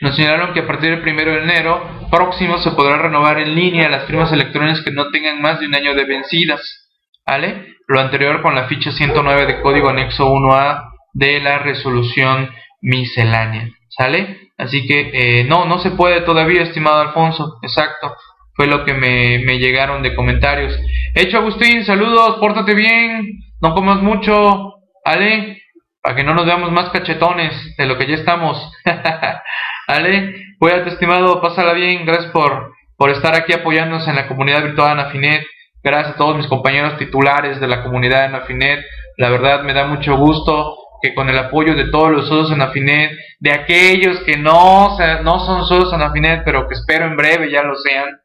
Nos 0.02 0.16
señalaron 0.16 0.54
que 0.54 0.62
a 0.62 0.68
partir 0.68 0.89
del 0.89 1.02
1 1.02 1.32
de 1.32 1.43
enero 1.43 2.08
próximo 2.10 2.58
se 2.58 2.72
podrá 2.72 2.97
renovar 2.97 3.39
en 3.39 3.54
línea 3.56 3.89
las 3.89 4.06
firmas 4.06 4.32
electrónicas 4.32 4.82
que 4.84 4.91
no 4.91 5.10
tengan 5.12 5.41
más 5.41 5.60
de 5.60 5.68
un 5.68 5.76
año 5.76 5.93
de 5.93 6.06
vencidas. 6.06 6.89
¿Vale? 7.26 7.76
Lo 7.88 7.99
anterior 7.99 8.41
con 8.41 8.56
la 8.56 8.68
ficha 8.68 8.91
109 8.91 9.45
de 9.45 9.62
código 9.62 9.89
anexo 9.89 10.28
1A 10.28 10.91
de 11.14 11.39
la 11.39 11.60
resolución 11.60 12.49
miscelánea. 12.82 13.70
¿Sale? 13.90 14.52
Así 14.58 14.86
que 14.86 15.12
eh, 15.14 15.44
no, 15.44 15.66
no 15.66 15.80
se 15.80 15.92
puede 15.92 16.22
todavía, 16.22 16.64
estimado 16.64 17.02
Alfonso. 17.02 17.58
Exacto. 17.62 18.16
Fue 18.54 18.68
lo 18.68 18.86
que 18.86 18.94
me, 18.94 19.40
me 19.40 19.60
llegaron 19.60 20.04
de 20.04 20.16
comentarios. 20.16 20.78
Hecho, 21.16 21.38
Agustín, 21.38 21.86
saludos, 21.86 22.38
pórtate 22.40 22.74
bien, 22.74 23.40
no 23.62 23.74
comas 23.74 24.02
mucho. 24.02 24.76
¿Vale? 25.04 25.62
para 26.02 26.16
que 26.16 26.24
no 26.24 26.34
nos 26.34 26.46
veamos 26.46 26.72
más 26.72 26.90
cachetones 26.90 27.54
de 27.78 27.86
lo 27.86 27.98
que 27.98 28.08
ya 28.08 28.16
estamos. 28.16 28.58
¿Vale? 29.88 30.36
Cuídate, 30.60 30.90
estimado, 30.90 31.42
pásala 31.42 31.74
bien, 31.74 32.06
gracias 32.06 32.32
por, 32.32 32.74
por 32.98 33.10
estar 33.10 33.36
aquí 33.36 33.54
apoyándonos 33.54 34.08
en 34.08 34.16
la 34.16 34.28
comunidad 34.28 34.64
virtual 34.64 34.92
Anafinet. 34.92 35.44
Gracias 35.84 36.16
a 36.16 36.18
todos 36.18 36.38
mis 36.38 36.48
compañeros 36.48 36.98
titulares 36.98 37.60
de 37.60 37.68
la 37.68 37.84
comunidad 37.84 38.26
Anafinet. 38.26 38.84
La 39.18 39.30
verdad 39.30 39.64
me 39.64 39.74
da 39.74 39.86
mucho 39.88 40.18
gusto 40.18 40.76
que 41.02 41.14
con 41.14 41.30
el 41.30 41.38
apoyo 41.38 41.76
de 41.76 41.89
todos 41.89 42.12
los 42.12 42.28
socios 42.28 42.52
Anafinet, 42.52 43.12
de 43.39 43.52
aquellos 43.52 44.20
que 44.22 44.38
no, 44.38 44.97
no 45.24 45.39
son 45.39 45.66
socios 45.66 45.93
Anafinet, 45.93 46.43
pero 46.45 46.68
que 46.68 46.76
espero 46.76 47.06
en 47.06 47.16
breve 47.16 47.52
ya 47.52 47.64
lo 47.64 47.76
sean, 47.76 48.22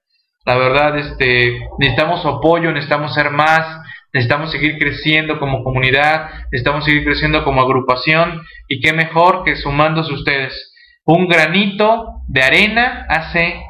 la 0.47 0.57
verdad, 0.57 0.97
este, 0.97 1.59
necesitamos 1.79 2.22
su 2.22 2.29
apoyo, 2.29 2.70
necesitamos 2.70 3.12
ser 3.12 3.31
más, 3.31 3.81
necesitamos 4.12 4.53
seguir 4.53 4.79
creciendo 4.79 5.41
como 5.41 5.64
comunidad, 5.64 6.31
necesitamos 6.53 6.85
seguir 6.85 7.05
creciendo 7.05 7.43
como 7.43 7.61
agrupación 7.61 8.43
y 8.68 8.81
qué 8.81 8.93
mejor 8.93 9.43
que 9.43 9.57
sumándose 9.57 10.12
ustedes. 10.12 10.72
Un 11.05 11.27
granito 11.27 12.22
de 12.29 12.43
arena 12.45 13.07
hace 13.09 13.61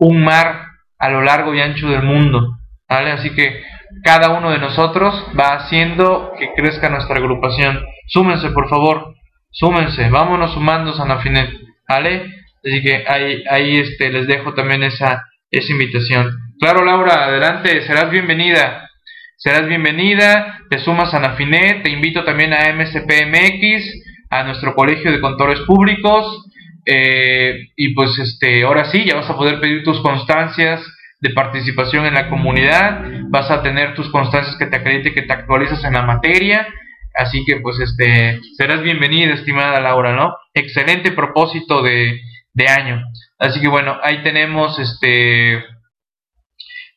un 0.00 0.24
mar 0.24 0.66
a 0.98 1.08
lo 1.08 1.22
largo 1.22 1.54
y 1.54 1.60
ancho 1.60 1.88
del 1.88 2.02
mundo, 2.02 2.58
¿vale? 2.88 3.12
Así 3.12 3.30
que 3.30 3.62
cada 4.02 4.30
uno 4.30 4.50
de 4.50 4.58
nosotros 4.58 5.14
va 5.38 5.56
haciendo 5.56 6.32
que 6.38 6.52
crezca 6.54 6.90
nuestra 6.90 7.16
agrupación. 7.16 7.84
Súmense, 8.08 8.50
por 8.50 8.68
favor, 8.68 9.14
súmense, 9.50 10.08
vámonos 10.10 10.52
sumando 10.54 10.92
Sanafinet, 10.92 11.50
¿vale? 11.88 12.34
Así 12.64 12.82
que 12.82 13.04
ahí, 13.06 13.44
ahí 13.50 13.76
este, 13.78 14.10
les 14.10 14.26
dejo 14.26 14.54
también 14.54 14.82
esa, 14.82 15.24
esa 15.50 15.72
invitación. 15.72 16.36
Claro, 16.58 16.84
Laura, 16.84 17.26
adelante, 17.26 17.82
serás 17.82 18.10
bienvenida. 18.10 18.88
Serás 19.36 19.66
bienvenida, 19.66 20.60
te 20.70 20.78
sumas 20.78 21.12
a 21.12 21.20
Nafinet, 21.20 21.82
te 21.82 21.90
invito 21.90 22.24
también 22.24 22.54
a 22.54 22.72
MSPMX, 22.72 24.02
a 24.30 24.44
nuestro 24.44 24.74
colegio 24.74 25.12
de 25.12 25.20
contadores 25.20 25.60
públicos, 25.66 26.46
eh, 26.86 27.68
y 27.76 27.94
pues 27.94 28.18
este, 28.18 28.62
ahora 28.64 28.86
sí, 28.86 29.04
ya 29.04 29.16
vas 29.16 29.28
a 29.28 29.36
poder 29.36 29.60
pedir 29.60 29.82
tus 29.84 30.00
constancias 30.00 30.80
de 31.24 31.30
participación 31.30 32.04
en 32.04 32.12
la 32.12 32.28
comunidad, 32.28 33.02
vas 33.30 33.50
a 33.50 33.62
tener 33.62 33.94
tus 33.94 34.10
constancias 34.10 34.56
que 34.58 34.66
te 34.66 34.76
acredite 34.76 35.14
que 35.14 35.22
te 35.22 35.32
actualizas 35.32 35.82
en 35.82 35.94
la 35.94 36.02
materia, 36.02 36.68
así 37.14 37.42
que 37.46 37.56
pues 37.56 37.80
este, 37.80 38.40
serás 38.58 38.82
bienvenida, 38.82 39.32
estimada 39.32 39.80
Laura, 39.80 40.14
¿no? 40.14 40.36
Excelente 40.52 41.12
propósito 41.12 41.82
de, 41.82 42.20
de 42.52 42.68
año. 42.68 43.02
Así 43.38 43.58
que 43.58 43.68
bueno, 43.68 43.98
ahí 44.02 44.22
tenemos 44.22 44.78
este, 44.78 45.64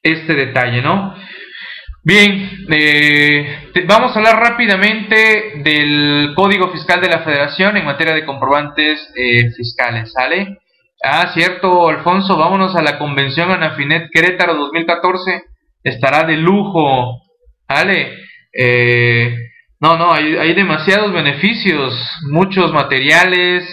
este 0.03 0.34
detalle, 0.34 0.82
¿no? 0.82 1.15
Bien, 2.03 2.65
eh, 2.69 3.71
vamos 3.88 4.13
a 4.13 4.19
hablar 4.19 4.41
rápidamente 4.41 5.53
del 5.63 6.34
Código 6.36 6.69
Fiscal 6.73 6.99
de 6.99 7.09
la 7.09 7.19
Federación 7.19 7.78
en 7.78 7.86
materia 7.86 8.13
de 8.13 8.25
comprobantes 8.25 9.09
eh, 9.15 9.51
fiscales, 9.55 10.11
¿sale? 10.11 10.57
Ah, 11.04 11.32
cierto, 11.34 11.89
Alfonso, 11.89 12.38
vámonos 12.38 12.76
a 12.76 12.82
la 12.82 12.98
convención 12.98 13.52
Anafinet 13.52 14.10
Querétaro 14.12 14.56
2014, 14.56 15.43
estará 15.84 16.24
de 16.24 16.38
lujo, 16.38 17.22
¿vale? 17.68 18.18
Eh, 18.52 19.36
no, 19.80 19.98
no, 19.98 20.12
hay, 20.12 20.54
demasiados 20.56 21.14
beneficios, 21.14 21.93
muchos 22.32 22.74
materiales, 22.74 23.64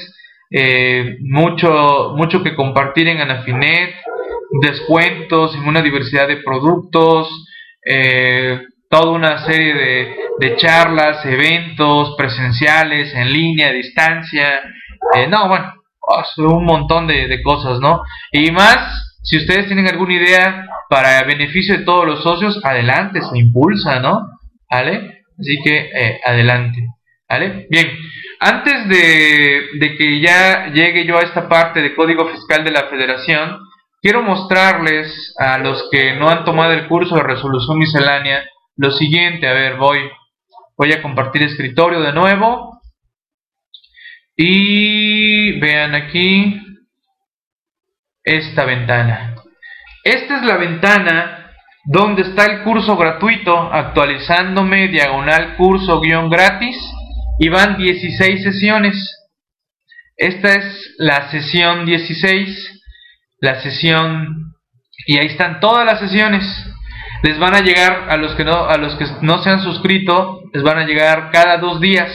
mucho, 1.20 2.12
mucho 2.14 2.42
que 2.42 2.54
compartir 2.54 3.08
en 3.08 3.20
Anafinet, 3.20 3.94
descuentos 4.60 5.54
en 5.54 5.66
una 5.66 5.82
diversidad 5.82 6.28
de 6.28 6.36
productos, 6.38 7.28
eh, 7.84 8.60
toda 8.88 9.12
una 9.12 9.44
serie 9.44 9.74
de, 10.38 10.56
charlas, 10.56 11.24
eventos 11.24 12.14
presenciales, 12.16 13.14
en 13.14 13.32
línea, 13.32 13.68
a 13.68 13.72
distancia. 13.72 14.62
Eh, 15.16 15.26
no, 15.28 15.48
bueno, 15.48 15.72
un 16.38 16.64
montón 16.64 17.06
de, 17.06 17.42
cosas, 17.42 17.80
¿no? 17.80 18.02
Y 18.32 18.50
más, 18.50 19.16
si 19.22 19.36
ustedes 19.38 19.66
tienen 19.66 19.88
alguna 19.88 20.14
idea 20.14 20.66
para 20.88 21.22
beneficio 21.24 21.78
de 21.78 21.84
todos 21.84 22.06
los 22.06 22.22
socios, 22.22 22.60
adelante, 22.64 23.20
se 23.22 23.38
impulsa, 23.38 24.00
¿no? 24.00 24.28
¿Vale? 24.70 25.22
Así 25.38 25.58
que 25.64 25.90
eh, 25.94 26.20
adelante. 26.24 26.86
¿Vale? 27.28 27.66
Bien, 27.70 27.88
antes 28.40 28.88
de, 28.88 29.66
de, 29.80 29.96
que 29.96 30.20
ya 30.20 30.66
llegue 30.72 31.06
yo 31.06 31.16
a 31.18 31.22
esta 31.22 31.48
parte 31.48 31.80
de 31.80 31.94
Código 31.94 32.28
Fiscal 32.28 32.64
de 32.64 32.70
la 32.70 32.88
Federación, 32.88 33.58
Quiero 34.04 34.22
mostrarles 34.22 35.34
a 35.38 35.56
los 35.56 35.88
que 35.90 36.14
no 36.16 36.28
han 36.28 36.44
tomado 36.44 36.74
el 36.74 36.88
curso 36.88 37.16
de 37.16 37.22
resolución 37.22 37.78
miscelánea 37.78 38.44
lo 38.76 38.90
siguiente. 38.90 39.48
A 39.48 39.54
ver, 39.54 39.78
voy, 39.78 39.98
voy 40.76 40.92
a 40.92 41.00
compartir 41.00 41.42
escritorio 41.42 42.02
de 42.02 42.12
nuevo. 42.12 42.73
Y 44.36 45.58
vean 45.60 45.94
aquí 45.94 46.60
esta 48.22 48.64
ventana. 48.64 49.36
Esta 50.02 50.38
es 50.38 50.42
la 50.44 50.56
ventana 50.56 51.50
donde 51.84 52.22
está 52.22 52.46
el 52.46 52.62
curso 52.62 52.96
gratuito 52.96 53.56
actualizándome 53.72 54.88
diagonal 54.88 55.56
curso 55.56 56.00
guion 56.00 56.30
gratis 56.30 56.76
y 57.38 57.48
van 57.48 57.76
16 57.76 58.42
sesiones. 58.42 58.94
Esta 60.16 60.54
es 60.54 60.94
la 60.98 61.30
sesión 61.30 61.84
16 61.84 62.74
la 63.44 63.60
sesión 63.60 64.54
y 65.06 65.18
ahí 65.18 65.26
están 65.26 65.60
todas 65.60 65.84
las 65.84 66.00
sesiones. 66.00 66.44
Les 67.22 67.38
van 67.38 67.54
a 67.54 67.60
llegar 67.60 68.08
a 68.10 68.16
los 68.16 68.34
que 68.34 68.44
no 68.44 68.64
a 68.64 68.76
los 68.78 68.96
que 68.96 69.04
no 69.20 69.42
se 69.42 69.50
han 69.50 69.62
suscrito, 69.62 70.42
les 70.52 70.62
van 70.62 70.78
a 70.78 70.86
llegar 70.86 71.30
cada 71.30 71.58
dos 71.58 71.80
días 71.80 72.10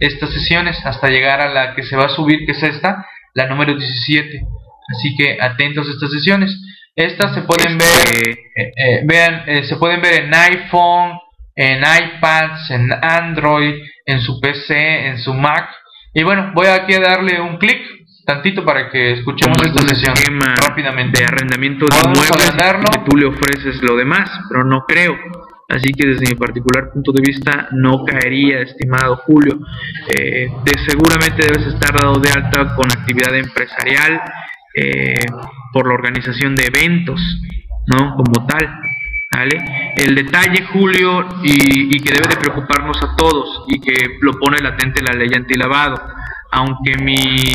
estas 0.00 0.32
sesiones 0.32 0.84
hasta 0.84 1.08
llegar 1.08 1.40
a 1.40 1.52
la 1.52 1.74
que 1.74 1.82
se 1.82 1.96
va 1.96 2.06
a 2.06 2.08
subir, 2.08 2.46
que 2.46 2.52
es 2.52 2.62
esta, 2.62 3.06
la 3.34 3.46
número 3.46 3.74
17. 3.76 4.40
Así 4.90 5.14
que 5.16 5.38
atentos 5.40 5.86
a 5.86 5.92
estas 5.92 6.10
sesiones. 6.10 6.58
Estas 6.96 7.34
se 7.34 7.42
pueden 7.42 7.78
ver, 7.78 7.88
este, 7.88 8.30
eh, 8.30 8.72
eh, 8.76 9.00
vean, 9.04 9.44
eh, 9.46 9.64
se 9.64 9.76
pueden 9.76 10.02
ver 10.02 10.24
en 10.24 10.34
iPhone, 10.34 11.18
en 11.54 11.78
iPads, 11.78 12.70
en 12.70 12.90
Android, 12.92 13.74
en 14.06 14.20
su 14.20 14.40
PC, 14.40 15.06
en 15.06 15.18
su 15.18 15.32
Mac. 15.32 15.70
Y 16.12 16.24
bueno, 16.24 16.50
voy 16.54 16.66
aquí 16.66 16.94
a 16.94 17.00
darle 17.00 17.40
un 17.40 17.58
clic 17.58 17.80
tantito 18.26 18.64
para 18.64 18.90
que 18.90 19.12
escuchemos 19.12 19.56
esta 19.64 19.86
sesión 19.88 20.14
rápidamente. 20.56 21.20
De 21.20 21.26
arrendamiento 21.26 21.86
de 21.86 21.96
inmuebles 21.96 22.50
que 22.92 23.00
tú 23.08 23.16
le 23.16 23.26
ofreces 23.26 23.80
lo 23.82 23.96
demás, 23.96 24.28
pero 24.48 24.64
no 24.64 24.84
creo. 24.86 25.16
Así 25.70 25.92
que 25.92 26.06
desde 26.06 26.28
mi 26.28 26.34
particular 26.34 26.90
punto 26.92 27.12
de 27.12 27.22
vista 27.24 27.68
no 27.72 28.04
caería, 28.04 28.60
estimado 28.60 29.16
Julio. 29.18 29.60
Eh, 30.08 30.48
seguramente 30.88 31.46
debes 31.46 31.74
estar 31.74 31.94
dado 31.94 32.18
de 32.18 32.30
alta 32.30 32.74
con 32.74 32.90
actividad 32.90 33.34
empresarial 33.36 34.20
eh, 34.74 35.26
por 35.72 35.86
la 35.86 35.94
organización 35.94 36.56
de 36.56 36.66
eventos, 36.66 37.20
¿no? 37.86 38.16
Como 38.16 38.46
tal. 38.46 38.68
¿vale? 39.32 39.58
El 39.96 40.16
detalle, 40.16 40.64
Julio, 40.72 41.24
y, 41.44 41.94
y 41.94 42.00
que 42.00 42.14
debe 42.14 42.28
de 42.28 42.36
preocuparnos 42.36 43.00
a 43.02 43.14
todos 43.16 43.64
y 43.68 43.80
que 43.80 44.18
lo 44.20 44.32
pone 44.32 44.58
latente 44.58 45.02
la 45.02 45.16
ley 45.16 45.30
antilavado, 45.34 46.02
aunque 46.50 46.96
mi 46.96 47.54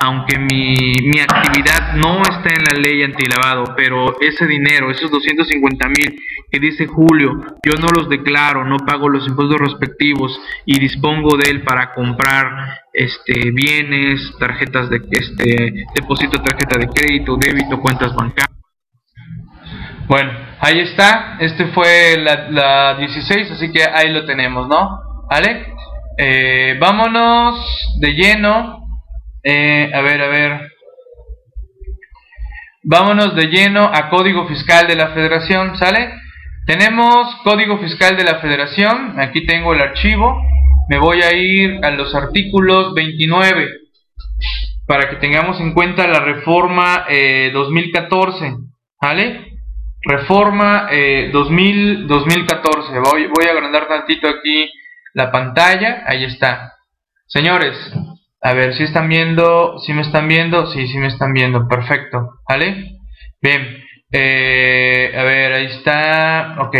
aunque 0.00 0.38
mi, 0.38 0.92
mi, 1.02 1.20
actividad 1.20 1.94
no 1.94 2.20
está 2.22 2.50
en 2.52 2.64
la 2.64 2.78
ley 2.78 3.02
antilavado, 3.02 3.74
pero 3.74 4.20
ese 4.20 4.46
dinero, 4.46 4.90
esos 4.90 5.10
250 5.10 5.88
mil 5.88 6.20
que 6.54 6.60
dice 6.60 6.86
Julio, 6.86 7.32
yo 7.64 7.72
no 7.80 7.88
los 7.88 8.08
declaro, 8.08 8.64
no 8.64 8.76
pago 8.76 9.08
los 9.08 9.26
impuestos 9.26 9.58
respectivos 9.58 10.40
y 10.64 10.78
dispongo 10.78 11.36
de 11.36 11.50
él 11.50 11.64
para 11.64 11.92
comprar 11.94 12.78
este 12.92 13.50
bienes, 13.50 14.32
tarjetas 14.38 14.88
de 14.88 15.00
este 15.10 15.84
depósito, 15.96 16.40
tarjeta 16.40 16.78
de 16.78 16.86
crédito, 16.86 17.36
débito, 17.36 17.80
cuentas 17.80 18.14
bancarias. 18.14 18.56
Bueno, 20.06 20.30
ahí 20.60 20.78
está, 20.78 21.38
este 21.40 21.66
fue 21.72 22.18
la, 22.18 22.48
la 22.50 22.94
16, 22.98 23.50
así 23.50 23.72
que 23.72 23.82
ahí 23.82 24.12
lo 24.12 24.24
tenemos, 24.24 24.68
¿no? 24.68 25.00
¿Vale? 25.28 25.66
Eh, 26.16 26.76
vámonos 26.78 27.58
de 27.98 28.12
lleno 28.12 28.78
eh, 29.42 29.90
a 29.92 30.00
ver, 30.02 30.22
a 30.22 30.28
ver. 30.28 30.70
Vámonos 32.84 33.34
de 33.34 33.46
lleno 33.48 33.90
a 33.92 34.08
Código 34.08 34.46
Fiscal 34.46 34.86
de 34.86 34.94
la 34.94 35.08
Federación, 35.08 35.76
¿sale? 35.76 36.23
Tenemos 36.66 37.34
Código 37.44 37.78
Fiscal 37.78 38.16
de 38.16 38.24
la 38.24 38.38
Federación, 38.38 39.20
aquí 39.20 39.44
tengo 39.44 39.74
el 39.74 39.82
archivo, 39.82 40.40
me 40.88 40.98
voy 40.98 41.20
a 41.20 41.34
ir 41.34 41.84
a 41.84 41.90
los 41.90 42.14
artículos 42.14 42.94
29 42.94 43.68
para 44.86 45.10
que 45.10 45.16
tengamos 45.16 45.60
en 45.60 45.74
cuenta 45.74 46.08
la 46.08 46.20
reforma 46.20 47.04
2014, 47.52 48.46
eh, 48.46 48.56
¿vale? 48.98 49.58
Reforma 50.00 50.88
2000, 51.32 51.92
eh, 51.92 52.04
2014, 52.06 52.98
voy, 52.98 53.26
voy 53.26 53.46
a 53.46 53.52
agrandar 53.52 53.86
tantito 53.86 54.26
aquí 54.26 54.70
la 55.12 55.30
pantalla, 55.30 56.04
ahí 56.06 56.24
está. 56.24 56.72
Señores, 57.26 57.76
a 58.40 58.54
ver, 58.54 58.74
si 58.74 58.84
están 58.84 59.10
viendo, 59.10 59.78
si 59.80 59.92
me 59.92 60.00
están 60.00 60.28
viendo, 60.28 60.66
sí, 60.68 60.86
sí 60.88 60.96
me 60.96 61.08
están 61.08 61.34
viendo, 61.34 61.68
perfecto, 61.68 62.40
¿vale? 62.48 62.96
Bien, 63.42 63.83
eh, 64.16 65.12
a 65.12 65.24
ver, 65.24 65.52
ahí 65.54 65.66
está, 65.66 66.54
ok. 66.60 66.76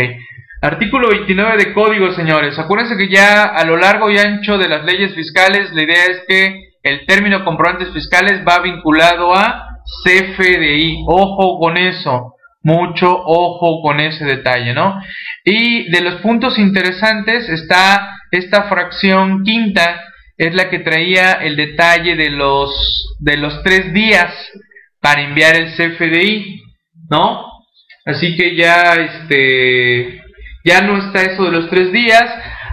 Artículo 0.61 1.09
29 1.09 1.57
de 1.57 1.73
código, 1.73 2.13
señores. 2.13 2.57
Acuérdense 2.57 2.95
que 2.95 3.09
ya 3.09 3.43
a 3.43 3.65
lo 3.65 3.75
largo 3.75 4.09
y 4.09 4.17
ancho 4.17 4.57
de 4.57 4.69
las 4.69 4.85
leyes 4.85 5.13
fiscales, 5.13 5.69
la 5.73 5.83
idea 5.83 6.05
es 6.05 6.21
que 6.29 6.69
el 6.81 7.05
término 7.05 7.43
comprobantes 7.43 7.91
fiscales 7.91 8.41
va 8.47 8.59
vinculado 8.59 9.35
a 9.35 9.81
CFDI. 10.05 11.03
Ojo 11.07 11.59
con 11.59 11.75
eso. 11.75 12.35
Mucho 12.63 13.13
ojo 13.13 13.81
con 13.81 13.99
ese 13.99 14.23
detalle, 14.23 14.73
¿no? 14.73 14.97
Y 15.43 15.91
de 15.91 16.01
los 16.01 16.21
puntos 16.21 16.57
interesantes 16.57 17.49
está 17.49 18.15
esta 18.31 18.63
fracción 18.69 19.43
quinta, 19.43 20.05
es 20.37 20.55
la 20.55 20.69
que 20.69 20.79
traía 20.79 21.33
el 21.33 21.57
detalle 21.57 22.15
de 22.15 22.29
los, 22.29 23.17
de 23.19 23.35
los 23.35 23.61
tres 23.61 23.93
días 23.93 24.33
para 25.01 25.21
enviar 25.21 25.57
el 25.57 25.73
CFDI, 25.75 26.64
¿no? 27.09 27.55
Así 28.05 28.35
que 28.35 28.55
ya, 28.55 28.93
este, 28.93 30.21
ya 30.63 30.81
no 30.81 30.97
está 30.97 31.23
eso 31.23 31.43
de 31.45 31.51
los 31.51 31.69
tres 31.69 31.91
días. 31.91 32.25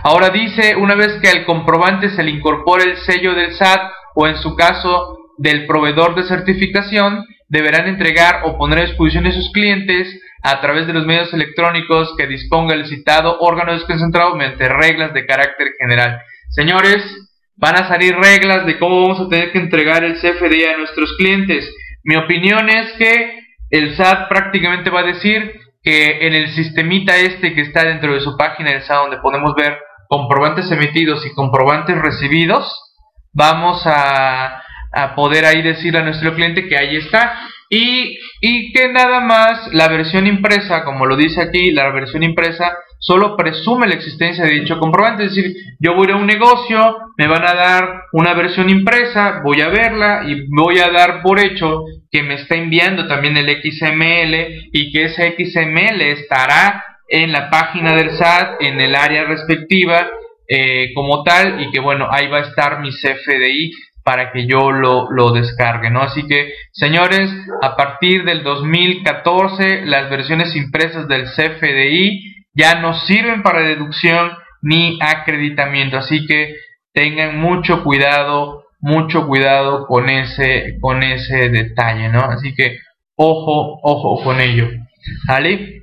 Ahora 0.05 0.31
dice, 0.31 0.77
una 0.77 0.95
vez 0.95 1.19
que 1.23 1.29
al 1.29 1.45
comprobante 1.45 2.11
se 2.11 2.23
le 2.23 2.31
incorpore 2.31 2.85
el 2.85 2.97
sello 2.99 3.35
del 3.35 3.55
SAT 3.55 3.81
o 4.15 4.27
en 4.27 4.37
su 4.37 4.55
caso 4.57 5.19
del 5.39 5.67
proveedor 5.67 6.15
de 6.15 6.25
certificación, 6.25 7.25
deberán 7.49 7.87
entregar 7.87 8.43
o 8.45 8.57
poner 8.59 8.79
a 8.79 8.87
disposición 8.87 9.25
de 9.25 9.33
sus 9.33 9.51
clientes 9.53 10.21
a 10.43 10.61
través 10.61 10.87
de 10.87 10.93
los 10.93 11.07
medios 11.07 11.33
electrónicos 11.33 12.15
que 12.17 12.27
disponga 12.27 12.75
el 12.75 12.87
citado 12.87 13.39
órgano 13.41 13.73
desconcentrado 13.73 14.35
mediante 14.35 14.69
reglas 14.69 15.15
de 15.15 15.25
carácter 15.25 15.69
general. 15.79 16.21
Señores, 16.51 17.05
van 17.57 17.77
a 17.77 17.89
salir 17.89 18.15
reglas 18.17 18.67
de 18.67 18.79
cómo 18.79 19.03
vamos 19.03 19.21
a 19.21 19.29
tener 19.29 19.53
que 19.53 19.59
entregar 19.59 20.03
el 20.03 20.15
CFDI 20.15 20.65
a 20.65 20.79
nuestros 20.79 21.15
clientes. 21.17 21.73
Mi 22.03 22.17
opinión 22.17 22.69
es 22.69 22.93
que 22.95 23.42
el 23.73 23.97
SAT 23.97 24.29
prácticamente 24.29 24.91
va 24.91 25.01
a 25.01 25.05
decir 25.05 25.61
que 25.83 26.27
en 26.27 26.35
el 26.35 26.49
sistemita 26.53 27.17
este 27.17 27.55
que 27.55 27.63
está 27.63 27.85
dentro 27.85 28.15
de 28.15 28.21
su 28.21 28.37
página 28.37 28.71
del 28.71 28.83
SAT 28.83 28.99
donde 28.99 29.19
podemos 29.19 29.55
ver 29.57 29.79
comprobantes 30.09 30.71
emitidos 30.71 31.25
y 31.27 31.35
comprobantes 31.35 31.97
recibidos, 31.99 32.71
vamos 33.33 33.83
a, 33.87 34.63
a 34.93 35.15
poder 35.15 35.47
ahí 35.47 35.63
decirle 35.63 36.01
a 36.01 36.05
nuestro 36.05 36.35
cliente 36.35 36.69
que 36.69 36.77
ahí 36.77 36.97
está. 36.97 37.49
Y, 37.71 38.19
y 38.43 38.73
que 38.75 38.93
nada 38.93 39.21
más 39.21 39.73
la 39.73 39.89
versión 39.89 40.27
impresa, 40.27 40.85
como 40.85 41.07
lo 41.07 41.17
dice 41.17 41.41
aquí, 41.41 41.71
la 41.71 41.91
versión 41.91 42.23
impresa 42.23 42.77
solo 43.03 43.37
presume 43.37 43.89
la 43.89 43.97
existencia 43.97 44.45
de 44.45 44.61
dicho 44.61 44.79
comprobante, 44.79 45.25
es 45.25 45.35
decir, 45.35 45.57
yo 45.81 45.95
voy 45.97 46.13
a 46.13 46.17
un 46.17 46.25
negocio, 46.25 46.99
me 47.19 47.27
van 47.27 47.43
a 47.43 47.53
dar 47.53 48.03
una 48.13 48.33
versión 48.33 48.71
impresa, 48.71 49.41
voy 49.45 49.61
a 49.61 49.69
verla 49.69 50.23
y 50.25 50.47
voy 50.47 50.79
a 50.79 50.89
dar 50.89 51.21
por 51.21 51.41
hecho 51.41 51.83
que 52.13 52.23
me 52.23 52.35
está 52.35 52.55
enviando 52.55 53.09
también 53.09 53.37
el 53.37 53.49
XML 53.61 54.71
y 54.73 54.93
que 54.93 55.07
ese 55.07 55.35
XML 55.37 56.01
estará 56.01 56.85
en 57.09 57.33
la 57.33 57.51
página 57.51 57.97
del 57.97 58.13
SAT, 58.13 58.63
en 58.63 58.81
el 58.81 58.95
área 58.95 59.25
respectiva 59.25 60.09
eh, 60.49 60.93
como 60.95 61.25
tal 61.25 61.61
y 61.61 61.73
que 61.73 61.81
bueno, 61.81 62.07
ahí 62.09 62.29
va 62.29 62.39
a 62.39 62.49
estar 62.49 62.81
mi 62.81 62.91
CFDI 62.91 63.73
para 64.05 64.31
que 64.31 64.47
yo 64.47 64.71
lo, 64.71 65.11
lo, 65.11 65.33
descargue, 65.33 65.91
¿no? 65.91 66.03
Así 66.03 66.27
que, 66.27 66.53
señores, 66.73 67.31
a 67.63 67.77
partir 67.77 68.25
del 68.25 68.43
2014, 68.43 69.87
las 69.87 70.11
versiones 70.11 70.55
impresas 70.57 71.07
del 71.09 71.25
CFDI 71.25 72.32
ya 72.55 72.77
no 72.77 72.95
sirven 72.95 73.43
para 73.43 73.63
deducción 73.63 74.33
ni 74.63 74.99
acreditamiento. 75.01 75.99
Así 75.99 76.27
que 76.27 76.55
tengan 76.93 77.39
mucho 77.39 77.83
cuidado, 77.83 78.65
mucho 78.81 79.27
cuidado 79.27 79.87
con 79.87 80.09
ese, 80.09 80.77
con 80.81 81.03
ese 81.03 81.49
detalle, 81.49 82.09
¿no? 82.09 82.21
Así 82.21 82.55
que 82.55 82.79
ojo, 83.17 83.81
ojo 83.83 84.23
con 84.23 84.41
ello. 84.41 84.69
¿Vale? 85.27 85.83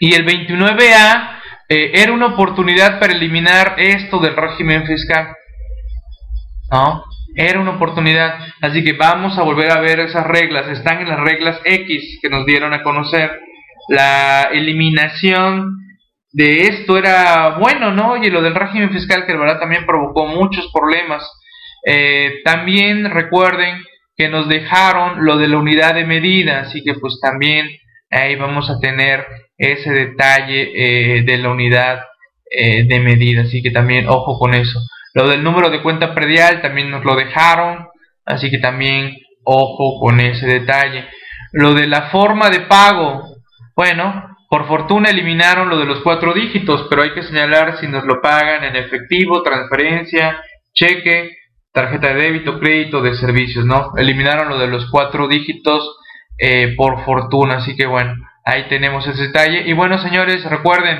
Y 0.00 0.14
el 0.14 0.24
29A 0.24 1.38
eh, 1.68 1.90
era 1.94 2.12
una 2.12 2.26
oportunidad 2.26 2.98
para 3.00 3.12
eliminar 3.12 3.74
esto 3.78 4.18
del 4.20 4.36
régimen 4.36 4.86
fiscal. 4.86 5.34
¿No? 6.70 7.04
Era 7.34 7.60
una 7.60 7.72
oportunidad. 7.72 8.38
Así 8.60 8.82
que 8.84 8.94
vamos 8.94 9.38
a 9.38 9.42
volver 9.42 9.70
a 9.70 9.80
ver 9.80 10.00
esas 10.00 10.26
reglas. 10.26 10.68
Están 10.68 11.00
en 11.00 11.08
las 11.08 11.20
reglas 11.20 11.60
X 11.64 12.18
que 12.22 12.30
nos 12.30 12.46
dieron 12.46 12.72
a 12.72 12.82
conocer. 12.82 13.40
La 13.88 14.48
eliminación 14.52 15.87
de 16.32 16.62
esto 16.62 16.98
era 16.98 17.58
bueno, 17.58 17.92
¿no? 17.92 18.16
Y 18.16 18.30
lo 18.30 18.42
del 18.42 18.54
régimen 18.54 18.90
fiscal 18.90 19.26
que 19.26 19.36
verdad 19.36 19.60
también 19.60 19.86
provocó 19.86 20.26
muchos 20.26 20.70
problemas. 20.72 21.28
Eh, 21.86 22.40
también 22.44 23.10
recuerden 23.10 23.82
que 24.16 24.28
nos 24.28 24.48
dejaron 24.48 25.24
lo 25.24 25.36
de 25.36 25.48
la 25.48 25.58
unidad 25.58 25.94
de 25.94 26.04
medida, 26.04 26.60
así 26.60 26.82
que 26.82 26.94
pues 26.94 27.18
también 27.22 27.68
ahí 28.10 28.36
vamos 28.36 28.68
a 28.68 28.80
tener 28.80 29.24
ese 29.56 29.90
detalle 29.90 30.72
eh, 30.74 31.22
de 31.22 31.38
la 31.38 31.50
unidad 31.50 32.00
eh, 32.50 32.84
de 32.84 33.00
medida, 33.00 33.42
así 33.42 33.62
que 33.62 33.70
también 33.70 34.08
ojo 34.08 34.38
con 34.38 34.54
eso. 34.54 34.80
Lo 35.14 35.28
del 35.28 35.42
número 35.42 35.70
de 35.70 35.82
cuenta 35.82 36.14
predial 36.14 36.60
también 36.60 36.90
nos 36.90 37.04
lo 37.04 37.16
dejaron, 37.16 37.88
así 38.24 38.50
que 38.50 38.58
también 38.58 39.16
ojo 39.44 40.00
con 40.00 40.20
ese 40.20 40.46
detalle. 40.46 41.06
Lo 41.52 41.74
de 41.74 41.86
la 41.86 42.10
forma 42.10 42.50
de 42.50 42.60
pago, 42.60 43.22
bueno, 43.74 44.36
por 44.48 44.66
fortuna 44.66 45.10
eliminaron 45.10 45.68
lo 45.68 45.78
de 45.78 45.84
los 45.84 46.00
cuatro 46.00 46.32
dígitos, 46.32 46.86
pero 46.88 47.02
hay 47.02 47.12
que 47.12 47.22
señalar 47.22 47.78
si 47.78 47.86
nos 47.86 48.04
lo 48.04 48.22
pagan 48.22 48.64
en 48.64 48.76
efectivo, 48.76 49.42
transferencia, 49.42 50.42
cheque, 50.72 51.36
tarjeta 51.72 52.08
de 52.08 52.22
débito, 52.22 52.58
crédito, 52.58 53.02
de 53.02 53.14
servicios, 53.16 53.66
¿no? 53.66 53.92
Eliminaron 53.96 54.48
lo 54.48 54.58
de 54.58 54.68
los 54.68 54.90
cuatro 54.90 55.28
dígitos 55.28 55.98
eh, 56.38 56.74
por 56.76 57.04
fortuna, 57.04 57.56
así 57.56 57.76
que 57.76 57.84
bueno, 57.86 58.14
ahí 58.44 58.68
tenemos 58.68 59.06
ese 59.06 59.24
detalle. 59.24 59.68
Y 59.68 59.74
bueno, 59.74 59.98
señores, 59.98 60.42
recuerden, 60.48 60.98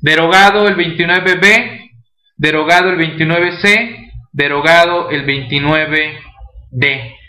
derogado 0.00 0.66
el 0.66 0.76
29B, 0.76 1.90
derogado 2.38 2.88
el 2.88 2.98
29C, 2.98 4.10
derogado 4.32 5.10
el 5.10 5.26
29D. 5.26 6.18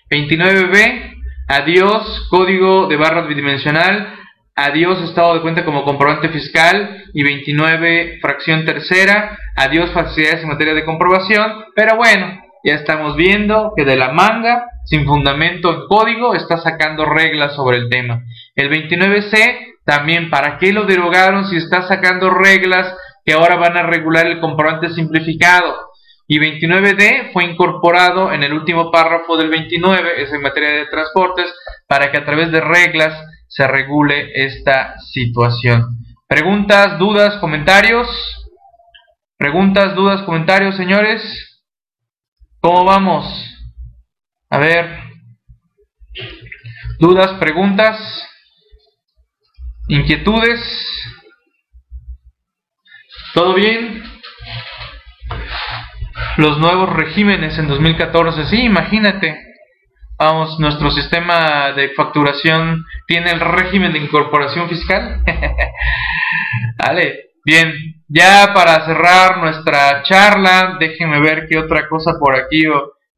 29B, 0.10 1.16
adiós, 1.50 2.28
código 2.30 2.88
de 2.88 2.96
barras 2.96 3.28
bidimensional, 3.28 4.16
adiós 4.56 5.02
estado 5.02 5.36
de 5.36 5.42
cuenta 5.42 5.66
como 5.66 5.84
comprobante 5.84 6.30
fiscal 6.30 7.04
y 7.14 7.24
29 7.24 8.20
fracción 8.22 8.66
tercera, 8.66 9.38
adiós 9.56 9.92
facilidades 9.92 10.44
en 10.44 10.50
materia 10.50 10.74
de 10.74 10.86
comprobación, 10.86 11.66
pero 11.76 11.96
bueno, 11.96 12.40
ya 12.64 12.76
estamos 12.76 13.16
viendo 13.16 13.74
que 13.76 13.84
de 13.84 13.96
la 13.96 14.12
manga, 14.12 14.66
sin 14.86 15.06
fundamento 15.06 15.74
en 15.74 15.88
código, 15.88 16.34
está 16.36 16.58
sacando 16.58 17.06
reglas 17.06 17.56
sobre 17.56 17.78
el 17.78 17.90
tema. 17.90 18.24
El 18.56 18.70
29C, 18.70 19.76
también, 19.86 20.30
¿para 20.30 20.58
qué 20.60 20.72
lo 20.72 20.86
derogaron 20.86 21.46
si 21.50 21.58
está 21.58 21.88
sacando 21.88 22.30
reglas 22.30 22.96
que 23.26 23.34
ahora 23.34 23.56
van 23.56 23.76
a 23.76 23.84
regular 23.84 24.28
el 24.28 24.40
comprobante 24.40 24.90
simplificado? 24.90 25.76
Y 26.26 26.40
29D 26.40 27.34
fue 27.34 27.44
incorporado 27.44 28.32
en 28.32 28.44
el 28.44 28.54
último 28.54 28.92
párrafo 28.92 29.36
del 29.36 29.50
29, 29.50 30.22
es 30.22 30.32
en 30.32 30.42
materia 30.42 30.72
de 30.72 30.86
transportes, 30.86 31.54
para 31.88 32.12
que 32.12 32.18
a 32.18 32.26
través 32.26 32.50
de 32.52 32.62
reglas 32.62 33.14
se 33.54 33.68
regule 33.68 34.32
esta 34.34 34.98
situación. 35.00 36.00
Preguntas, 36.28 36.98
dudas, 36.98 37.38
comentarios. 37.38 38.08
Preguntas, 39.38 39.94
dudas, 39.94 40.24
comentarios, 40.24 40.76
señores. 40.76 41.22
¿Cómo 42.60 42.84
vamos? 42.84 43.26
A 44.50 44.58
ver. 44.58 45.04
Dudas, 46.98 47.34
preguntas, 47.34 48.28
inquietudes. 49.88 50.60
¿Todo 53.36 53.54
bien? 53.54 54.04
Los 56.38 56.58
nuevos 56.58 56.90
regímenes 56.90 57.60
en 57.60 57.68
2014, 57.68 58.46
sí, 58.46 58.64
imagínate. 58.64 59.53
Vamos, 60.18 60.60
nuestro 60.60 60.92
sistema 60.92 61.72
de 61.72 61.90
facturación 61.90 62.86
tiene 63.08 63.32
el 63.32 63.40
régimen 63.40 63.92
de 63.92 64.00
incorporación 64.00 64.70
fiscal. 64.70 65.24
vale, 66.78 67.32
bien, 67.44 67.74
ya 68.08 68.54
para 68.54 68.86
cerrar 68.86 69.38
nuestra 69.40 70.04
charla, 70.04 70.78
déjenme 70.80 71.20
ver 71.20 71.48
qué 71.50 71.58
otra 71.58 71.90
cosa 71.90 72.14
por 72.20 72.36
aquí 72.36 72.64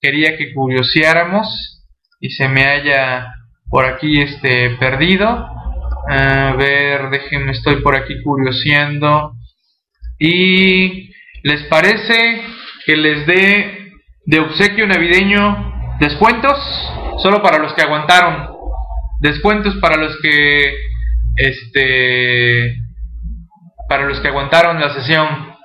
quería 0.01 0.37
que 0.37 0.53
curioseáramos 0.53 1.83
y 2.21 2.29
se 2.29 2.47
me 2.47 2.65
haya 2.65 3.33
por 3.69 3.85
aquí 3.85 4.21
este 4.21 4.71
perdido. 4.77 5.49
A 6.07 6.53
ver, 6.57 7.09
déjenme, 7.09 7.51
estoy 7.51 7.81
por 7.81 7.95
aquí 7.95 8.21
curioseando. 8.23 9.33
Y 10.17 11.11
les 11.43 11.63
parece 11.63 12.41
que 12.85 12.95
les 12.95 13.27
dé 13.27 13.91
de 14.25 14.39
obsequio 14.39 14.87
navideño 14.87 15.74
Descuentos 15.99 16.57
solo 17.19 17.41
para 17.41 17.57
los 17.57 17.73
que 17.73 17.81
aguantaron. 17.81 18.49
Descuentos 19.19 19.75
para 19.81 19.95
los 19.95 20.17
que 20.21 20.75
este 21.37 22.75
para 23.87 24.05
los 24.05 24.19
que 24.19 24.27
aguantaron 24.27 24.79
la 24.79 24.93
sesión. 24.93 25.55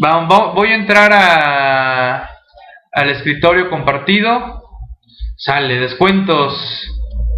voy 0.00 0.68
a 0.68 0.74
entrar 0.74 1.12
a 1.12 2.30
al 2.92 3.10
escritorio 3.10 3.68
compartido. 3.68 4.62
Sale 5.36 5.80
descuentos. 5.80 6.94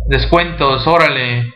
Descuentos, 0.08 0.86
órale. 0.86 1.52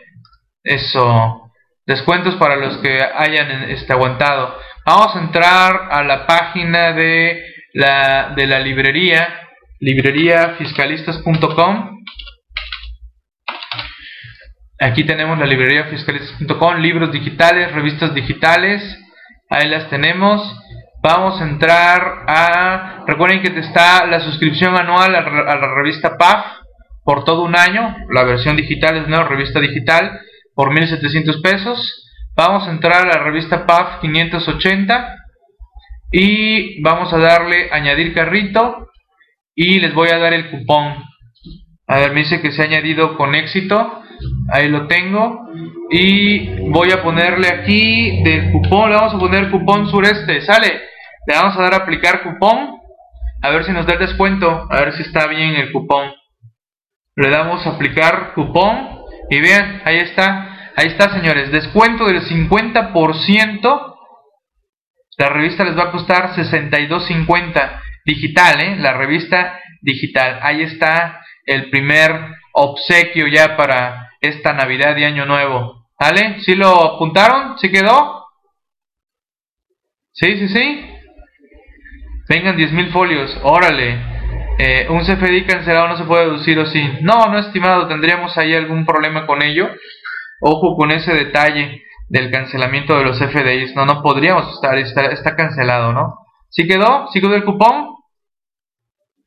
Eso. 0.63 1.51
Descuentos 1.85 2.35
para 2.35 2.55
los 2.55 2.77
que 2.79 2.99
hayan 3.03 3.69
este, 3.69 3.93
aguantado. 3.93 4.57
Vamos 4.83 5.15
a 5.15 5.19
entrar 5.19 5.89
a 5.91 6.03
la 6.03 6.25
página 6.25 6.93
de 6.93 7.43
la, 7.73 8.33
de 8.35 8.47
la 8.47 8.59
librería 8.59 9.44
libreriafiscalistas.com 9.85 12.01
Aquí 14.79 15.03
tenemos 15.03 15.37
la 15.37 15.45
librería 15.45 15.83
fiscalistas.com, 15.85 16.77
libros 16.77 17.11
digitales, 17.11 17.71
revistas 17.71 18.15
digitales. 18.15 18.81
Ahí 19.49 19.69
las 19.69 19.89
tenemos. 19.89 20.59
Vamos 21.01 21.39
a 21.39 21.45
entrar 21.45 22.25
a... 22.27 23.03
Recuerden 23.07 23.41
que 23.43 23.59
está 23.59 24.05
la 24.07 24.21
suscripción 24.21 24.75
anual 24.75 25.15
a, 25.15 25.21
la 25.21 25.75
revista 25.75 26.17
PAF 26.17 26.45
por 27.03 27.23
todo 27.23 27.43
un 27.43 27.55
año. 27.55 27.95
La 28.09 28.23
versión 28.23 28.57
digital 28.57 28.97
es 28.97 29.07
una 29.07 29.23
revista 29.23 29.61
digital 29.61 30.19
por 30.55 30.73
1700 30.73 31.41
pesos. 31.41 32.09
Vamos 32.35 32.67
a 32.67 32.71
entrar 32.71 33.05
a 33.05 33.17
la 33.17 33.23
revista 33.23 33.65
PAF 33.65 34.01
580 34.01 35.15
y 36.11 36.81
vamos 36.81 37.13
a 37.13 37.19
darle 37.19 37.69
añadir 37.71 38.13
carrito 38.13 38.89
y 39.55 39.79
les 39.79 39.93
voy 39.93 40.09
a 40.09 40.17
dar 40.17 40.33
el 40.33 40.49
cupón. 40.49 41.03
A 41.87 41.97
ver, 41.97 42.13
me 42.13 42.21
dice 42.21 42.41
que 42.41 42.51
se 42.51 42.61
ha 42.61 42.65
añadido 42.65 43.15
con 43.15 43.33
éxito. 43.35 44.01
Ahí 44.51 44.67
lo 44.67 44.87
tengo. 44.87 45.47
Y 45.89 46.69
voy 46.69 46.91
a 46.91 47.01
ponerle 47.01 47.47
aquí 47.47 48.23
del 48.23 48.51
cupón, 48.51 48.89
le 48.89 48.95
vamos 48.97 49.13
a 49.13 49.19
poner 49.19 49.49
cupón 49.49 49.89
sureste. 49.89 50.41
Sale. 50.41 50.81
Le 51.27 51.35
vamos 51.35 51.57
a 51.57 51.61
dar 51.61 51.73
a 51.73 51.77
aplicar 51.77 52.21
cupón. 52.23 52.75
A 53.41 53.49
ver 53.49 53.63
si 53.63 53.71
nos 53.71 53.85
da 53.85 53.93
el 53.93 53.99
descuento. 53.99 54.67
A 54.69 54.81
ver 54.81 54.93
si 54.93 55.03
está 55.03 55.27
bien 55.27 55.55
el 55.55 55.71
cupón. 55.71 56.11
Le 57.15 57.29
damos 57.29 57.65
a 57.65 57.71
aplicar 57.71 58.33
cupón. 58.33 58.99
Y 59.29 59.39
vean, 59.39 59.81
ahí 59.85 59.97
está. 59.97 60.71
Ahí 60.75 60.87
está, 60.87 61.13
señores. 61.13 61.51
Descuento 61.51 62.05
del 62.05 62.21
50%. 62.21 63.95
La 65.17 65.29
revista 65.29 65.63
les 65.63 65.77
va 65.77 65.83
a 65.83 65.91
costar 65.91 66.33
62.50. 66.35 67.81
Digital, 68.05 68.61
¿eh? 68.61 68.75
La 68.77 68.93
revista 68.93 69.59
digital. 69.81 70.39
Ahí 70.41 70.61
está 70.61 71.21
el 71.45 71.69
primer 71.69 72.11
obsequio 72.53 73.27
ya 73.27 73.57
para 73.57 74.11
esta 74.21 74.53
Navidad 74.53 74.95
y 74.97 75.03
Año 75.03 75.25
Nuevo. 75.25 75.85
¿Vale? 75.99 76.41
¿Sí 76.41 76.55
lo 76.55 76.95
apuntaron? 76.95 77.57
¿Sí 77.57 77.71
quedó? 77.71 78.25
Sí, 80.11 80.37
sí, 80.37 80.47
sí. 80.49 80.89
Vengan 82.29 82.57
10.000 82.57 82.91
folios. 82.91 83.39
Órale. 83.43 83.99
Eh, 84.57 84.87
un 84.89 85.01
CFDI 85.01 85.45
cancelado 85.45 85.87
no 85.89 85.97
se 85.97 86.05
puede 86.05 86.25
deducir 86.25 86.57
o 86.59 86.65
sí. 86.65 86.81
No, 87.01 87.27
no, 87.27 87.39
estimado. 87.39 87.87
Tendríamos 87.87 88.37
ahí 88.37 88.53
algún 88.53 88.85
problema 88.85 89.25
con 89.25 89.41
ello. 89.43 89.69
Ojo 90.41 90.75
con 90.75 90.91
ese 90.91 91.13
detalle 91.13 91.83
del 92.09 92.31
cancelamiento 92.31 92.97
de 92.97 93.03
los 93.03 93.19
CFDIs. 93.19 93.75
No, 93.75 93.85
no 93.85 94.01
podríamos 94.01 94.53
estar. 94.53 94.77
Está, 94.77 95.05
está 95.07 95.35
cancelado, 95.35 95.93
¿no? 95.93 96.15
¿Sí 96.49 96.67
quedó? 96.67 97.07
¿Sí 97.11 97.19
quedó 97.19 97.35
el 97.35 97.43
cupón? 97.43 97.94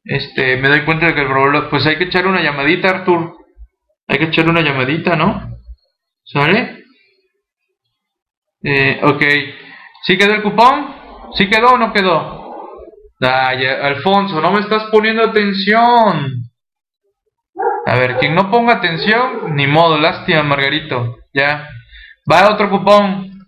Este, 0.09 0.57
me 0.57 0.71
doy 0.71 0.87
cuenta 0.87 1.05
de 1.05 1.15
que 1.15 1.21
el 1.21 1.29
problema, 1.29 1.69
pues 1.69 1.85
hay 1.85 1.99
que 1.99 2.05
echar 2.05 2.27
una 2.27 2.43
llamadita, 2.43 2.89
Artur. 2.89 3.37
Hay 4.07 4.17
que 4.17 4.25
echar 4.25 4.49
una 4.49 4.63
llamadita, 4.63 5.17
¿no? 5.17 5.59
¿Sale? 6.25 6.83
Eh, 8.63 9.01
ok. 9.03 9.23
¿Sí 10.05 10.17
quedó 10.17 10.33
el 10.33 10.43
cupón? 10.43 10.95
¿Sí 11.35 11.51
quedó 11.51 11.73
o 11.75 11.79
no 11.79 11.93
quedó? 11.93 12.57
Ay, 13.21 13.67
Alfonso, 13.67 14.41
no 14.41 14.51
me 14.51 14.61
estás 14.61 14.85
poniendo 14.85 15.23
atención. 15.25 16.43
A 17.85 17.99
ver, 17.99 18.17
quien 18.17 18.35
no 18.35 18.51
ponga 18.51 18.77
atención, 18.77 19.55
ni 19.57 19.67
modo, 19.67 19.99
lástima, 19.99 20.43
Margarito. 20.43 21.19
Ya. 21.35 21.69
Va 22.31 22.51
otro 22.55 22.71
cupón. 22.71 23.47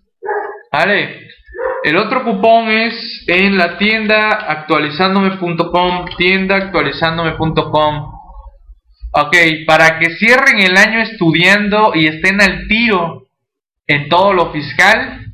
Vale. 0.71 1.30
El 1.83 1.97
otro 1.97 2.25
cupón 2.25 2.69
es 2.71 3.25
en 3.27 3.57
la 3.57 3.79
tienda 3.79 4.29
actualizándome.com, 4.29 6.05
tienda 6.19 6.57
actualizándome.com. 6.57 8.21
Ok, 9.13 9.37
para 9.67 9.99
que 9.99 10.11
cierren 10.11 10.61
el 10.61 10.77
año 10.77 11.01
estudiando 11.01 11.93
y 11.95 12.07
estén 12.07 12.41
al 12.41 12.69
tiro 12.69 13.27
en 13.87 14.09
todo 14.09 14.35
lo 14.35 14.53
fiscal, 14.53 15.27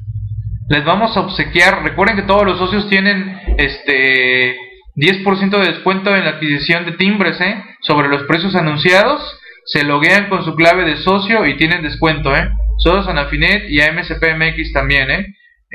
les 0.69 0.85
vamos 0.85 1.17
a 1.17 1.21
obsequiar, 1.21 1.83
recuerden 1.83 2.17
que 2.17 2.23
todos 2.23 2.45
los 2.45 2.59
socios 2.59 2.89
tienen 2.89 3.39
este 3.59 4.57
10% 4.97 5.51
de 5.51 5.73
descuento 5.73 6.15
en 6.17 6.25
la 6.25 6.31
adquisición 6.31 6.87
de 6.87 6.93
timbres, 6.93 7.41
¿eh? 7.41 7.63
Sobre 7.81 8.09
los 8.09 8.23
precios 8.23 8.55
anunciados, 8.55 9.21
se 9.67 9.85
loguean 9.85 10.29
con 10.29 10.45
su 10.45 10.55
clave 10.55 10.85
de 10.85 10.97
socio 10.97 11.45
y 11.45 11.57
tienen 11.57 11.83
descuento, 11.83 12.35
¿eh? 12.35 12.49
Socios 12.79 13.09
Anafinet 13.09 13.69
y 13.69 13.81
AMCPMX 13.81 14.73
también, 14.73 15.11
¿eh? 15.11 15.27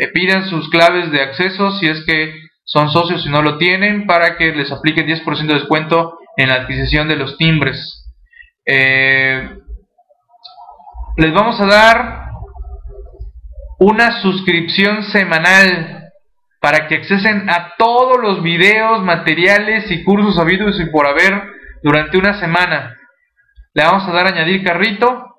Eh, 0.01 0.07
pidan 0.07 0.49
sus 0.49 0.67
claves 0.71 1.11
de 1.11 1.21
acceso 1.21 1.73
si 1.73 1.87
es 1.87 2.03
que 2.05 2.33
son 2.63 2.89
socios 2.89 3.23
y 3.23 3.29
no 3.29 3.43
lo 3.43 3.59
tienen 3.59 4.07
para 4.07 4.35
que 4.35 4.51
les 4.51 4.71
apliquen 4.71 5.05
10% 5.05 5.45
de 5.45 5.53
descuento 5.53 6.17
en 6.37 6.49
la 6.49 6.55
adquisición 6.55 7.07
de 7.07 7.17
los 7.17 7.37
timbres. 7.37 8.11
Eh, 8.65 9.47
les 11.17 11.31
vamos 11.31 11.61
a 11.61 11.67
dar 11.67 12.29
una 13.77 14.23
suscripción 14.23 15.03
semanal 15.03 16.09
para 16.59 16.87
que 16.87 16.95
accesen 16.95 17.47
a 17.47 17.75
todos 17.77 18.19
los 18.19 18.41
videos, 18.41 19.03
materiales 19.03 19.91
y 19.91 20.03
cursos 20.03 20.39
habidos 20.39 20.79
y 20.79 20.87
por 20.87 21.05
haber 21.05 21.43
durante 21.83 22.17
una 22.17 22.39
semana. 22.39 22.97
Le 23.75 23.83
vamos 23.83 24.07
a 24.07 24.13
dar 24.13 24.25
añadir 24.25 24.63
carrito 24.63 25.30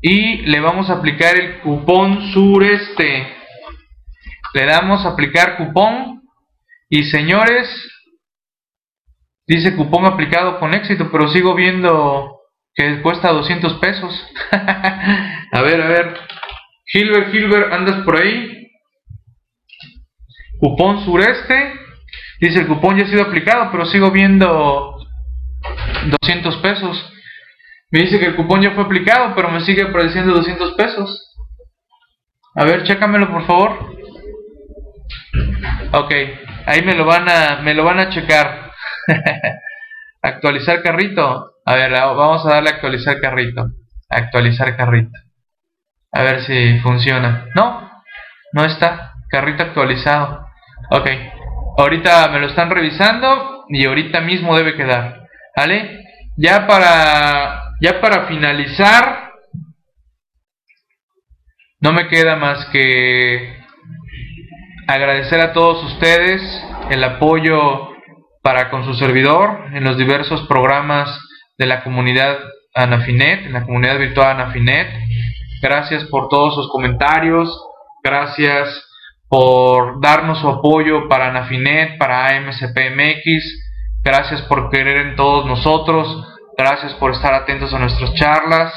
y 0.00 0.42
le 0.42 0.60
vamos 0.60 0.90
a 0.90 0.94
aplicar 0.94 1.38
el 1.38 1.60
cupón 1.60 2.32
sureste. 2.32 3.34
Le 4.54 4.64
damos 4.64 5.04
a 5.04 5.10
aplicar 5.10 5.56
cupón 5.56 6.22
y 6.88 7.04
señores, 7.04 7.68
dice 9.46 9.76
cupón 9.76 10.06
aplicado 10.06 10.58
con 10.60 10.74
éxito, 10.74 11.10
pero 11.10 11.28
sigo 11.28 11.54
viendo 11.54 12.40
que 12.74 13.02
cuesta 13.02 13.32
200 13.32 13.74
pesos. 13.74 14.26
a 14.52 15.62
ver, 15.62 15.80
a 15.80 15.88
ver. 15.88 16.20
Gilbert, 16.86 17.32
Gilbert, 17.32 17.72
¿andas 17.72 18.04
por 18.04 18.16
ahí? 18.16 18.68
Cupón 20.60 21.04
sureste. 21.04 21.72
Dice 22.40 22.60
el 22.60 22.66
cupón 22.66 22.96
ya 22.96 23.04
ha 23.04 23.08
sido 23.08 23.22
aplicado, 23.22 23.70
pero 23.72 23.86
sigo 23.86 24.10
viendo 24.10 24.96
200 26.22 26.56
pesos. 26.58 27.12
Me 27.90 28.00
dice 28.00 28.18
que 28.18 28.26
el 28.26 28.36
cupón 28.36 28.62
ya 28.62 28.72
fue 28.72 28.84
aplicado, 28.84 29.34
pero 29.34 29.50
me 29.50 29.60
sigue 29.60 29.82
apareciendo 29.82 30.34
200 30.34 30.74
pesos. 30.74 31.34
A 32.54 32.64
ver, 32.64 32.82
chécamelo 32.84 33.30
por 33.30 33.46
favor. 33.46 33.96
Ok, 35.92 36.12
ahí 36.66 36.82
me 36.82 36.94
lo 36.94 37.04
van 37.04 37.28
a, 37.28 37.60
me 37.62 37.74
lo 37.74 37.84
van 37.84 38.00
a 38.00 38.08
checar. 38.08 38.72
actualizar 40.22 40.82
carrito. 40.82 41.52
A 41.64 41.74
ver, 41.74 41.92
vamos 41.92 42.44
a 42.46 42.54
darle 42.54 42.70
a 42.70 42.72
actualizar 42.74 43.20
carrito. 43.20 43.70
Actualizar 44.08 44.76
carrito. 44.76 45.18
A 46.12 46.22
ver 46.22 46.42
si 46.42 46.78
funciona. 46.80 47.46
No, 47.54 47.90
no 48.52 48.64
está. 48.64 49.14
Carrito 49.28 49.62
actualizado. 49.62 50.46
Ok. 50.90 51.08
Ahorita 51.78 52.28
me 52.28 52.40
lo 52.40 52.46
están 52.46 52.70
revisando 52.70 53.66
y 53.68 53.84
ahorita 53.84 54.20
mismo 54.20 54.56
debe 54.56 54.76
quedar. 54.76 55.28
¿Vale? 55.56 56.04
Ya 56.36 56.66
para 56.66 57.65
ya 57.80 58.00
para 58.00 58.26
finalizar, 58.26 59.32
no 61.80 61.92
me 61.92 62.08
queda 62.08 62.36
más 62.36 62.66
que 62.66 63.56
agradecer 64.86 65.40
a 65.40 65.52
todos 65.52 65.84
ustedes 65.92 66.42
el 66.90 67.04
apoyo 67.04 67.88
para 68.42 68.70
con 68.70 68.84
su 68.84 68.94
servidor 68.94 69.66
en 69.74 69.84
los 69.84 69.98
diversos 69.98 70.46
programas 70.46 71.18
de 71.58 71.66
la 71.66 71.82
comunidad 71.82 72.38
Anafinet, 72.74 73.46
en 73.46 73.52
la 73.52 73.64
comunidad 73.64 73.98
virtual 73.98 74.40
Anafinet. 74.40 74.88
Gracias 75.60 76.04
por 76.04 76.28
todos 76.28 76.54
sus 76.54 76.70
comentarios, 76.70 77.50
gracias 78.02 78.86
por 79.28 80.00
darnos 80.00 80.38
su 80.38 80.48
apoyo 80.48 81.08
para 81.08 81.28
Anafinet, 81.28 81.98
para 81.98 82.28
AMCPMX, 82.28 84.00
gracias 84.02 84.42
por 84.42 84.70
querer 84.70 85.08
en 85.08 85.16
todos 85.16 85.46
nosotros. 85.46 86.35
Gracias 86.58 86.94
por 86.94 87.12
estar 87.12 87.34
atentos 87.34 87.74
a 87.74 87.78
nuestras 87.78 88.14
charlas. 88.14 88.72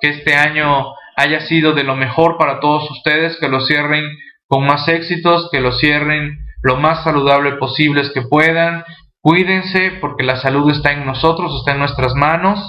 Que 0.00 0.10
este 0.10 0.34
año 0.34 0.92
haya 1.16 1.40
sido 1.40 1.72
de 1.72 1.82
lo 1.82 1.96
mejor 1.96 2.36
para 2.36 2.60
todos 2.60 2.90
ustedes, 2.90 3.38
que 3.40 3.48
lo 3.48 3.60
cierren 3.60 4.04
con 4.46 4.66
más 4.66 4.86
éxitos, 4.88 5.48
que 5.50 5.60
lo 5.60 5.72
cierren 5.72 6.38
lo 6.62 6.76
más 6.76 7.04
saludable 7.04 7.52
posible 7.52 8.02
que 8.12 8.22
puedan. 8.22 8.84
Cuídense 9.22 9.92
porque 10.00 10.24
la 10.24 10.36
salud 10.36 10.70
está 10.70 10.92
en 10.92 11.06
nosotros, 11.06 11.52
está 11.58 11.72
en 11.72 11.78
nuestras 11.78 12.14
manos. 12.14 12.60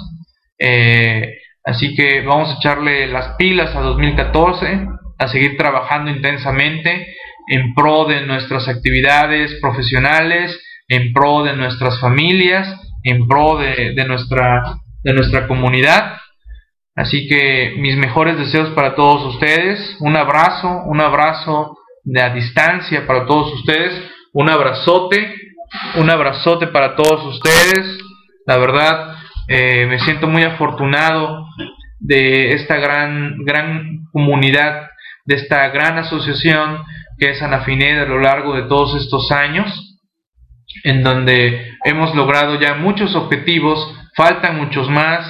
Eh, 0.58 1.40
así 1.66 1.94
que 1.94 2.22
vamos 2.22 2.50
a 2.50 2.58
echarle 2.58 3.08
las 3.08 3.36
pilas 3.36 3.76
a 3.76 3.82
2014, 3.82 4.88
a 5.20 5.28
seguir 5.28 5.58
trabajando 5.58 6.10
intensamente 6.10 7.16
en 7.50 7.74
pro 7.74 8.06
de 8.06 8.22
nuestras 8.22 8.70
actividades 8.70 9.60
profesionales, 9.62 10.58
en 10.88 11.12
pro 11.12 11.44
de 11.44 11.54
nuestras 11.54 12.00
familias 12.00 12.87
en 13.04 13.28
pro 13.28 13.58
de, 13.58 14.06
nuestra, 14.08 14.78
de 15.04 15.14
nuestra 15.14 15.48
comunidad. 15.48 16.18
Así 16.96 17.28
que 17.28 17.76
mis 17.78 17.96
mejores 17.96 18.38
deseos 18.38 18.70
para 18.72 18.96
todos 18.96 19.36
ustedes. 19.36 19.98
Un 20.00 20.16
abrazo, 20.16 20.84
un 20.86 21.00
abrazo 21.02 21.78
de 22.04 22.22
a 22.22 22.34
distancia 22.34 23.06
para 23.06 23.26
todos 23.26 23.54
ustedes. 23.54 23.94
Un 24.34 24.50
abrazote, 24.50 25.36
un 25.96 26.10
abrazote 26.10 26.68
para 26.68 26.96
todos 26.96 27.24
ustedes. 27.26 27.98
La 28.46 28.58
verdad, 28.58 29.18
Eh, 29.50 29.86
me 29.88 29.98
siento 30.00 30.28
muy 30.28 30.44
afortunado 30.44 31.48
de 32.02 32.52
esta 32.52 32.76
gran, 32.76 33.46
gran 33.46 34.04
comunidad, 34.12 34.90
de 35.24 35.36
esta 35.36 35.70
gran 35.70 35.98
asociación 36.00 36.84
que 37.18 37.30
es 37.30 37.42
Anafined 37.42 37.98
a 37.98 38.06
lo 38.06 38.20
largo 38.20 38.56
de 38.56 38.64
todos 38.64 39.02
estos 39.02 39.32
años, 39.32 39.87
en 40.84 41.04
donde 41.04 41.74
hemos 41.86 42.16
logrado 42.16 42.60
ya 42.60 42.76
muchos 42.76 43.16
objetivos, 43.16 43.94
faltan 44.16 44.58
muchos 44.58 44.90
más. 44.90 45.26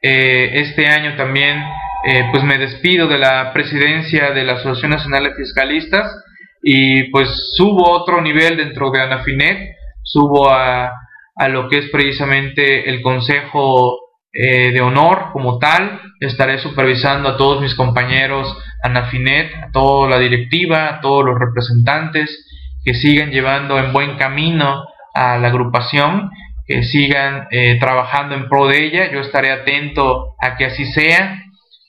Eh, 0.00 0.50
este 0.54 0.86
año 0.86 1.16
también 1.16 1.62
eh, 2.06 2.28
pues 2.30 2.44
me 2.44 2.58
despido 2.58 3.08
de 3.08 3.18
la 3.18 3.52
presidencia 3.52 4.30
de 4.30 4.44
la 4.44 4.54
Asociación 4.54 4.92
Nacional 4.92 5.24
de 5.24 5.34
Fiscalistas 5.34 6.24
y 6.62 7.04
pues 7.10 7.28
subo 7.56 7.90
otro 7.90 8.20
nivel 8.20 8.56
dentro 8.56 8.90
de 8.90 9.02
Anafinet, 9.02 9.76
subo 10.02 10.50
a, 10.50 10.92
a 11.34 11.48
lo 11.48 11.68
que 11.68 11.78
es 11.78 11.90
precisamente 11.90 12.88
el 12.88 13.02
Consejo 13.02 13.98
eh, 14.32 14.72
de 14.72 14.80
Honor 14.80 15.30
como 15.32 15.58
tal, 15.58 16.00
estaré 16.20 16.58
supervisando 16.58 17.30
a 17.30 17.36
todos 17.36 17.60
mis 17.60 17.74
compañeros 17.74 18.56
Anafinet, 18.82 19.52
a 19.54 19.70
toda 19.72 20.08
la 20.08 20.18
directiva, 20.18 20.88
a 20.88 21.00
todos 21.00 21.24
los 21.24 21.38
representantes 21.38 22.44
que 22.88 22.94
sigan 22.94 23.30
llevando 23.30 23.78
en 23.78 23.92
buen 23.92 24.16
camino 24.16 24.86
a 25.12 25.36
la 25.36 25.48
agrupación, 25.48 26.30
que 26.66 26.82
sigan 26.84 27.46
eh, 27.50 27.76
trabajando 27.78 28.34
en 28.34 28.48
pro 28.48 28.66
de 28.66 28.82
ella, 28.82 29.12
yo 29.12 29.20
estaré 29.20 29.50
atento 29.50 30.34
a 30.40 30.56
que 30.56 30.64
así 30.64 30.86
sea 30.86 31.38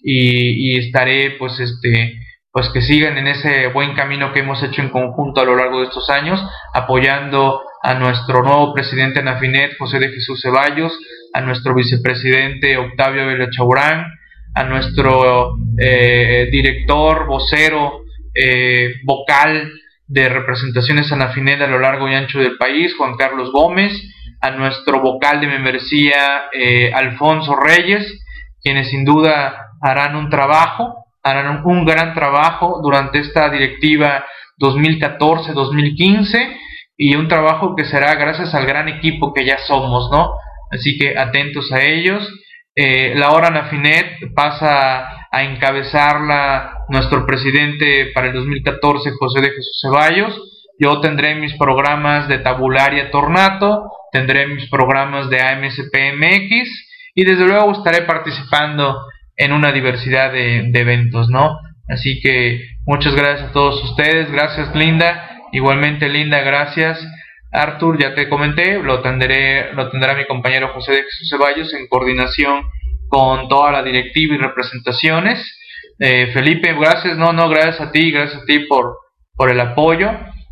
y, 0.03 0.77
estaré 0.77 1.37
pues 1.39 1.57
este 1.61 2.19
pues 2.51 2.67
que 2.73 2.81
sigan 2.81 3.17
en 3.17 3.27
ese 3.27 3.67
buen 3.67 3.93
camino 3.93 4.33
que 4.33 4.41
hemos 4.41 4.61
hecho 4.61 4.81
en 4.81 4.89
conjunto 4.89 5.39
a 5.39 5.45
lo 5.45 5.55
largo 5.55 5.79
de 5.79 5.85
estos 5.85 6.09
años, 6.09 6.43
apoyando 6.73 7.61
a 7.81 7.93
nuestro 7.93 8.43
nuevo 8.43 8.73
presidente 8.73 9.23
Nafinet, 9.23 9.77
José 9.79 9.99
de 9.99 10.09
Jesús 10.09 10.41
Ceballos, 10.41 10.99
a 11.33 11.39
nuestro 11.39 11.73
vicepresidente 11.73 12.75
Octavio 12.75 13.25
Vela 13.25 13.47
Chaurán, 13.51 14.05
a 14.53 14.63
nuestro 14.65 15.53
eh, 15.79 16.49
director, 16.51 17.25
vocero, 17.25 18.01
eh, 18.35 18.95
vocal 19.05 19.71
de 20.09 20.27
representaciones 20.27 21.11
a 21.11 21.15
Nafinet 21.15 21.61
a 21.61 21.67
lo 21.67 21.79
largo 21.79 22.09
y 22.09 22.15
ancho 22.15 22.39
del 22.39 22.57
país, 22.57 22.95
Juan 22.97 23.15
Carlos 23.15 23.51
Gómez, 23.51 23.93
a 24.41 24.49
nuestro 24.51 25.01
vocal 25.01 25.39
de 25.39 25.47
membresía, 25.47 26.45
eh, 26.51 26.91
Alfonso 26.93 27.55
Reyes, 27.55 28.19
quienes 28.61 28.89
sin 28.89 29.05
duda 29.05 29.67
harán 29.81 30.15
un 30.15 30.29
trabajo, 30.29 31.05
harán 31.21 31.61
un 31.63 31.85
gran 31.85 32.15
trabajo 32.15 32.81
durante 32.81 33.19
esta 33.19 33.49
directiva 33.49 34.25
2014-2015 34.59 36.57
y 36.97 37.15
un 37.15 37.27
trabajo 37.27 37.75
que 37.75 37.85
será 37.85 38.15
gracias 38.15 38.55
al 38.55 38.65
gran 38.65 38.89
equipo 38.89 39.31
que 39.31 39.45
ya 39.45 39.59
somos, 39.59 40.09
¿no? 40.11 40.31
Así 40.71 40.97
que 40.97 41.17
atentos 41.17 41.71
a 41.71 41.81
ellos. 41.81 42.27
Eh, 42.75 43.13
la 43.15 43.31
hora 43.31 43.51
Nafinet 43.51 44.33
pasa 44.33 45.18
a 45.31 45.43
encabezarla 45.43 46.85
nuestro 46.89 47.25
presidente 47.25 48.11
para 48.13 48.27
el 48.27 48.33
2014, 48.33 49.11
José 49.19 49.41
de 49.41 49.49
Jesús 49.49 49.79
Ceballos. 49.81 50.41
Yo 50.79 51.01
tendré 51.01 51.35
mis 51.35 51.53
programas 51.55 52.27
de 52.27 52.39
Tabularia 52.39 53.11
Tornato, 53.11 53.91
tendré 54.11 54.47
mis 54.47 54.69
programas 54.69 55.29
de 55.29 55.41
AMSPMX 55.41 56.87
y 57.15 57.25
desde 57.25 57.45
luego 57.45 57.71
estaré 57.73 58.03
participando 58.03 58.97
en 59.35 59.53
una 59.53 59.71
diversidad 59.71 60.31
de, 60.31 60.71
eventos, 60.73 61.29
¿no? 61.29 61.59
Así 61.87 62.19
que 62.21 62.61
muchas 62.85 63.15
gracias 63.15 63.49
a 63.49 63.53
todos 63.53 63.83
ustedes, 63.83 64.31
gracias 64.31 64.75
Linda, 64.75 65.29
igualmente 65.51 66.09
Linda, 66.09 66.41
gracias. 66.41 67.05
Arthur, 67.51 67.99
ya 67.99 68.13
te 68.13 68.29
comenté, 68.29 68.81
lo 68.81 69.01
tendré, 69.01 69.73
lo 69.73 69.89
tendrá 69.89 70.13
mi 70.15 70.25
compañero 70.25 70.69
José 70.69 70.91
de 70.91 71.03
Jesús 71.03 71.29
Ceballos 71.29 71.73
en 71.73 71.87
coordinación 71.87 72.63
con 73.09 73.49
toda 73.49 73.71
la 73.71 73.83
directiva 73.83 74.35
y 74.35 74.37
representaciones. 74.37 75.59
Eh, 75.99 76.31
Felipe, 76.33 76.73
gracias, 76.73 77.17
no, 77.17 77.33
no, 77.33 77.49
gracias 77.49 77.81
a 77.81 77.91
ti, 77.91 78.11
gracias 78.11 78.43
a 78.43 78.45
ti 78.45 78.59
por, 78.59 78.97
por 79.35 79.51
el 79.51 79.59
apoyo, 79.59 80.11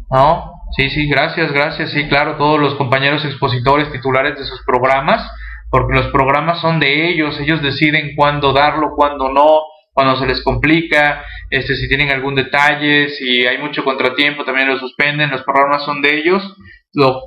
¿no? 0.09 0.51
Sí, 0.75 0.89
sí, 0.89 1.07
gracias, 1.07 1.53
gracias, 1.53 1.91
sí, 1.91 2.09
claro, 2.09 2.35
todos 2.35 2.59
los 2.59 2.75
compañeros 2.75 3.23
expositores 3.23 3.89
titulares 3.91 4.37
de 4.37 4.43
sus 4.43 4.61
programas 4.65 5.25
porque 5.69 5.93
los 5.93 6.07
programas 6.07 6.61
son 6.61 6.79
de 6.79 7.09
ellos, 7.09 7.39
ellos 7.39 7.61
deciden 7.61 8.15
cuándo 8.15 8.53
darlo, 8.53 8.93
cuándo 8.95 9.29
no, 9.29 9.61
cuando 9.91 10.15
se 10.15 10.25
les 10.25 10.41
complica, 10.43 11.23
este, 11.49 11.75
si 11.75 11.87
tienen 11.87 12.11
algún 12.11 12.35
detalle, 12.35 13.09
si 13.09 13.45
hay 13.45 13.57
mucho 13.57 13.83
contratiempo, 13.83 14.45
también 14.45 14.67
lo 14.67 14.79
suspenden, 14.79 15.29
los 15.29 15.43
programas 15.43 15.83
son 15.83 16.01
de 16.01 16.17
ellos, 16.17 16.55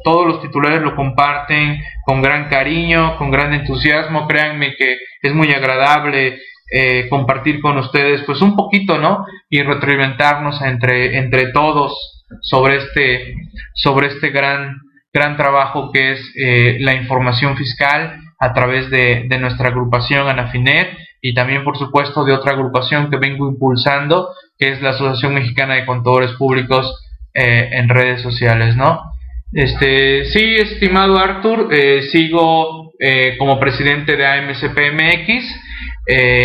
todos 0.05 0.27
los 0.27 0.43
titulares 0.43 0.83
lo 0.83 0.97
comparten 0.97 1.81
con 2.05 2.23
gran 2.23 2.49
cariño, 2.49 3.17
con 3.17 3.31
gran 3.31 3.55
entusiasmo, 3.55 4.27
créanme 4.27 4.75
que 4.77 4.97
es 5.23 5.35
muy 5.35 5.53
agradable 5.53 6.39
eh, 6.73 7.09
compartir 7.09 7.61
con 7.61 7.79
ustedes 7.79 8.23
pues 8.23 8.41
un 8.43 8.57
poquito, 8.57 8.99
¿no? 8.99 9.25
Y 9.49 9.63
retroalimentarnos 9.63 10.63
entre, 10.63 11.19
entre 11.19 11.53
todos 11.53 12.25
sobre 12.43 12.77
este, 12.77 13.35
sobre 13.75 14.09
este 14.09 14.31
gran, 14.31 14.77
gran 15.13 15.37
trabajo 15.37 15.91
que 15.93 16.13
es 16.13 16.33
eh, 16.37 16.77
la 16.81 16.95
información 16.95 17.57
fiscal 17.57 18.21
a 18.39 18.53
través 18.53 18.89
de, 18.91 19.27
nuestra 19.41 19.69
agrupación 19.69 20.29
Anafinet 20.29 20.97
y 21.21 21.35
también 21.35 21.65
por 21.65 21.77
supuesto 21.77 22.25
de 22.25 22.33
otra 22.33 22.53
agrupación 22.53 23.11
que 23.11 23.19
vengo 23.19 23.49
impulsando 23.49 24.31
que 24.59 24.71
es 24.73 24.81
la 24.81 24.91
Asociación 24.91 25.35
Mexicana 25.35 25.75
de 25.75 25.87
Contadores 25.87 26.33
Públicos 26.33 27.05
eh, 27.35 27.69
en 27.73 27.89
redes 27.89 28.23
sociales, 28.23 28.77
¿no? 28.77 29.10
Este, 29.53 30.27
sí, 30.27 30.57
estimado 30.57 31.19
Arthur, 31.19 31.69
eh, 31.73 32.03
sigo 32.13 32.93
eh, 32.99 33.37
como 33.39 33.59
presidente 33.59 34.17
de 34.17 34.27
AMCPMX, 34.27 35.61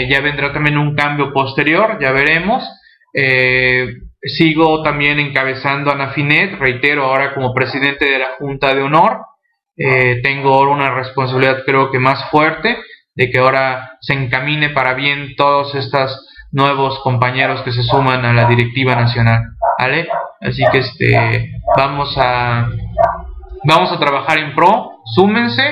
ya 0.09 0.21
vendrá 0.21 0.53
también 0.53 0.77
un 0.77 0.95
cambio 0.95 1.33
posterior, 1.33 1.97
ya 1.99 2.11
veremos. 2.11 2.63
sigo 4.21 4.83
también 4.83 5.19
encabezando 5.19 5.91
Anafinet, 5.91 6.59
reitero, 6.59 7.05
ahora 7.05 7.33
como 7.33 7.53
presidente 7.53 8.05
de 8.05 8.19
la 8.19 8.35
Junta 8.37 8.75
de 8.75 8.81
Honor. 8.81 9.21
Eh, 9.77 10.21
tengo 10.23 10.61
una 10.61 10.95
responsabilidad 10.95 11.63
creo 11.65 11.91
que 11.91 11.99
más 11.99 12.29
fuerte 12.29 12.77
de 13.13 13.29
que 13.29 13.39
ahora 13.39 13.97
se 13.99 14.13
encamine 14.13 14.69
para 14.69 14.93
bien 14.93 15.35
todos 15.35 15.75
estos 15.75 16.25
nuevos 16.51 16.99
compañeros 16.99 17.61
que 17.63 17.73
se 17.73 17.83
suman 17.83 18.23
a 18.23 18.33
la 18.33 18.47
directiva 18.47 18.95
nacional, 18.95 19.41
¿vale? 19.77 20.07
Así 20.41 20.63
que 20.71 20.79
este 20.79 21.51
vamos 21.77 22.15
a 22.17 22.69
vamos 23.63 23.91
a 23.91 23.99
trabajar 23.99 24.37
en 24.39 24.53
pro, 24.53 25.01
súmense 25.15 25.63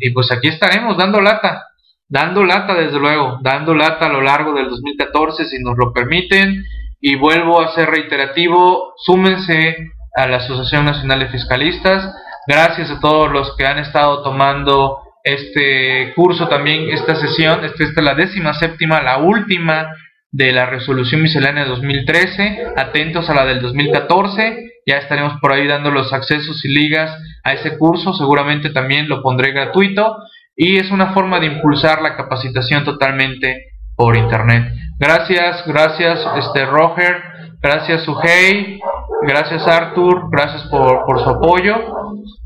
y 0.00 0.10
pues 0.10 0.30
aquí 0.30 0.48
estaremos 0.48 0.96
dando 0.96 1.20
lata, 1.20 1.66
dando 2.08 2.44
lata 2.44 2.74
desde 2.74 2.98
luego, 2.98 3.38
dando 3.42 3.74
lata 3.74 4.06
a 4.06 4.12
lo 4.12 4.20
largo 4.20 4.52
del 4.52 4.68
2014 4.68 5.44
si 5.46 5.58
nos 5.62 5.76
lo 5.76 5.92
permiten 5.92 6.64
y 7.00 7.14
vuelvo 7.14 7.60
a 7.60 7.72
ser 7.74 7.88
reiterativo, 7.90 8.94
súmense 8.98 9.76
a 10.14 10.26
la 10.26 10.38
Asociación 10.38 10.84
Nacional 10.84 11.20
de 11.20 11.28
Fiscalistas 11.28 12.12
Gracias 12.48 12.90
a 12.90 12.98
todos 12.98 13.30
los 13.30 13.54
que 13.58 13.66
han 13.66 13.76
estado 13.76 14.22
tomando 14.22 15.02
este 15.22 16.14
curso 16.16 16.48
también, 16.48 16.88
esta 16.88 17.14
sesión. 17.14 17.62
Esta, 17.62 17.84
es 17.84 17.94
la 18.02 18.14
décima 18.14 18.54
séptima, 18.54 19.02
la 19.02 19.18
última 19.18 19.92
de 20.30 20.52
la 20.52 20.66
resolución 20.66 21.22
miscelánea 21.22 21.64
de 21.64 21.70
2013. 21.70 22.66
Atentos 22.76 23.28
a 23.30 23.34
la 23.34 23.44
del 23.44 23.60
2014. 23.60 24.70
Ya 24.86 24.96
estaremos 24.96 25.34
por 25.40 25.52
ahí 25.52 25.66
dando 25.66 25.90
los 25.90 26.12
accesos 26.12 26.64
y 26.64 26.68
ligas 26.68 27.10
a 27.44 27.52
ese 27.52 27.76
curso. 27.78 28.12
Seguramente 28.14 28.70
también 28.70 29.08
lo 29.08 29.22
pondré 29.22 29.52
gratuito. 29.52 30.16
Y 30.56 30.78
es 30.78 30.90
una 30.90 31.12
forma 31.12 31.40
de 31.40 31.46
impulsar 31.46 32.02
la 32.02 32.16
capacitación 32.16 32.84
totalmente 32.84 33.66
por 33.94 34.16
internet. 34.16 34.72
Gracias, 34.98 35.64
gracias, 35.66 36.26
este 36.36 36.66
Roger, 36.66 37.22
gracias 37.60 38.02
Sugei, 38.02 38.80
gracias 39.22 39.66
Arthur, 39.68 40.28
gracias 40.30 40.64
por, 40.64 41.04
por 41.04 41.20
su 41.22 41.30
apoyo. 41.30 41.74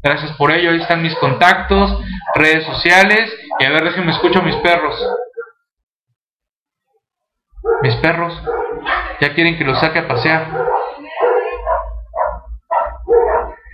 Gracias 0.02 0.32
por 0.32 0.50
ello. 0.50 0.70
Ahí 0.72 0.80
están 0.80 1.00
mis 1.00 1.14
contactos, 1.16 1.96
redes 2.34 2.64
sociales. 2.66 3.32
Y 3.60 3.64
a 3.64 3.70
ver, 3.70 3.84
déjenme 3.84 4.12
escucho 4.12 4.40
a 4.40 4.42
mis 4.42 4.56
perros. 4.56 4.94
Mis 7.82 7.96
perros. 7.96 8.40
Ya 9.20 9.34
quieren 9.34 9.56
que 9.56 9.64
los 9.64 9.78
saque 9.78 10.00
a 10.00 10.08
pasear. 10.08 10.46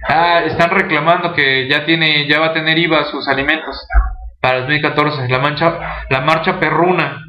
Ah, 0.09 0.43
están 0.47 0.71
reclamando 0.71 1.35
que 1.35 1.69
ya 1.69 1.85
tiene, 1.85 2.27
ya 2.29 2.41
va 2.41 2.47
a 2.47 2.53
tener 2.53 2.79
IVA 2.79 3.05
sus 3.05 3.29
alimentos 3.29 3.77
para 4.41 4.61
2014. 4.61 5.29
La 5.29 5.39
mancha, 5.39 6.05
la 6.09 6.21
marcha 6.23 6.59
perruna, 6.59 7.25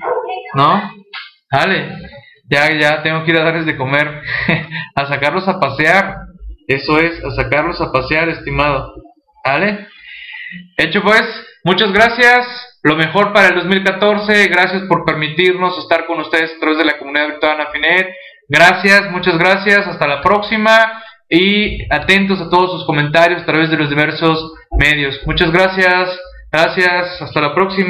¿no? 0.54 0.82
Dale. 1.52 1.98
Ya, 2.50 2.72
ya 2.72 3.04
tengo 3.04 3.24
que 3.24 3.32
ir 3.32 3.38
a 3.38 3.44
darles 3.44 3.66
de 3.66 3.78
comer, 3.78 4.24
a 4.96 5.06
sacarlos 5.06 5.48
a 5.48 5.60
pasear. 5.60 6.16
Eso 6.68 7.00
es, 7.00 7.24
a 7.24 7.32
sacarlos 7.32 7.80
a 7.82 7.92
pasear, 7.92 8.30
estimado. 8.30 8.94
¿Vale? 9.46 9.88
Hecho 10.78 11.02
pues, 11.02 11.24
muchas 11.64 11.92
gracias. 11.92 12.69
Lo 12.84 12.96
mejor 12.96 13.34
para 13.34 13.48
el 13.50 13.56
2014. 13.56 14.48
Gracias 14.48 14.84
por 14.84 15.06
permitirnos 15.06 15.78
estar 15.80 16.06
con 16.06 16.20
ustedes 16.20 16.54
a 16.56 16.60
través 16.60 16.78
de 16.78 16.86
la 16.86 16.98
comunidad 16.98 17.28
virtual 17.28 17.60
Anafinet. 17.60 18.08
Gracias, 18.48 19.12
muchas 19.12 19.38
gracias. 19.38 19.86
Hasta 19.88 20.08
la 20.08 20.22
próxima. 20.22 21.04
Y 21.30 21.84
atentos 21.94 22.42
a 22.42 22.50
todos 22.50 22.72
sus 22.72 22.86
comentarios 22.86 23.44
a 23.44 23.46
través 23.46 23.70
de 23.70 23.78
los 23.78 23.90
diversos 23.90 24.54
medios. 24.72 25.20
Muchas 25.26 25.52
gracias. 25.52 26.20
Gracias, 26.52 27.22
hasta 27.22 27.42
la 27.42 27.54
próxima. 27.54 27.89